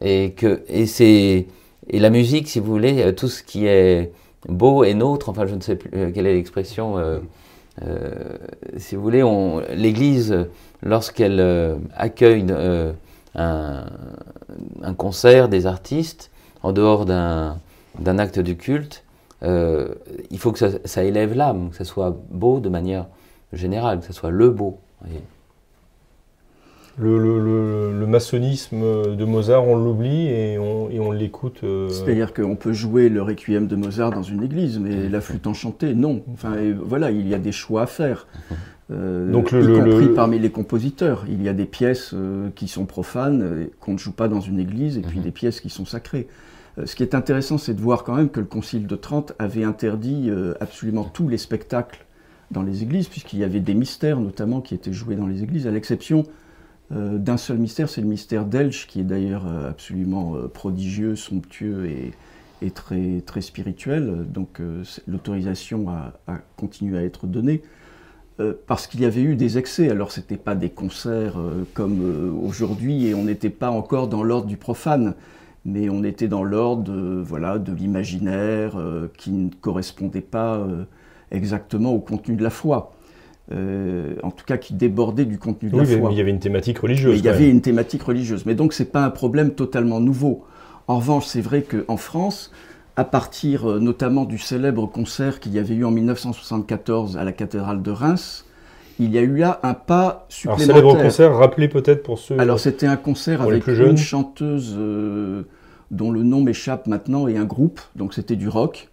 et 0.00 0.32
que 0.32 0.62
et 0.68 0.86
c'est 0.86 1.46
et 1.88 1.98
la 1.98 2.10
musique, 2.10 2.48
si 2.48 2.58
vous 2.60 2.70
voulez, 2.72 3.02
euh, 3.02 3.12
tout 3.12 3.28
ce 3.28 3.42
qui 3.42 3.66
est 3.66 4.12
beau 4.48 4.84
et 4.84 4.94
nôtre. 4.94 5.28
Enfin, 5.28 5.46
je 5.46 5.54
ne 5.54 5.60
sais 5.60 5.76
plus 5.76 5.90
euh, 5.94 6.10
quelle 6.12 6.26
est 6.26 6.34
l'expression. 6.34 6.96
euh, 6.98 7.18
euh, 7.84 8.10
si 8.76 8.96
vous 8.96 9.02
voulez, 9.02 9.22
l'Église, 9.74 10.46
lorsqu'elle 10.82 11.40
euh, 11.40 11.76
accueille 11.96 12.44
un, 13.34 13.84
un 14.82 14.94
concert 14.94 15.48
des 15.48 15.66
artistes 15.66 16.30
en 16.62 16.72
dehors 16.72 17.04
d'un 17.06 17.58
d'un 17.98 18.18
acte 18.18 18.38
du 18.38 18.56
culte, 18.56 19.04
euh, 19.42 19.88
il 20.30 20.38
faut 20.38 20.52
que 20.52 20.58
ça, 20.58 20.68
ça 20.84 21.02
élève 21.04 21.34
l'âme, 21.34 21.70
que 21.70 21.76
ça 21.76 21.84
soit 21.84 22.16
beau 22.30 22.60
de 22.60 22.68
manière 22.68 23.06
générale, 23.52 24.00
que 24.00 24.06
ça 24.06 24.12
soit 24.12 24.30
le 24.30 24.50
beau. 24.50 24.78
voyez. 25.02 25.20
Le, 26.98 27.18
le- 27.18 27.40
le- 27.42 27.98
le 28.00 28.06
maçonnisme 28.06 29.16
de 29.16 29.24
Mozart, 29.24 29.66
on 29.66 29.76
l'oublie 29.76 30.26
et 30.26 30.58
on, 30.58 30.90
et 30.90 31.00
on 31.00 31.10
l'écoute. 31.10 31.60
euh, 31.64 31.88
C'est-à-dire 31.88 32.34
qu'on 32.34 32.54
peut 32.54 32.74
jouer 32.74 33.08
le 33.08 33.22
requiem 33.22 33.66
de 33.66 33.76
Mozart 33.76 34.10
dans 34.10 34.22
une 34.22 34.42
église, 34.42 34.78
mais 34.78 35.08
la 35.08 35.22
flûte 35.22 35.46
enchantée, 35.46 35.94
non. 35.94 36.22
Enfin, 36.34 36.54
et 36.58 36.72
voilà, 36.72 37.10
il 37.10 37.26
y 37.26 37.34
a 37.34 37.38
des 37.38 37.52
choix 37.52 37.82
à 37.82 37.86
faire. 37.86 38.26
Euh, 38.90 39.30
Donc 39.32 39.52
le- 39.52 39.62
y 39.62 39.66
le- 39.68 39.74
compris 39.78 40.06
le- 40.08 40.12
parmi 40.14 40.38
les 40.38 40.50
compositeurs. 40.50 41.24
Il 41.26 41.40
y 41.42 41.48
a 41.48 41.54
des 41.54 41.64
pièces 41.64 42.10
euh, 42.12 42.50
qui 42.54 42.68
sont 42.68 42.84
profanes, 42.84 43.68
qu'on 43.80 43.92
ne 43.94 43.98
joue 43.98 44.12
pas 44.12 44.28
dans 44.28 44.40
une 44.40 44.58
église, 44.58 44.98
et 44.98 45.00
puis 45.00 45.18
Mhm. 45.18 45.24
des 45.24 45.30
pièces 45.30 45.60
qui 45.62 45.70
sont 45.70 45.86
sacrées. 45.86 46.26
Euh, 46.78 46.86
ce 46.86 46.96
qui 46.96 47.02
est 47.02 47.14
intéressant, 47.14 47.58
c'est 47.58 47.74
de 47.74 47.80
voir 47.80 48.04
quand 48.04 48.14
même 48.14 48.30
que 48.30 48.40
le 48.40 48.46
Concile 48.46 48.86
de 48.86 48.96
Trente 48.96 49.32
avait 49.38 49.64
interdit 49.64 50.28
euh, 50.28 50.54
absolument 50.60 51.04
tous 51.04 51.28
les 51.28 51.38
spectacles 51.38 52.04
dans 52.50 52.62
les 52.62 52.82
églises, 52.82 53.08
puisqu'il 53.08 53.38
y 53.38 53.44
avait 53.44 53.60
des 53.60 53.74
mystères 53.74 54.20
notamment 54.20 54.60
qui 54.60 54.74
étaient 54.74 54.92
joués 54.92 55.16
dans 55.16 55.26
les 55.26 55.42
églises, 55.42 55.66
à 55.66 55.70
l'exception 55.70 56.24
euh, 56.92 57.16
d'un 57.16 57.38
seul 57.38 57.58
mystère, 57.58 57.88
c'est 57.88 58.02
le 58.02 58.06
mystère 58.06 58.44
d'Elche, 58.44 58.86
qui 58.86 59.00
est 59.00 59.04
d'ailleurs 59.04 59.46
absolument 59.46 60.34
prodigieux, 60.52 61.16
somptueux 61.16 61.88
et, 61.88 62.12
très, 62.70 63.40
spirituel. 63.40 64.26
Donc 64.28 64.60
l'autorisation 65.08 65.88
a, 65.88 66.12
continué 66.56 66.98
à 66.98 67.02
être 67.02 67.26
donnée. 67.26 67.62
parce 68.68 68.86
qu'il 68.86 69.00
y 69.00 69.04
avait 69.04 69.22
eu 69.22 69.34
des 69.34 69.58
excès. 69.58 69.90
Alors, 69.90 70.12
ce 70.12 70.20
n'était 70.20 70.36
pas 70.36 70.54
des 70.54 70.70
concerts 70.70 71.38
comme 71.74 72.38
aujourd'hui, 72.44 73.06
et 73.06 73.14
on 73.14 73.24
n'était 73.24 73.50
pas 73.50 73.70
encore 73.70 74.06
dans 74.06 74.22
l'ordre 74.22 74.46
du 74.46 74.56
profane, 74.56 75.14
mais 75.64 75.88
on 75.88 76.02
était 76.04 76.28
dans 76.28 76.44
l'ordre 76.44 76.82
de, 76.82 77.22
voilà, 77.24 77.58
de 77.58 77.72
l'imaginaire 77.72 78.76
euh, 78.76 79.10
qui 79.16 79.30
ne 79.30 79.48
correspondait 79.60 80.20
pas 80.20 80.56
euh, 80.56 80.84
exactement 81.30 81.92
au 81.92 82.00
contenu 82.00 82.36
de 82.36 82.42
la 82.42 82.50
foi. 82.50 82.92
Euh, 83.50 84.14
en 84.22 84.30
tout 84.30 84.44
cas, 84.44 84.56
qui 84.56 84.72
débordait 84.74 85.24
du 85.24 85.38
contenu 85.38 85.68
de 85.68 85.74
Oui, 85.74 85.82
la 85.82 85.88
mais 85.88 85.98
foi. 85.98 86.08
mais 86.08 86.14
il 86.14 86.18
y 86.18 86.20
avait 86.20 86.30
une 86.30 86.38
thématique 86.38 86.78
religieuse. 86.78 87.12
Mais 87.12 87.18
il 87.18 87.24
y 87.24 87.28
avait 87.28 87.50
une 87.50 87.60
thématique 87.60 88.02
religieuse. 88.02 88.46
Mais 88.46 88.54
donc, 88.54 88.72
ce 88.72 88.82
n'est 88.82 88.88
pas 88.88 89.04
un 89.04 89.10
problème 89.10 89.50
totalement 89.52 90.00
nouveau. 90.00 90.44
En 90.88 90.96
revanche, 90.96 91.26
c'est 91.26 91.40
vrai 91.40 91.62
qu'en 91.62 91.96
France, 91.96 92.50
à 92.96 93.04
partir 93.04 93.68
euh, 93.70 93.78
notamment 93.78 94.24
du 94.24 94.38
célèbre 94.38 94.86
concert 94.86 95.40
qu'il 95.40 95.52
y 95.52 95.58
avait 95.58 95.74
eu 95.74 95.84
en 95.84 95.90
1974 95.90 97.16
à 97.16 97.24
la 97.24 97.32
cathédrale 97.32 97.82
de 97.82 97.90
Reims, 97.90 98.46
il 98.98 99.10
y 99.12 99.18
a 99.18 99.22
eu 99.22 99.36
là 99.36 99.60
un 99.62 99.74
pas 99.74 100.06
Alors, 100.06 100.24
supplémentaire. 100.28 100.66
célèbre 100.66 101.02
concert, 101.02 101.36
rappelez 101.36 101.68
peut-être 101.68 102.02
pour 102.02 102.18
ceux. 102.18 102.38
Alors, 102.38 102.60
c'était 102.60 102.86
un 102.86 102.96
concert 102.96 103.42
avec 103.42 103.62
plus 103.64 103.78
une 103.78 103.96
chanteuse 103.96 104.74
euh, 104.78 105.42
dont 105.90 106.10
le 106.10 106.22
nom 106.22 106.40
m'échappe 106.40 106.86
maintenant 106.86 107.28
et 107.28 107.36
un 107.36 107.44
groupe, 107.44 107.80
donc 107.96 108.14
c'était 108.14 108.36
du 108.36 108.48
rock. 108.48 108.88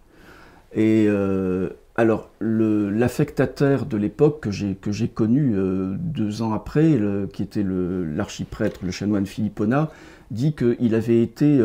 Et 0.74 1.06
euh, 1.08 1.70
alors, 1.96 2.30
l'affectataire 2.40 3.86
de 3.86 3.96
l'époque 3.96 4.40
que 4.80 4.90
j'ai 4.92 5.08
connu 5.08 5.54
euh, 5.54 5.94
deux 5.98 6.42
ans 6.42 6.52
après, 6.52 6.90
le- 6.96 7.26
qui 7.32 7.42
était 7.42 7.64
l'archiprêtre, 7.64 8.80
le 8.84 8.90
chanoine 8.90 9.26
Philippona, 9.26 9.90
dit 10.30 10.54
qu'il 10.54 10.94
avait 10.94 11.22
été 11.22 11.60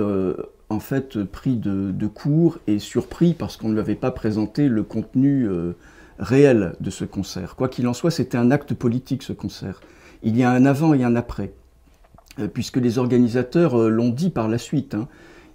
en 0.70 0.80
fait 0.80 1.24
pris 1.24 1.56
de, 1.58 1.92
de 1.92 2.08
court 2.08 2.58
et 2.66 2.80
surpris 2.80 3.36
parce 3.36 3.58
qu'on 3.58 3.68
ne 3.70 3.74
lui 3.74 3.80
avait 3.80 3.94
pas 3.94 4.10
présenté 4.10 4.68
le 4.68 4.82
contenu 4.82 5.48
réel 6.20 6.74
de 6.80 6.90
ce 6.90 7.06
concert. 7.06 7.56
Quoi 7.56 7.68
qu'il 7.70 7.88
en 7.88 7.94
soit, 7.94 8.12
c'était 8.12 8.38
un 8.38 8.52
acte 8.52 8.74
politique 8.74 9.24
ce 9.24 9.34
concert. 9.34 9.82
Il 10.24 10.38
y 10.38 10.44
a 10.44 10.52
un 10.52 10.66
avant 10.66 10.94
et 10.94 11.04
un 11.04 11.16
après, 11.16 11.52
euh, 12.40 12.48
puisque 12.48 12.78
les 12.78 12.98
organisateurs 12.98 13.80
euh, 13.80 13.90
l'ont 13.90 14.10
dit 14.10 14.30
par 14.30 14.48
la 14.48 14.58
suite. 14.58 14.96
hein. 14.96 15.08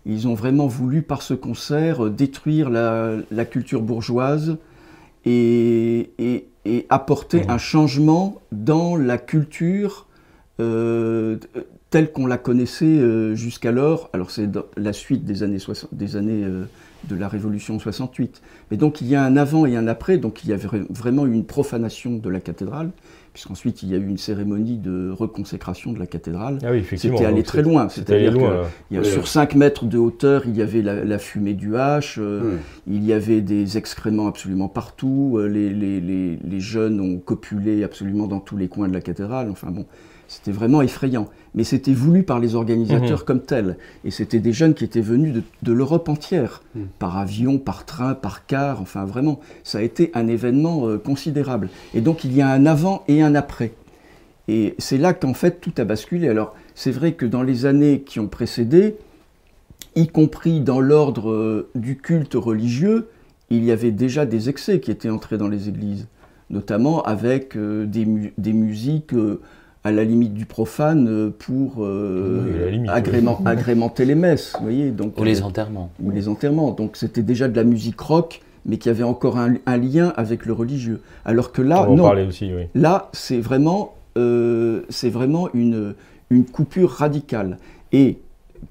Ils 0.06 0.28
ont 0.28 0.34
vraiment 0.34 0.66
voulu 0.66 1.02
par 1.02 1.22
ce 1.22 1.34
concert 1.34 2.06
euh, 2.06 2.10
détruire 2.10 2.70
la, 2.70 3.16
la 3.30 3.44
culture 3.44 3.82
bourgeoise 3.82 4.56
et, 5.24 6.10
et- 6.18 6.46
et 6.66 6.86
apporter 6.90 7.40
Mhm. 7.44 7.50
un 7.50 7.58
changement 7.58 8.40
dans 8.52 8.96
la 8.96 9.16
culture 9.18 10.06
euh, 10.60 11.38
telle 11.88 12.12
qu'on 12.12 12.26
la 12.26 12.36
connaissait 12.36 13.34
jusqu'alors. 13.34 14.10
Alors 14.12 14.30
c'est 14.30 14.48
la 14.76 14.92
suite 14.92 15.24
des 15.24 15.42
années, 15.42 15.58
60 15.58 15.94
des 15.94 16.16
années 16.16 16.44
euh, 16.44 16.64
de 17.08 17.16
la 17.16 17.28
Révolution 17.28 17.78
68. 17.78 18.42
Mais 18.70 18.76
donc 18.76 19.00
il 19.00 19.06
y 19.08 19.14
a 19.16 19.22
un 19.24 19.36
avant 19.36 19.66
et 19.66 19.76
un 19.76 19.86
après, 19.88 20.18
donc 20.18 20.44
il 20.44 20.50
y 20.50 20.52
a 20.52 20.56
vra- 20.56 20.84
vraiment 20.90 21.26
eu 21.26 21.32
une 21.32 21.44
profanation 21.44 22.16
de 22.16 22.28
la 22.28 22.40
cathédrale, 22.40 22.90
puisqu'ensuite 23.32 23.82
il 23.82 23.90
y 23.90 23.94
a 23.94 23.98
eu 23.98 24.06
une 24.06 24.18
cérémonie 24.18 24.76
de 24.78 25.10
reconsécration 25.10 25.92
de 25.92 25.98
la 25.98 26.06
cathédrale. 26.06 26.58
Ah 26.64 26.72
oui. 26.72 26.84
C'était 26.96 27.24
allé 27.24 27.42
très 27.42 27.62
loin. 27.62 27.88
C'est-à-dire 27.88 28.34
que 28.34 28.38
là. 28.38 28.62
il 28.90 28.94
y 28.94 28.98
a- 28.98 29.02
Oui, 29.02 29.06
sur 29.08 29.22
oui. 29.22 29.26
5 29.28 29.54
mètres 29.54 29.84
de 29.86 29.98
hauteur, 29.98 30.42
il 30.46 30.56
y 30.56 30.62
avait 30.62 30.82
la, 30.82 31.04
la 31.04 31.18
fumée 31.18 31.54
du 31.54 31.76
hache, 31.76 32.16
euh, 32.20 32.56
Hmm. 32.56 32.58
il 32.88 33.04
y 33.04 33.12
avait 33.12 33.40
des 33.40 33.78
excréments 33.78 34.26
absolument 34.26 34.68
partout, 34.68 35.36
euh, 35.38 35.46
les, 35.46 35.70
les- 35.70 36.00
les- 36.00 36.38
les 36.42 36.60
jeunes 36.60 37.00
ont 37.00 37.18
copulé 37.18 37.84
absolument 37.84 38.26
dans 38.26 38.40
tous 38.40 38.56
les 38.56 38.68
coins 38.68 38.88
de 38.88 38.94
la 38.94 39.00
cathédrale, 39.00 39.48
enfin 39.50 39.70
bon, 39.70 39.86
c'était 40.28 40.52
vraiment 40.52 40.82
effrayant. 40.82 41.28
Mais 41.54 41.64
c'était 41.64 41.92
voulu 41.92 42.22
par 42.22 42.38
les 42.38 42.54
organisateurs 42.54 43.24
comme 43.24 43.40
tel. 43.40 43.76
Et 44.04 44.10
c'était 44.12 44.38
des 44.38 44.52
jeunes 44.52 44.74
qui 44.74 44.84
étaient 44.84 45.00
venus 45.00 45.34
de, 45.34 45.42
de 45.62 45.72
l'Europe 45.72 46.08
entière, 46.08 46.62
Hmm. 46.74 46.82
par 47.00 47.18
avion, 47.18 47.58
par 47.58 47.84
train, 47.84 48.14
par 48.14 48.46
car, 48.46 48.80
enfin 48.80 49.04
vraiment, 49.04 49.40
ça 49.64 49.78
a 49.78 49.82
été 49.82 50.12
un 50.14 50.28
événement 50.28 50.86
euh, 50.86 50.98
considérable. 50.98 51.68
Et 51.94 52.00
donc 52.00 52.22
il 52.22 52.32
y 52.32 52.40
a 52.42 52.48
un 52.48 52.66
avant 52.66 53.02
et 53.08 53.20
un 53.22 53.34
après. 53.34 53.72
Et 54.46 54.74
c'est 54.78 54.98
là 54.98 55.12
qu'en 55.12 55.34
fait 55.34 55.60
tout 55.60 55.72
a 55.78 55.84
basculé. 55.84 56.28
Alors 56.28 56.54
c'est 56.76 56.92
vrai 56.92 57.12
que 57.14 57.26
dans 57.26 57.42
les 57.42 57.66
années 57.66 58.02
qui 58.06 58.20
ont 58.20 58.28
précédé, 58.28 58.94
y 59.96 60.06
compris 60.06 60.60
dans 60.60 60.80
l'ordre 60.80 61.30
euh, 61.30 61.68
du 61.74 61.96
culte 61.96 62.34
religieux, 62.34 63.08
il 63.50 63.64
y 63.64 63.72
avait 63.72 63.90
déjà 63.90 64.24
des 64.26 64.48
excès 64.48 64.78
qui 64.78 64.92
étaient 64.92 65.10
entrés 65.10 65.36
dans 65.38 65.48
les 65.48 65.68
églises, 65.68 66.06
notamment 66.50 67.02
avec 67.02 67.56
euh, 67.56 67.86
des, 67.86 68.04
mu- 68.06 68.32
des 68.38 68.52
musiques 68.52 69.12
à 69.82 69.90
la 69.92 70.04
limite 70.04 70.34
du 70.34 70.44
profane 70.46 71.08
euh, 71.08 71.30
pour 71.30 71.76
euh, 71.84 72.44
Oui, 72.46 72.56
à 72.56 72.64
la 72.66 72.70
limite, 72.70 72.90
agrément- 72.90 73.40
agrémenter 73.46 74.04
les 74.04 74.14
messes, 74.14 74.52
vous 74.58 74.64
voyez, 74.64 74.90
donc 74.90 75.18
Ou 75.18 75.24
les 75.24 75.40
euh, 75.40 75.44
enterrements. 75.46 75.90
ou 76.02 76.10
les 76.10 76.28
enterrements. 76.28 76.70
Donc 76.72 76.96
c'était 76.96 77.22
déjà 77.22 77.48
de 77.48 77.56
la 77.56 77.64
musique 77.64 77.98
rock, 78.00 78.40
mais 78.66 78.76
qui 78.76 78.88
avait 78.90 79.04
encore 79.04 79.38
un, 79.38 79.54
un 79.64 79.76
lien 79.78 80.12
avec 80.16 80.44
le 80.44 80.52
religieux. 80.52 81.00
Alors 81.24 81.50
que 81.52 81.62
là, 81.62 81.80
On 81.82 81.84
va 81.86 81.90
en 81.92 81.96
non. 81.96 82.02
parler 82.04 82.24
aussi, 82.26 82.52
oui. 82.54 82.64
Là, 82.74 83.08
c'est 83.14 83.40
vraiment, 83.40 83.94
euh, 84.18 84.82
c'est 84.90 85.08
vraiment 85.08 85.48
une, 85.54 85.94
une 86.28 86.44
coupure 86.44 86.90
radicale. 86.90 87.56
Et 87.92 88.18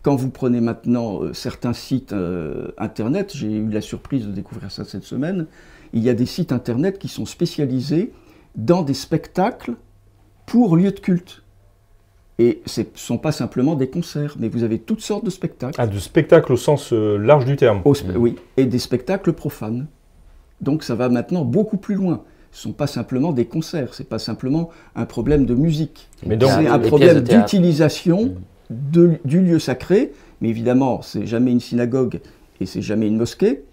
quand 0.03 0.15
vous 0.15 0.29
prenez 0.29 0.61
maintenant 0.61 1.23
euh, 1.23 1.33
certains 1.33 1.73
sites 1.73 2.13
euh, 2.13 2.67
internet, 2.77 3.31
j'ai 3.35 3.51
eu 3.51 3.67
la 3.69 3.81
surprise 3.81 4.27
de 4.27 4.31
découvrir 4.31 4.69
ça 4.69 4.85
cette 4.85 5.03
semaine, 5.05 5.47
il 5.93 6.03
y 6.03 6.09
a 6.09 6.13
des 6.13 6.27
sites 6.27 6.51
internet 6.51 6.99
qui 6.99 7.07
sont 7.07 7.25
spécialisés 7.25 8.13
dans 8.55 8.83
des 8.83 8.93
spectacles 8.93 9.73
pour 10.49 10.75
lieux 10.75 10.91
de 10.91 10.99
culte. 10.99 11.43
Et 12.39 12.61
ce 12.65 12.81
ne 12.81 12.85
sont 12.95 13.17
pas 13.17 13.31
simplement 13.31 13.75
des 13.75 13.89
concerts, 13.89 14.35
mais 14.39 14.47
vous 14.47 14.63
avez 14.63 14.79
toutes 14.79 15.01
sortes 15.01 15.25
de 15.25 15.29
spectacles. 15.29 15.75
Ah, 15.77 15.87
de 15.87 15.99
spectacle 15.99 16.53
au 16.53 16.57
sens 16.57 16.91
euh, 16.93 17.17
large 17.17 17.45
du 17.45 17.55
terme. 17.55 17.81
Au 17.85 17.93
Oui, 18.15 18.35
et 18.57 18.65
des 18.65 18.79
spectacles 18.79 19.33
profanes. 19.33 19.87
Donc 20.61 20.83
ça 20.83 20.95
va 20.95 21.09
maintenant 21.09 21.43
beaucoup 21.45 21.77
plus 21.77 21.95
loin. 21.95 22.23
Ce 22.51 22.59
ne 22.67 22.71
sont 22.71 22.77
pas 22.77 22.87
simplement 22.87 23.31
des 23.33 23.45
concerts, 23.45 23.93
ce 23.93 24.01
n'est 24.01 24.07
pas 24.07 24.19
simplement 24.19 24.69
un 24.95 25.05
problème 25.05 25.45
de 25.45 25.53
musique. 25.53 26.07
Mais 26.25 26.35
donc- 26.37 26.49
C'est 26.51 26.67
un 26.67 26.79
problème 26.79 27.19
d'utilisation 27.21 28.25
Mm. 28.25 28.33
de- 28.69 29.11
du 29.25 29.41
lieu 29.41 29.59
sacré, 29.59 30.13
mais 30.41 30.49
évidemment, 30.49 31.01
c'est 31.01 31.27
jamais 31.27 31.51
une 31.51 31.59
synagogue 31.59 32.21
et 32.61 32.65
c'est 32.65 32.81
jamais 32.81 33.07
une 33.07 33.17
mosquée, 33.17 33.63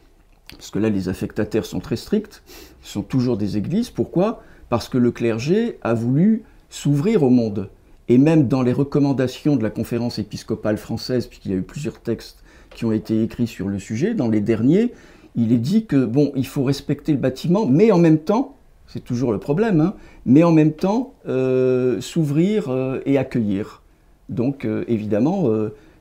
parce 0.50 0.70
que 0.70 0.78
là, 0.78 0.90
les 0.90 1.08
affectataires 1.08 1.64
sont 1.64 1.80
très 1.80 1.96
stricts, 1.96 2.42
ce 2.82 2.92
sont 2.92 3.02
toujours 3.02 3.36
des 3.38 3.56
églises. 3.56 3.90
Pourquoi? 3.90 4.42
Parce 4.68 4.88
que 4.88 4.98
le 4.98 5.10
clergé 5.12 5.78
a 5.82 5.94
voulu 5.94 6.42
s'ouvrir 6.68 7.22
au 7.22 7.30
monde. 7.30 7.70
Et 8.08 8.18
même 8.18 8.46
dans 8.46 8.62
les 8.62 8.72
recommandations 8.72 9.56
de 9.56 9.62
la 9.62 9.70
conférence 9.70 10.18
épiscopale 10.18 10.78
française, 10.78 11.26
puisqu'il 11.26 11.50
y 11.50 11.54
a 11.54 11.58
eu 11.58 11.62
plusieurs 11.62 12.00
textes 12.00 12.42
qui 12.70 12.84
ont 12.84 12.92
été 12.92 13.22
écrits 13.22 13.46
sur 13.46 13.68
le 13.68 13.78
sujet, 13.78 14.14
dans 14.14 14.28
les 14.28 14.40
derniers, 14.40 14.92
il 15.34 15.52
est 15.52 15.58
dit 15.58 15.86
que, 15.86 16.04
bon, 16.04 16.32
il 16.36 16.46
faut 16.46 16.64
respecter 16.64 17.12
le 17.12 17.18
bâtiment, 17.18 17.66
mais 17.66 17.90
en 17.90 17.98
même 17.98 18.18
temps, 18.18 18.56
c'est 18.86 19.04
toujours 19.04 19.32
le 19.32 19.38
problème, 19.38 19.80
hein, 19.80 19.94
mais 20.24 20.44
en 20.44 20.52
même 20.52 20.72
temps, 20.72 21.14
euh, 21.26 22.00
s'ouvrir 22.00 22.68
euh, 22.68 23.00
et 23.04 23.18
accueillir. 23.18 23.82
Donc, 24.28 24.64
euh, 24.64 24.84
évidemment, 24.88 25.48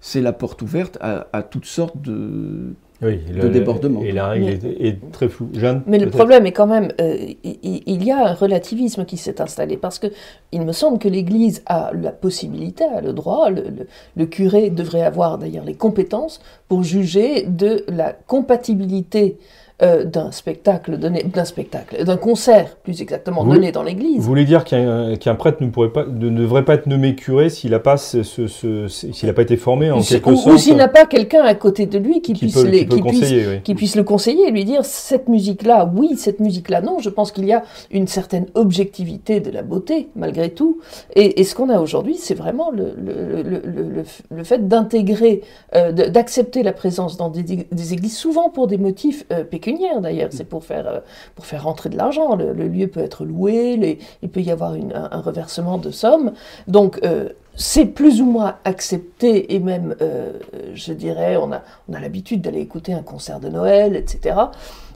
c'est 0.01 0.21
la 0.21 0.33
porte 0.33 0.61
ouverte 0.61 0.97
à 1.01 1.43
toutes 1.43 1.65
sortes 1.65 2.01
de... 2.01 2.73
Oui, 3.01 3.19
de 3.29 3.47
débordement. 3.49 4.01
Et 4.01 4.11
la 4.13 4.29
règle 4.29 4.45
Mais- 4.45 4.53
est, 4.53 4.87
est 4.87 5.11
très 5.11 5.27
floue. 5.27 5.49
Jeanne 5.53 5.81
Mais 5.85 5.97
le 5.99 6.09
problème 6.09 6.45
est 6.45 6.53
quand 6.53 6.65
même, 6.67 6.89
euh, 7.01 7.17
il, 7.43 7.57
il- 7.61 7.83
il 7.87 8.03
y 8.05 8.11
a 8.11 8.25
un 8.27 8.33
relativisme 8.33 9.03
qui 9.05 9.17
s'est 9.17 9.41
installé 9.41 9.75
parce 9.75 9.99
que 9.99 10.07
il 10.53 10.61
me 10.61 10.71
semble 10.71 10.97
que 10.97 11.09
l'Église 11.09 11.61
a 11.65 11.91
la 11.93 12.11
possibilité, 12.11 12.85
a 12.85 13.01
le 13.01 13.11
droit, 13.11 13.49
le, 13.49 13.63
le- 13.63 13.87
le 14.15 14.25
curé 14.25 14.69
devrait 14.69 15.03
avoir 15.03 15.37
d'ailleurs 15.37 15.65
les 15.65 15.73
compétences 15.75 16.39
pour 16.69 16.83
juger 16.83 17.43
de 17.47 17.83
la 17.89 18.13
compatibilité 18.13 19.37
euh, 19.81 20.05
d'un 20.05 20.31
spectacle 20.31 20.97
donné, 20.97 21.23
d'un 21.23 21.43
spectacle, 21.43 22.03
d'un 22.05 22.15
concert 22.15 22.77
plus 22.77 23.01
exactement 23.01 23.43
Vous- 23.43 23.53
donné 23.53 23.71
dans 23.73 23.83
l'Église. 23.83 24.17
Vous 24.17 24.21
voulez 24.23 24.45
dire 24.45 24.63
qu'un 24.63 25.15
qu'un 25.17 25.35
prêtre 25.35 25.61
ne, 25.61 25.69
pourrait 25.69 25.89
pas, 25.91 26.05
ne 26.05 26.29
devrait 26.29 26.63
pas 26.63 26.75
être 26.75 26.87
nommé 26.87 27.13
curé 27.15 27.49
s'il 27.49 27.71
n'a 27.71 27.79
pas, 27.79 27.97
ce, 27.97 28.23
ce- 28.23 28.47
ce- 28.47 28.87
s'il 28.87 29.33
pas 29.33 29.41
été 29.41 29.57
formé 29.57 29.91
en 29.91 30.01
quelque 30.01 30.29
ou, 30.29 30.35
sorte 30.37 30.53
ou 30.55 30.57
s'il 30.57 30.77
n'a 30.77 30.87
pas 30.87 31.05
quelqu'un 31.05 31.41
à 31.43 31.55
côté 31.55 31.87
de 31.87 31.97
lui 31.97 32.21
qui, 32.21 32.31
qui 32.31 32.39
puisse 32.45 32.53
peut, 32.53 32.65
les, 32.67 32.87
qui 32.87 33.01
puisse 33.01 33.01
conseiller 33.19 33.47
oui. 33.49 33.61
qui 33.63 33.75
puisse 33.75 33.95
le 33.97 34.03
conseiller 34.03 34.47
et 34.47 34.51
lui 34.51 34.63
dire 34.63 34.85
cette 34.85 35.27
musique-là, 35.27 35.91
oui, 35.93 36.15
cette 36.15 36.39
musique-là, 36.39 36.79
non. 36.79 36.99
Je 36.99 37.09
pense 37.09 37.33
qu'il 37.33 37.43
y 37.45 37.51
a 37.51 37.63
une 37.91 38.07
certaine 38.07 38.45
objectivité 38.53 39.41
de 39.41 39.51
la 39.51 39.61
beauté, 39.61 40.07
malgré 40.15 40.51
tout. 40.51 40.79
Et, 41.15 41.41
et 41.41 41.43
ce 41.43 41.53
qu'on 41.53 41.67
a 41.69 41.79
aujourd'hui, 41.81 42.15
c'est 42.15 42.33
vraiment 42.35 42.71
le, 42.71 42.93
le, 42.97 43.41
le, 43.43 44.03
le- 44.31 44.43
fait 44.45 44.69
d'intégrer, 44.69 45.41
euh, 45.75 45.91
d'accepter 45.91 46.63
la 46.63 46.71
présence 46.71 47.17
dans 47.17 47.27
des, 47.29 47.43
des 47.43 47.93
églises, 47.93 48.15
souvent 48.15 48.49
pour 48.49 48.67
des 48.67 48.77
motifs 48.77 49.25
euh, 49.33 49.43
pécuniaires 49.43 49.64
d'ailleurs. 50.01 50.29
C'est 50.31 50.45
pour 50.45 50.63
faire, 50.63 50.87
euh, 50.87 50.99
pour 51.35 51.45
faire 51.45 51.63
rentrer 51.63 51.89
de 51.89 51.97
l'argent. 51.97 52.35
Le, 52.35 52.53
lieu 52.53 52.87
peut 52.87 53.01
être 53.01 53.25
loué, 53.25 53.99
il 54.21 54.29
peut 54.29 54.41
y 54.41 54.51
avoir 54.51 54.73
un, 54.73 55.21
reversement 55.21 55.77
de 55.77 55.91
sommes. 55.91 56.33
Donc, 56.67 56.99
euh, 57.03 57.29
c'est 57.55 57.85
plus 57.85 58.21
ou 58.21 58.25
moins 58.25 58.55
accepté 58.65 59.53
et 59.55 59.59
même, 59.59 59.95
euh, 60.01 60.33
je 60.73 60.93
dirais, 60.93 61.37
on 61.37 61.51
a, 61.51 61.61
on 61.89 61.93
a 61.93 61.99
l'habitude 61.99 62.41
d'aller 62.41 62.59
écouter 62.59 62.93
un 62.93 63.03
concert 63.03 63.39
de 63.39 63.49
Noël, 63.49 63.95
etc. 63.95 64.35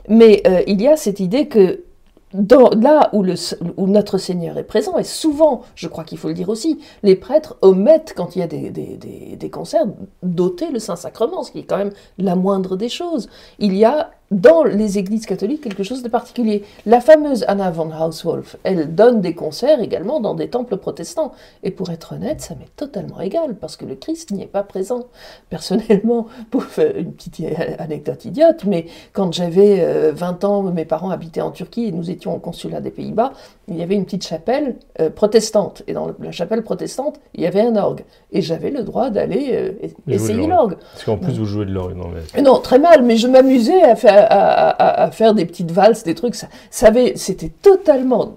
Mais 0.10 0.44
il 0.68 0.82
y 0.82 0.88
a 0.88 0.98
cette 0.98 1.20
idée 1.20 1.48
que 1.48 1.84
là 2.34 3.10
où, 3.14 3.88
notre 3.88 4.18
Seigneur 4.18 4.58
est 4.58 4.64
présent, 4.64 4.98
et 4.98 5.04
souvent, 5.04 5.62
je 5.76 5.88
crois 5.88 6.04
qu'il 6.04 6.18
faut 6.18 6.28
le 6.28 6.34
dire 6.34 6.50
aussi, 6.50 6.80
les 7.04 7.16
prêtres 7.16 7.58
omettent, 7.62 8.14
quand 8.16 8.36
il 8.36 8.40
y 8.40 8.42
a 8.42 8.48
des, 8.48 8.70
des, 8.70 8.98
des, 8.98 9.36
des 9.36 9.50
concerts, 9.50 9.86
d'ôter 10.22 10.70
le 10.72 10.80
Saint-Sacrement, 10.80 11.44
ce 11.44 11.52
qui 11.52 11.60
est 11.60 11.64
quand 11.64 11.78
même 11.78 11.94
la 12.18 12.36
moindre 12.36 12.76
des 12.76 12.90
choses. 12.90 13.30
Il 13.58 13.76
y 13.76 13.86
a 13.86 14.12
dans 14.32 14.64
les 14.64 14.98
églises 14.98 15.26
catholiques 15.26 15.62
quelque 15.62 15.84
chose 15.84 16.04
de 16.04 16.10
particulier. 16.10 16.64
La 16.86 17.02
fameuse 17.02 17.46
Anna 17.48 17.72
von 17.72 17.90
Hauswolf, 17.92 18.58
elle 18.64 18.94
donne 18.94 19.22
des 19.22 19.34
concerts 19.34 19.82
également 19.82 20.20
dans 20.20 20.36
des 20.36 20.50
temples 20.50 20.78
protestants. 20.78 21.34
Et 21.64 21.72
pour 21.72 21.90
être 21.90 22.14
honnête, 22.14 22.42
ça 22.42 22.56
m'est 22.56 22.76
totalement 22.76 23.22
égal, 23.22 23.56
parce 23.56 23.76
que 23.76 23.86
le 23.86 23.96
Christ 23.96 24.32
n'y 24.32 24.44
est 24.44 24.48
pas 24.48 24.64
présent. 24.64 25.06
Personnellement, 25.50 26.28
pour 26.52 26.64
faire 26.64 26.96
une 26.96 27.14
petite 27.14 27.42
anecdote 27.80 28.26
idiote, 28.26 28.66
mais 28.66 28.86
quand 29.14 29.34
j'avais 29.34 29.78
euh, 29.80 30.12
20 30.14 30.44
ans, 30.44 30.64
mes 30.64 30.86
parents 30.86 31.10
habitaient 31.10 31.42
en 31.42 31.52
Turquie 31.52 31.86
et 31.86 31.92
nous 31.92 32.12
étions 32.12 32.36
au 32.36 32.40
consulat 32.40 32.82
des 32.82 32.92
Pays-Bas, 32.92 33.34
il 33.68 33.78
y 33.78 33.84
avait 33.84 33.96
une 33.96 34.06
petite 34.06 34.26
chapelle 34.26 34.76
euh, 35.00 35.10
protestante. 35.10 35.84
Et 35.88 35.94
dans 35.94 36.12
la 36.20 36.32
chapelle 36.32 36.64
protestante, 36.64 37.20
il 37.36 37.42
y 37.42 37.46
avait 37.46 37.62
un 37.62 37.76
orgue. 37.76 38.04
Et 38.32 38.42
j'avais 38.42 38.72
le 38.72 38.84
droit 38.84 39.10
d'aller 39.10 39.52
euh, 39.54 39.88
essayer 40.08 40.48
l'orgue. 40.48 40.50
l'orgue. 40.50 40.78
Parce 40.94 41.04
qu'en 41.04 41.18
plus, 41.18 41.38
vous 41.38 41.46
jouez 41.46 41.66
de 41.66 41.72
l'orgue. 41.72 41.96
Non, 41.96 42.08
mais... 42.36 42.42
Non, 42.42 42.60
très 42.60 42.80
mal, 42.80 43.04
mais 43.04 43.18
je 43.18 43.28
m'amusais 43.28 43.82
à 43.84 43.96
faire, 43.96 44.19
à, 44.28 44.70
à- 44.70 45.04
à 45.04 45.12
faire 45.12 45.34
des 45.34 45.46
petites 45.46 45.72
valses, 45.72 46.04
des 46.04 46.16
trucs. 46.16 46.36
Ça, 46.36 46.48
c'était 47.16 47.50
totalement 47.62 48.34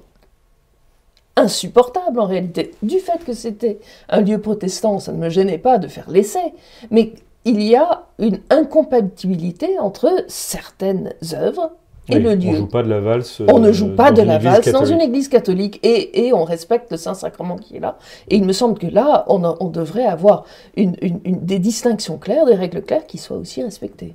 insupportable 1.37 2.21
en 2.21 2.27
réalité. 2.27 2.73
Du 2.83 2.99
fait 2.99 3.25
que 3.25 3.33
c'était 3.33 3.79
un 4.09 4.21
lieu 4.21 4.38
protestant, 4.38 4.99
ça 4.99 5.12
ne 5.12 5.18
me 5.18 5.31
gênait 5.31 5.59
pas 5.59 5.79
de 5.79 5.88
faire 5.88 6.11
l'essai, 6.11 6.53
mais 6.90 7.14
il 7.45 7.62
y 7.62 7.75
a 7.75 8.05
une 8.18 8.38
incompatibilité 8.51 9.78
entre 9.78 10.11
certaines 10.28 11.14
œuvres 11.35 11.72
et 12.09 12.16
Oui, 12.16 12.22
le 12.22 12.30
On 12.30 12.35
lieu. 12.35 12.57
joue 12.57 12.66
pas 12.66 12.83
de 12.83 12.89
la 12.89 13.01
valse. 13.01 13.41
On 13.49 13.61
ne 13.61 13.68
euh, 13.68 13.72
joue 13.72 13.95
pas 13.95 14.11
dans 14.11 14.22
de 14.22 14.26
la 14.28 14.39
valse 14.39 14.70
dans 14.72 14.85
une 14.85 15.01
église 15.01 15.28
catholique 15.28 15.78
et, 15.85 16.26
et 16.26 16.33
on 16.33 16.43
respecte 16.45 16.91
le 16.91 16.97
Saint-Sacrement 16.97 17.57
qui 17.57 17.76
est 17.76 17.80
là. 17.80 17.97
Et 18.28 18.37
il 18.37 18.45
me 18.45 18.53
semble 18.53 18.76
que 18.78 18.89
là, 18.89 19.24
on, 19.28 19.45
a- 19.45 19.57
on 19.61 19.68
devrait 19.68 20.05
avoir 20.07 20.45
une, 20.76 20.97
une- 21.01 21.20
une- 21.24 21.45
des 21.47 21.61
distinctions 21.61 22.18
claires, 22.18 22.45
des 22.45 22.57
règles 22.57 22.83
claires 22.83 23.07
qui 23.07 23.18
soient 23.18 23.37
aussi 23.37 23.62
respectées. 23.62 24.12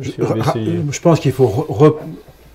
Je, 0.00 0.10
Besselier. 0.12 0.80
je 0.90 1.00
pense 1.00 1.20
qu'il 1.20 1.32
faut 1.32 1.46
re- 1.46 1.66
re- 1.68 1.96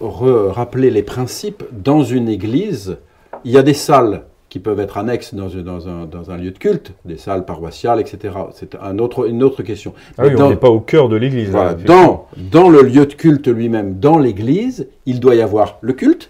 re- 0.02 0.48
rappeler 0.52 0.90
les 0.90 1.04
principes. 1.04 1.64
Dans 1.72 2.04
une 2.04 2.30
église, 2.30 2.98
il 3.44 3.52
y 3.52 3.58
a 3.58 3.64
des 3.64 3.74
salles 3.74 4.24
qui 4.50 4.60
peuvent 4.60 4.80
être 4.80 4.98
annexes 5.00 5.34
dans, 5.34 5.48
un, 5.88 6.06
dans 6.06 6.30
un 6.30 6.38
lieu 6.38 6.52
de 6.52 6.58
culte, 6.60 6.92
des 7.06 7.18
salles 7.18 7.44
paroissiales, 7.44 8.00
etc. 8.00 8.36
C'est 8.54 8.76
un 8.76 9.00
autre, 9.00 9.28
une 9.28 9.42
autre 9.42 9.64
question. 9.64 9.94
Ah 10.18 10.24
oui, 10.26 10.34
Mais 10.36 10.42
on 10.42 10.50
n'est 10.52 10.56
pas 10.56 10.70
au 10.70 10.80
cœur 10.80 11.10
de 11.10 11.16
l'église. 11.16 11.50
Voilà, 11.50 11.74
dans, 11.74 12.28
dans 12.52 12.70
le 12.70 12.82
lieu 12.84 13.06
de 13.08 13.14
culte 13.14 13.48
lui-même, 13.48 14.00
dans 14.00 14.20
l'église, 14.20 14.88
il 15.08 15.20
doit 15.20 15.34
y 15.36 15.42
avoir 15.42 15.78
le 15.82 15.94
culte 15.94 16.30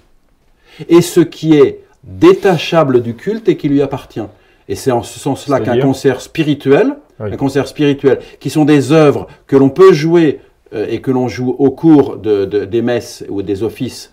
et 0.87 1.01
ce 1.01 1.19
qui 1.19 1.53
est 1.57 1.81
détachable 2.05 3.01
du 3.01 3.13
culte 3.15 3.49
et 3.49 3.57
qui 3.57 3.67
lui 3.69 3.81
appartient. 3.81 4.21
Et 4.69 4.75
c'est 4.75 4.91
en 4.91 5.03
ce 5.03 5.19
sens-là 5.19 5.59
qu'un 5.59 5.79
concert 5.79 6.21
spirituel, 6.21 6.95
Oui. 7.19 7.33
un 7.33 7.37
concert 7.37 7.67
spirituel, 7.67 8.19
qui 8.39 8.49
sont 8.49 8.63
des 8.65 8.91
œuvres 8.93 9.27
que 9.47 9.57
l'on 9.57 9.69
peut 9.69 9.91
jouer 9.91 10.39
euh, 10.39 10.43
et 10.75 11.01
que 11.01 11.11
l'on 11.11 11.27
joue 11.27 11.55
au 11.57 11.71
cours 11.71 12.17
de- 12.17 12.45
de- 12.45 12.65
des 12.65 12.81
messes 12.81 13.23
ou 13.29 13.41
des 13.41 13.63
offices, 13.63 14.11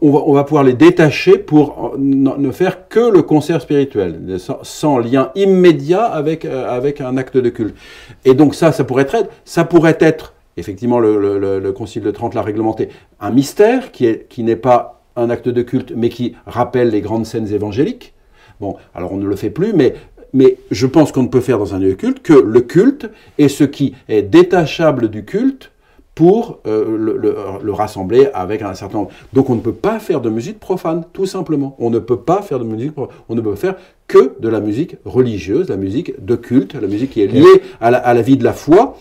on 0.00 0.32
va, 0.32 0.44
pouvoir 0.44 0.62
les 0.62 0.74
détacher 0.74 1.36
pour 1.36 1.92
euh, 1.94 1.98
ne 1.98 2.50
faire 2.52 2.88
que 2.88 3.00
le 3.00 3.22
concert 3.22 3.60
spirituel, 3.60 4.20
sans, 4.62 4.98
lien 4.98 5.32
immédiat 5.34 6.04
avec, 6.04 6.44
euh, 6.44 6.68
avec 6.68 7.00
un 7.00 7.16
acte 7.16 7.36
de 7.36 7.48
culte. 7.48 7.74
Et 8.24 8.34
donc 8.34 8.54
ça, 8.54 8.70
ça 8.70 8.84
pourrait 8.84 9.02
être, 9.02 9.28
ça 9.44 9.64
pourrait 9.64 9.98
être 10.00 10.34
effectivement, 10.56 10.98
le 10.98 11.70
Concile 11.70 12.02
de 12.02 12.10
Trente 12.10 12.34
l'a 12.34 12.42
réglementé, 12.42 12.88
un 13.20 13.30
mystère 13.30 13.92
qui 13.92 14.06
est- 14.06 14.28
qui 14.28 14.42
n'est 14.42 14.56
pas 14.56 15.02
un 15.16 15.30
acte 15.30 15.48
de 15.48 15.62
culte, 15.62 15.92
mais 15.94 16.08
qui 16.08 16.34
rappelle 16.46 16.90
les 16.90 17.00
grandes 17.00 17.26
scènes 17.26 17.52
évangéliques. 17.52 18.12
Bon, 18.60 18.76
alors 18.94 19.12
on 19.12 19.16
ne 19.18 19.26
le 19.26 19.36
fait 19.36 19.50
plus, 19.50 19.72
mais, 19.72 19.94
mais 20.32 20.58
je 20.70 20.86
pense 20.86 21.12
qu'on 21.12 21.22
ne 21.22 21.28
peut 21.28 21.40
faire 21.40 21.58
dans 21.58 21.74
un 21.74 21.78
lieu 21.78 21.90
de 21.90 21.94
culte 21.94 22.22
que 22.22 22.32
le 22.34 22.60
culte 22.60 23.10
est 23.38 23.48
ce 23.48 23.64
qui 23.64 23.94
est 24.08 24.22
détachable 24.22 25.08
du 25.08 25.24
culte 25.24 25.70
pour 26.14 26.58
euh, 26.66 26.96
le, 26.98 27.16
le- 27.16 27.36
le 27.62 27.72
rassembler 27.72 28.28
avec 28.34 28.62
un 28.62 28.74
certain 28.74 28.98
nombre. 28.98 29.10
Donc 29.32 29.50
on 29.50 29.54
ne 29.54 29.60
peut 29.60 29.72
pas 29.72 30.00
faire 30.00 30.20
de 30.20 30.28
musique 30.30 30.58
profane, 30.58 31.04
tout 31.12 31.26
simplement. 31.26 31.76
On 31.78 31.90
ne 31.90 32.00
peut 32.00 32.16
pas 32.18 32.42
faire 32.42 32.58
de 32.58 32.64
musique 32.64 32.92
profane. 32.92 33.14
On 33.28 33.36
ne 33.36 33.40
peut 33.40 33.54
faire 33.54 33.76
que 34.08 34.32
de 34.40 34.48
la 34.48 34.60
musique 34.60 34.96
religieuse, 35.04 35.68
la 35.68 35.76
musique 35.76 36.24
de 36.24 36.34
culte, 36.34 36.74
la 36.74 36.88
musique 36.88 37.10
qui 37.10 37.22
est 37.22 37.28
liée 37.28 37.62
à 37.80 37.92
la, 37.92 37.98
à 37.98 38.14
la 38.14 38.22
vie 38.22 38.36
de 38.36 38.42
la 38.42 38.52
foi. 38.52 38.98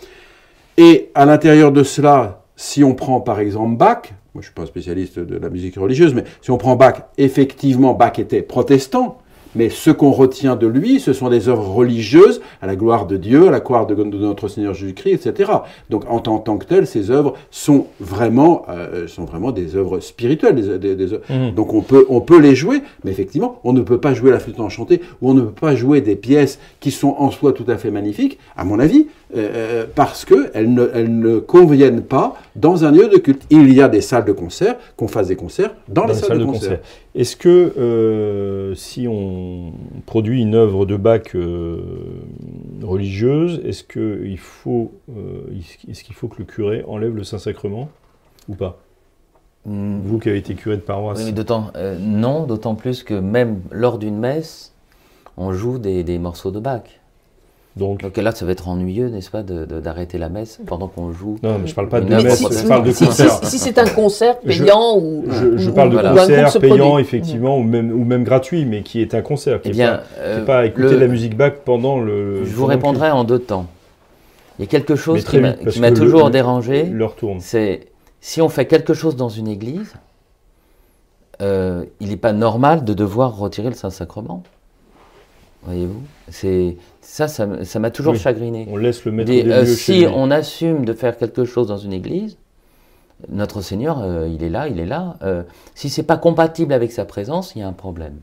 Et 0.78 1.10
à 1.16 1.26
l'intérieur 1.26 1.72
de 1.72 1.82
cela, 1.82 2.44
si 2.56 2.84
on 2.84 2.94
prend 2.94 3.20
par 3.20 3.40
exemple 3.40 3.78
Bach, 3.78 4.02
moi 4.36 4.36
je 4.36 4.38
ne 4.40 4.44
suis 4.44 4.54
pas 4.54 4.62
un 4.62 4.68
spécialiste 4.68 5.18
de 5.18 5.38
la 5.38 5.50
musique 5.50 5.76
religieuse, 5.78 6.14
mais 6.14 6.24
si 6.42 6.52
on 6.52 6.58
prend 6.58 6.76
Bach, 6.76 6.98
effectivement 7.18 7.96
Bach 7.96 8.20
était 8.20 8.44
protestant, 8.44 9.18
mais 9.58 9.70
ce 9.70 9.90
qu'on 9.92 10.12
retient 10.12 10.56
de 10.56 10.68
lui, 10.68 11.00
ce 11.00 11.12
sont 11.14 11.30
des 11.30 11.50
œuvres 11.50 11.68
religieuses 11.68 12.42
à 12.62 12.68
la 12.68 12.76
gloire 12.76 13.08
de 13.08 13.18
Dieu, 13.18 13.48
à 13.48 13.52
la 13.52 13.60
gloire 13.60 13.88
de, 13.88 13.96
notre 13.96 14.48
Seigneur 14.48 14.74
Jésus-Christ, 14.74 15.26
etc. 15.28 15.52
Donc 15.90 16.04
en 16.10 16.20
tant, 16.20 16.58
que 16.58 16.66
telles, 16.66 16.88
ces 16.88 17.12
œuvres 17.12 17.34
sont 17.52 17.88
vraiment, 18.00 18.64
euh, 18.70 19.08
sont 19.08 19.26
vraiment 19.26 19.52
des 19.52 19.76
œuvres 19.76 20.00
spirituelles. 20.00 20.56
des- 20.56 20.78
des- 20.78 20.96
des 20.96 21.14
œuvres- 21.14 21.24
Mhm. 21.30 21.52
donc 21.56 21.74
on 21.74 21.82
peut, 21.82 22.06
on 22.10 22.22
peut 22.22 22.40
les 22.40 22.56
jouer, 22.56 22.82
mais 23.04 23.12
effectivement, 23.12 23.60
on 23.64 23.74
ne 23.74 23.82
peut 23.82 24.00
pas 24.00 24.14
jouer 24.14 24.32
la 24.32 24.40
flûte 24.40 24.60
enchantée 24.60 25.02
ou 25.22 25.32
on 25.32 25.34
ne 25.34 25.42
peut 25.42 25.52
pas 25.52 25.76
jouer 25.76 26.02
des 26.02 26.16
pièces 26.16 26.60
qui 26.80 26.92
sont 26.92 27.16
en 27.18 27.32
soi 27.32 27.52
tout 27.54 27.66
à 27.68 27.78
fait 27.78 27.92
magnifiques, 27.92 28.38
à 28.56 28.64
mon 28.64 28.80
avis, 28.80 29.08
euh, 29.36 29.86
parce 29.96 30.24
qu'elles 30.26 30.74
ne, 30.74 30.90
elles 30.94 31.18
ne 31.20 31.40
conviennent 31.40 32.02
pas 32.02 32.36
dans 32.56 32.86
un 32.86 32.92
lieu 32.92 33.08
de 33.08 33.18
culte. 33.18 33.44
Il 33.50 33.74
y 33.74 33.82
a 33.82 33.88
des 33.90 34.02
salles 34.02 34.26
de 34.26 34.32
concert, 34.32 34.76
qu'on 34.96 35.08
fasse 35.08 35.28
des 35.28 35.36
concerts 35.36 35.74
dans, 35.90 36.06
les, 36.06 36.14
salles, 36.14 36.40
de, 36.40 36.46
concert. 36.46 36.80
Est-ce 37.18 37.36
que 37.36 37.50
euh, 37.50 38.76
si 38.76 39.08
on 39.08 39.74
produit 40.06 40.40
une 40.40 40.54
œuvre 40.54 40.86
de 40.86 40.96
Bach 40.98 41.34
euh, 41.34 41.80
religieuse, 42.84 43.60
est-ce 43.66 43.84
qu'il 43.84 44.38
faut, 44.38 44.92
euh, 45.10 45.42
est-ce 45.90 46.04
qu'il 46.04 46.14
faut 46.14 46.28
que 46.28 46.38
le 46.38 46.46
curé 46.46 46.84
enlève 46.88 47.16
le 47.16 47.24
Saint-Sacrement 47.24 47.90
ou 48.48 48.54
pas? 48.54 48.78
Hmm, 49.66 50.00
Vous 50.04 50.20
qui 50.20 50.30
avez 50.30 50.38
été 50.38 50.54
curé 50.54 50.76
de 50.76 50.82
paroisse. 50.82 51.18
oui, 51.18 51.26
mais 51.26 51.32
d'autant, 51.32 51.72
non, 52.00 52.46
d'autant 52.46 52.76
plus 52.76 53.02
que 53.02 53.16
même 53.16 53.62
lors 53.72 53.98
d'une 53.98 54.20
messe, 54.20 54.76
on 55.38 55.52
joue 55.54 55.80
des, 55.80 56.04
des 56.04 56.20
morceaux 56.20 56.52
de 56.52 56.60
Bach. 56.60 56.84
Donc, 57.78 58.18
là, 58.18 58.32
ça 58.32 58.46
va 58.46 58.52
être 58.52 58.68
ennuyeux, 58.68 59.10
n'est-ce 59.10 59.30
pas, 59.30 59.44
d'arrêter 59.44 60.18
la 60.18 60.30
messe 60.30 60.60
pendant 60.66 60.88
qu'on 60.88 61.12
joue. 61.12 61.38
non, 61.44 61.60
mais 61.60 61.68
je 61.68 61.76
parle 61.76 61.90
pas 61.90 62.02
de 62.02 62.10
messe, 62.14 62.38
si- 62.38 62.46
je 62.64 62.68
parle 62.68 62.84
de 62.84 62.92
concert. 62.92 63.40
si- 63.44 63.52
si 63.52 63.58
c'est 63.60 63.78
un 63.78 63.88
concert 63.88 64.36
Je- 64.46 64.64
payant 64.64 64.98
ou, 64.98 65.24
Je, 65.30 65.58
je 65.58 65.70
ou- 65.70 65.74
parle 65.74 65.92
de 65.92 65.98
concert 65.98 66.60
payant, 66.60 66.98
effectivement, 66.98 67.58
ou 67.58 67.64
même, 67.64 67.92
ou 67.92 68.04
même 68.04 68.24
gratuit, 68.24 68.66
mais 68.66 68.82
qui 68.82 69.02
est 69.02 69.14
un 69.14 69.22
concert, 69.22 69.62
qui 69.62 69.70
Eh 69.70 69.72
n'est 69.72 69.76
bien, 69.78 69.98
pas, 69.98 70.04
euh, 70.20 70.46
pas 70.46 70.66
écouter 70.66 70.90
le- 70.94 71.00
la 71.00 71.08
musique 71.08 71.38
Bach 71.38 71.54
pendant 71.66 72.00
le. 72.00 72.44
je 72.46 72.50
vous 72.56 72.66
répondrai 72.66 73.12
en 73.12 73.24
deux 73.24 73.40
temps. 73.40 73.68
Il 74.60 74.64
y 74.64 74.68
a 74.68 74.70
quelque 74.70 74.96
chose 74.96 75.24
qui 75.24 75.38
m'a 75.40 75.52
vite, 75.52 75.70
qui 75.70 75.82
toujours 75.94 76.26
le- 76.26 76.32
dérangé. 76.32 76.86
c'est 77.40 77.82
si 78.22 78.42
on 78.42 78.50
fait 78.50 78.66
quelque 78.66 78.96
chose 78.96 79.16
dans 79.16 79.30
une 79.30 79.48
église, 79.48 79.94
euh, 81.42 81.86
il 82.00 82.10
n'est 82.10 82.18
pas 82.18 82.34
normal 82.34 82.84
de 82.84 82.94
devoir 82.96 83.38
retirer 83.38 83.70
le 83.70 83.76
Saint-Sacrement. 83.76 84.42
Voyez-vous 85.68 86.02
C'est 86.30 86.78
ça, 87.02 87.28
ça 87.28 87.80
m'a 87.80 87.92
toujours 87.92 88.14
Oui. 88.14 88.20
chagriné. 88.20 88.68
On 88.72 88.78
laisse 88.78 89.04
le 89.06 89.12
maître 89.12 89.30
Des- 89.30 89.44
des 89.44 89.52
euh, 89.52 89.60
lieux 89.62 89.66
si 89.68 90.06
on 90.12 90.32
assume 90.32 90.86
de 90.86 90.94
faire 90.94 91.18
quelque 91.18 91.44
chose 91.46 91.68
dans 91.68 91.78
une 91.78 91.94
église, 91.94 92.38
notre 93.30 93.62
Seigneur, 93.62 94.00
euh, 94.02 94.28
il 94.34 94.44
est 94.44 94.50
là, 94.50 94.68
il 94.70 94.80
est 94.80 94.86
là. 94.86 95.18
Euh, 95.24 95.44
si 95.76 95.90
c'est 95.90 96.04
pas 96.04 96.18
compatible 96.18 96.72
avec 96.74 96.92
sa 96.92 97.04
présence, 97.06 97.54
il 97.56 97.60
y 97.60 97.62
a 97.64 97.68
un 97.68 97.74
problème. 97.74 98.16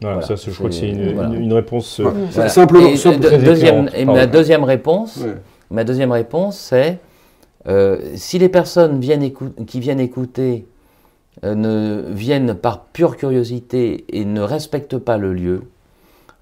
Voilà, 0.00 0.16
Voilà, 0.20 0.26
ça, 0.28 0.36
c'est- 0.36 0.50
je 0.50 0.56
crois 0.56 0.68
que 0.68 0.74
c'est 0.76 0.90
une, 0.90 1.14
voilà. 1.14 1.28
une- 1.30 1.42
une 1.44 1.52
réponse. 1.52 1.98
euh, 2.00 2.04
Ouais. 2.04 2.10
Voilà. 2.32 2.48
Simplement, 2.50 2.86
Et, 2.88 2.96
simple- 2.96 3.18
de- 3.18 3.44
deuxième, 3.44 3.90
et 3.94 4.04
ma 4.04 4.26
deuxième 4.26 4.62
réponse. 4.64 5.24
Ma 5.70 5.82
deuxième 5.84 6.12
réponse, 6.12 6.56
c'est 6.58 6.98
euh, 7.66 7.98
si 8.14 8.38
les 8.38 8.48
personnes 8.48 9.00
viennent 9.00 9.28
qui 9.66 9.80
viennent 9.80 9.98
écouter 9.98 10.66
euh, 11.44 11.54
ne 11.56 12.04
viennent 12.12 12.54
par 12.54 12.84
pure 12.84 13.16
curiosité 13.16 14.04
et 14.08 14.24
ne 14.24 14.40
respectent 14.40 14.98
pas 14.98 15.18
le 15.18 15.32
lieu, 15.34 15.62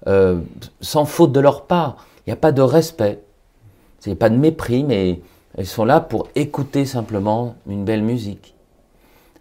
euh, 0.07 0.39
sans 0.81 1.05
faute 1.05 1.31
de 1.31 1.39
leur 1.39 1.65
part, 1.65 2.05
il 2.25 2.29
n'y 2.29 2.33
a 2.33 2.37
pas 2.37 2.51
de 2.51 2.61
respect, 2.61 3.19
il 4.05 4.09
n'y 4.09 4.13
a 4.13 4.17
pas 4.17 4.29
de 4.29 4.37
mépris, 4.37 4.83
mais 4.83 5.19
elles 5.57 5.65
sont 5.65 5.85
là 5.85 5.99
pour 5.99 6.27
écouter 6.35 6.85
simplement 6.85 7.55
une 7.67 7.85
belle 7.85 8.03
musique. 8.03 8.53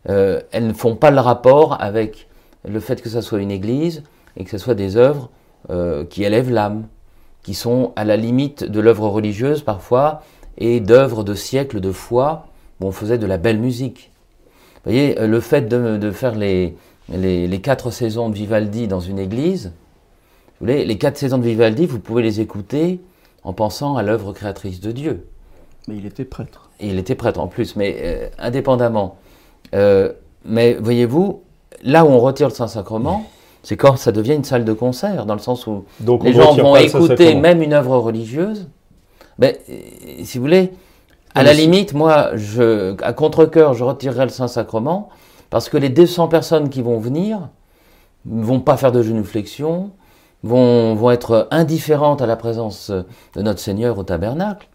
Euh, 0.08 0.40
elles 0.52 0.66
ne 0.66 0.72
font 0.72 0.96
pas 0.96 1.10
le 1.10 1.20
rapport 1.20 1.80
avec 1.80 2.28
le 2.66 2.80
fait 2.80 3.02
que 3.02 3.08
ça 3.08 3.22
soit 3.22 3.40
une 3.40 3.50
église 3.50 4.02
et 4.36 4.44
que 4.44 4.50
ce 4.50 4.58
soit 4.58 4.74
des 4.74 4.96
œuvres 4.96 5.30
euh, 5.70 6.04
qui 6.04 6.24
élèvent 6.24 6.50
l'âme 6.50 6.86
qui 7.42 7.54
sont 7.54 7.92
à 7.96 8.04
la 8.04 8.16
limite 8.16 8.64
de 8.64 8.80
l'œuvre 8.80 9.08
religieuse 9.08 9.62
parfois 9.62 10.22
et 10.56 10.80
d'œuvres 10.80 11.24
de 11.24 11.34
siècles 11.34 11.80
de 11.80 11.92
foi 11.92 12.46
où 12.80 12.86
on 12.86 12.92
faisait 12.92 13.18
de 13.18 13.26
la 13.26 13.36
belle 13.36 13.58
musique. 13.58 14.10
Vous 14.84 14.92
voyez, 14.92 15.14
le 15.14 15.40
fait 15.40 15.68
de, 15.68 16.10
faire 16.10 16.34
les, 16.34 16.76
les 17.08 17.60
quatre 17.60 17.90
saisons 17.90 18.30
de 18.30 18.34
Vivaldi 18.34 18.88
dans 18.88 19.00
une 19.00 19.18
église, 19.18 19.72
vous 20.60 20.66
les 20.66 20.98
quatre 20.98 21.16
saisons 21.16 21.38
de 21.38 21.44
Vivaldi, 21.44 21.86
vous 21.86 21.98
pouvez 21.98 22.22
les 22.22 22.40
écouter 22.40 23.00
en 23.42 23.52
pensant 23.52 23.96
à 23.96 24.02
l'œuvre 24.02 24.32
créatrice 24.32 24.80
de 24.80 24.92
Dieu. 24.92 25.26
Mais 25.86 25.96
il 25.96 26.06
était 26.06 26.24
prêtre. 26.24 26.70
Et 26.80 26.88
il 26.88 26.98
était 26.98 27.14
prêtre 27.14 27.40
en 27.40 27.46
plus, 27.46 27.76
mais 27.76 27.96
euh, 28.00 28.28
indépendamment. 28.38 29.16
Euh, 29.74 30.12
mais 30.44 30.74
voyez-vous, 30.74 31.42
là 31.82 32.04
où 32.04 32.08
on 32.08 32.18
retire 32.18 32.48
le 32.48 32.54
Saint-Sacrement, 32.54 33.26
c'est 33.62 33.76
quand 33.76 33.96
ça 33.96 34.12
devient 34.12 34.34
une 34.34 34.44
salle 34.44 34.64
de 34.64 34.72
concert, 34.72 35.26
dans 35.26 35.34
le 35.34 35.40
sens 35.40 35.66
où 35.66 35.84
Donc 36.00 36.22
on 36.22 36.24
les 36.24 36.32
gens 36.32 36.54
vont 36.54 36.76
écouter 36.76 37.34
même 37.34 37.62
une 37.62 37.72
œuvre 37.72 37.96
religieuse. 37.98 38.68
Ben, 39.38 39.54
euh, 39.68 39.74
si 40.22 40.38
vous 40.38 40.44
voulez, 40.44 40.72
à 41.34 41.42
la 41.42 41.50
mais 41.50 41.58
limite, 41.58 41.94
moi, 41.94 42.36
je, 42.36 42.94
à 43.02 43.12
contre-coeur, 43.12 43.74
je 43.74 43.84
retirerai 43.84 44.24
le 44.24 44.30
Saint-Sacrement 44.30 45.08
parce 45.50 45.68
que 45.68 45.76
les 45.76 45.88
200 45.88 46.28
personnes 46.28 46.68
qui 46.70 46.82
vont 46.82 46.98
venir 46.98 47.48
ne 48.26 48.44
vont 48.44 48.60
pas 48.60 48.76
faire 48.76 48.92
de 48.92 49.02
genuflexion, 49.02 49.90
vont, 50.44 50.94
vont 50.94 51.10
être 51.10 51.48
indifférentes 51.50 52.22
à 52.22 52.26
la 52.26 52.36
présence 52.36 52.90
de 52.90 53.42
notre 53.42 53.58
Seigneur 53.58 53.98
au 53.98 54.04
tabernacle. 54.04 54.68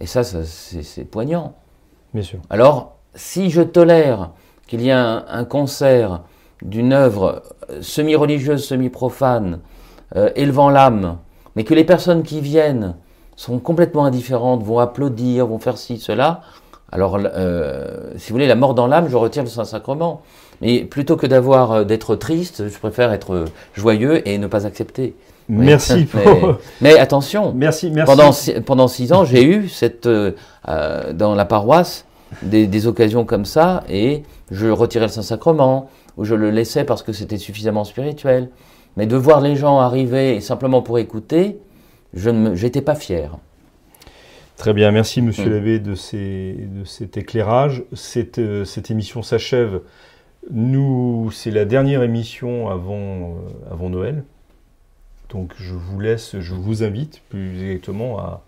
Et 0.00 0.06
ça, 0.06 0.24
ça, 0.24 0.38
c'est 0.44 1.04
poignant. 1.04 1.54
Bien 2.14 2.22
sûr. 2.22 2.38
Alors, 2.48 2.96
si 3.14 3.50
je 3.50 3.60
tolère 3.60 4.30
qu'il 4.66 4.80
y 4.80 4.88
ait 4.88 4.92
un, 4.92 5.24
un 5.28 5.44
concert 5.44 6.22
d'une 6.62 6.92
œuvre 6.92 7.42
euh, 7.70 7.82
semi-religieuse, 7.82 8.64
semi-profane, 8.64 9.60
euh, 10.14 10.30
élevant 10.36 10.70
l'âme, 10.70 11.18
mais 11.56 11.64
que 11.64 11.74
les 11.74 11.84
personnes 11.84 12.22
qui 12.22 12.40
viennent 12.40 12.96
sont 13.34 13.58
complètement 13.58 14.06
indifférentes, 14.06 14.62
vont 14.62 14.78
applaudir, 14.78 15.46
vont 15.46 15.58
faire 15.58 15.76
ci, 15.76 15.98
cela, 15.98 16.40
alors, 16.92 17.18
euh, 17.20 18.12
si 18.16 18.30
vous 18.30 18.36
voulez, 18.36 18.46
la 18.46 18.54
mort 18.54 18.74
dans 18.74 18.86
l'âme, 18.86 19.08
je 19.08 19.16
retire 19.16 19.42
le 19.42 19.48
Saint-Sacrement. 19.48 20.22
Mais 20.62 20.84
plutôt 20.84 21.16
que 21.16 21.26
d'avoir 21.26 21.72
euh, 21.72 21.84
d'être 21.84 22.16
triste, 22.16 22.68
je 22.68 22.78
préfère 22.78 23.12
être 23.12 23.34
euh, 23.34 23.44
joyeux 23.74 24.26
et 24.28 24.38
ne 24.38 24.46
pas 24.46 24.66
accepter. 24.66 25.14
Merci 25.48 26.08
mais, 26.14 26.22
pour. 26.22 26.56
mais 26.80 26.98
attention, 26.98 27.52
Merci, 27.54 27.90
merci. 27.90 28.10
pendant, 28.10 28.32
six- 28.32 28.54
pendant 28.64 28.88
six 28.88 29.12
ans, 29.12 29.24
j'ai 29.24 29.44
eu 29.44 29.68
cette, 29.68 30.06
euh, 30.06 30.32
dans 31.12 31.34
la 31.34 31.44
paroisse 31.44 32.04
des, 32.42 32.66
des 32.66 32.86
occasions 32.86 33.24
comme 33.24 33.44
ça 33.44 33.84
et 33.88 34.22
je 34.50 34.66
retirais 34.68 35.06
le 35.06 35.12
Saint-Sacrement 35.12 35.88
ou 36.16 36.24
je 36.24 36.34
le 36.34 36.50
laissais 36.50 36.84
parce 36.84 37.02
que 37.02 37.12
c'était 37.12 37.36
suffisamment 37.38 37.84
spirituel. 37.84 38.50
Mais 38.96 39.06
de 39.06 39.16
voir 39.16 39.40
les 39.42 39.54
gens 39.56 39.78
arriver 39.78 40.40
simplement 40.40 40.80
pour 40.82 40.98
écouter, 40.98 41.58
je 42.14 42.30
n'étais 42.30 42.80
pas 42.80 42.94
fier. 42.94 43.36
Très 44.56 44.72
bien, 44.72 44.90
merci 44.90 45.20
Monsieur 45.20 45.44
Mm. 45.50 45.52
l'abbé 45.52 45.78
de, 45.78 45.94
ces- 45.94 46.56
de 46.58 46.84
cet 46.84 47.18
éclairage. 47.18 47.84
Cette, 47.92 48.38
euh, 48.38 48.64
cette 48.64 48.90
émission 48.90 49.22
s'achève. 49.22 49.80
Nous, 50.50 51.30
c'est 51.32 51.50
la 51.50 51.64
dernière 51.64 52.02
émission 52.02 52.68
avant, 52.68 53.34
euh, 53.36 53.72
avant 53.72 53.90
Noël. 53.90 54.24
Donc 55.30 55.52
je 55.58 55.74
vous 55.74 55.98
laisse, 56.00 56.38
je 56.38 56.54
vous 56.54 56.84
invite 56.84 57.20
plus 57.30 57.60
exactement 57.64 58.18
à, 58.20 58.42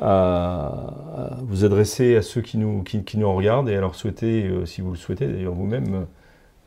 à- 0.00 1.34
à 1.34 1.38
vous 1.42 1.64
adresser 1.64 2.14
à 2.16 2.22
ceux 2.22 2.40
qui 2.40 2.56
nous, 2.56 2.82
qui, 2.84 3.02
qui 3.02 3.18
nous 3.18 3.32
regardent 3.34 3.68
et 3.68 3.74
à 3.76 3.80
leur 3.80 3.96
souhaiter, 3.96 4.44
euh, 4.46 4.64
si 4.64 4.80
vous 4.80 4.90
le 4.90 4.96
souhaitez 4.96 5.26
d'ailleurs 5.26 5.54
vous-même, 5.54 6.06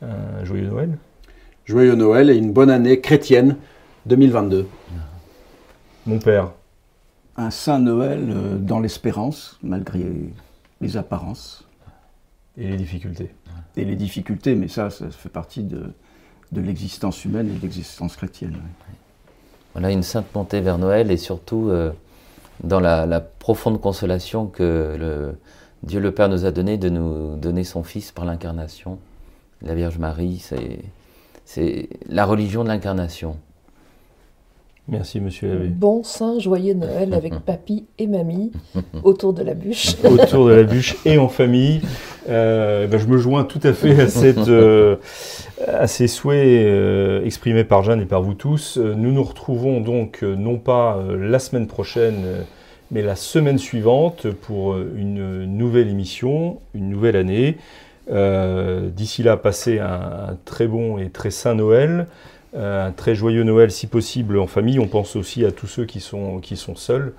un 0.02 0.44
joyeux 0.44 0.68
Noël. 0.68 0.98
Joyeux 1.64 1.94
Noël 1.94 2.30
et 2.30 2.36
une 2.36 2.52
bonne 2.52 2.70
année 2.70 3.00
chrétienne 3.00 3.56
2022. 4.06 4.66
Mon 6.06 6.18
père, 6.18 6.52
Un 7.36 7.50
Saint 7.50 7.78
Noël 7.78 8.28
euh, 8.30 8.58
dans 8.58 8.80
l'espérance, 8.80 9.58
malgré 9.62 10.04
les 10.80 10.96
apparences 10.96 11.66
et 12.56 12.68
les 12.68 12.76
difficultés. 12.76 13.30
Et 13.78 13.84
les 13.84 13.96
difficultés, 13.96 14.54
mais 14.54 14.68
ça, 14.68 14.90
ça 14.90 15.10
fait 15.10 15.28
partie 15.28 15.62
de, 15.62 15.92
de 16.52 16.60
l'existence 16.60 17.24
humaine 17.24 17.48
et 17.48 17.58
de 17.58 17.62
l'existence 17.62 18.16
chrétienne. 18.16 18.56
Voilà 19.72 19.90
une 19.90 20.02
sainte 20.02 20.34
montée 20.34 20.60
vers 20.60 20.78
Noël 20.78 21.10
et 21.10 21.16
surtout 21.16 21.68
euh, 21.68 21.92
dans 22.64 22.80
la, 22.80 23.20
profonde 23.20 23.80
consolation 23.80 24.46
que 24.46 25.34
Dieu 25.82 26.00
le 26.00 26.12
Père 26.12 26.28
nous 26.28 26.44
a 26.44 26.50
donné 26.50 26.76
de 26.76 26.88
nous 26.88 27.36
donner 27.36 27.64
son 27.64 27.82
Fils 27.82 28.12
par 28.12 28.24
l'incarnation. 28.24 28.98
La 29.62 29.74
Vierge 29.74 29.98
Marie, 29.98 30.44
c'est 31.44 31.88
la 32.06 32.24
religion 32.24 32.64
de 32.64 32.68
l'incarnation. 32.68 33.38
Merci 34.88 35.20
Monsieur 35.20 35.48
l'abbé. 35.48 35.68
Bon 35.68 36.02
saint 36.02 36.38
joyeux 36.38 36.72
Noël 36.72 37.12
avec 37.12 37.38
papy 37.46 37.84
et 37.98 38.06
mamie 38.06 38.52
autour 39.04 39.34
de 39.34 39.42
la 39.42 39.52
bûche. 39.52 39.96
autour 40.04 40.46
de 40.46 40.54
la 40.54 40.62
bûche 40.62 40.96
et 41.04 41.18
en 41.18 41.28
famille. 41.28 41.82
Euh, 42.28 42.86
ben, 42.86 42.98
je 42.98 43.06
me 43.06 43.18
joins 43.18 43.44
tout 43.44 43.60
à 43.62 43.74
fait 43.74 44.00
à, 44.00 44.08
cette, 44.08 44.48
euh, 44.48 44.96
à 45.66 45.86
ces 45.86 46.08
souhaits 46.08 46.46
euh, 46.46 47.24
exprimés 47.24 47.64
par 47.64 47.82
Jeanne 47.82 48.00
et 48.00 48.06
par 48.06 48.22
vous 48.22 48.34
tous. 48.34 48.78
Nous 48.78 49.12
nous 49.12 49.22
retrouvons 49.22 49.80
donc 49.80 50.22
non 50.22 50.56
pas 50.56 50.98
la 51.18 51.38
semaine 51.38 51.66
prochaine, 51.66 52.46
mais 52.90 53.02
la 53.02 53.16
semaine 53.16 53.58
suivante 53.58 54.30
pour 54.30 54.78
une 54.78 55.44
nouvelle 55.44 55.88
émission, 55.88 56.60
une 56.72 56.88
nouvelle 56.88 57.16
année. 57.16 57.58
D'ici 58.10 59.22
là, 59.22 59.36
passez 59.36 59.80
un, 59.80 60.30
un 60.30 60.38
très 60.46 60.66
bon 60.66 60.96
et 60.96 61.10
très 61.10 61.30
saint 61.30 61.54
Noël. 61.54 62.06
Euh, 62.54 62.86
un 62.86 62.92
très 62.92 63.14
joyeux 63.14 63.44
Noël 63.44 63.70
si 63.70 63.86
possible 63.86 64.38
en 64.38 64.46
famille. 64.46 64.78
On 64.78 64.88
pense 64.88 65.16
aussi 65.16 65.44
à 65.44 65.52
tous 65.52 65.66
ceux 65.66 65.84
qui 65.84 66.00
sont, 66.00 66.38
qui 66.40 66.56
sont 66.56 66.76
seuls. 66.76 67.12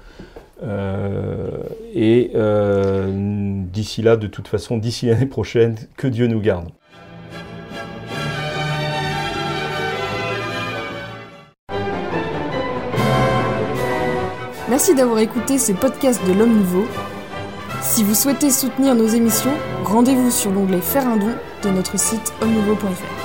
Euh, 0.63 1.49
et 1.93 2.32
euh, 2.36 3.07
d'ici 3.71 4.01
là, 4.01 4.17
de 4.17 4.27
toute 4.27 4.47
façon, 4.47 4.77
d'ici 4.77 5.07
l'année 5.07 5.25
prochaine, 5.25 5.75
que 5.97 6.07
Dieu 6.07 6.27
nous 6.27 6.41
garde. 6.41 6.69
Merci 14.69 14.93
d'avoir 14.93 15.19
écouté 15.19 15.57
ces 15.57 15.73
podcasts 15.73 16.25
de 16.27 16.34
l'Homme 16.34 16.57
Nouveau. 16.57 16.86
Si 17.82 18.03
vous 18.03 18.13
souhaitez 18.13 18.51
soutenir 18.51 18.93
nos 18.93 19.07
émissions, 19.07 19.53
rendez-vous 19.84 20.32
sur 20.32 20.51
l'onglet 20.51 20.80
Faire 20.80 21.07
un 21.07 21.17
don 21.17 21.34
de 21.63 21.69
notre 21.69 21.97
site 21.97 22.34
homme-nouveau.fr. 22.41 23.18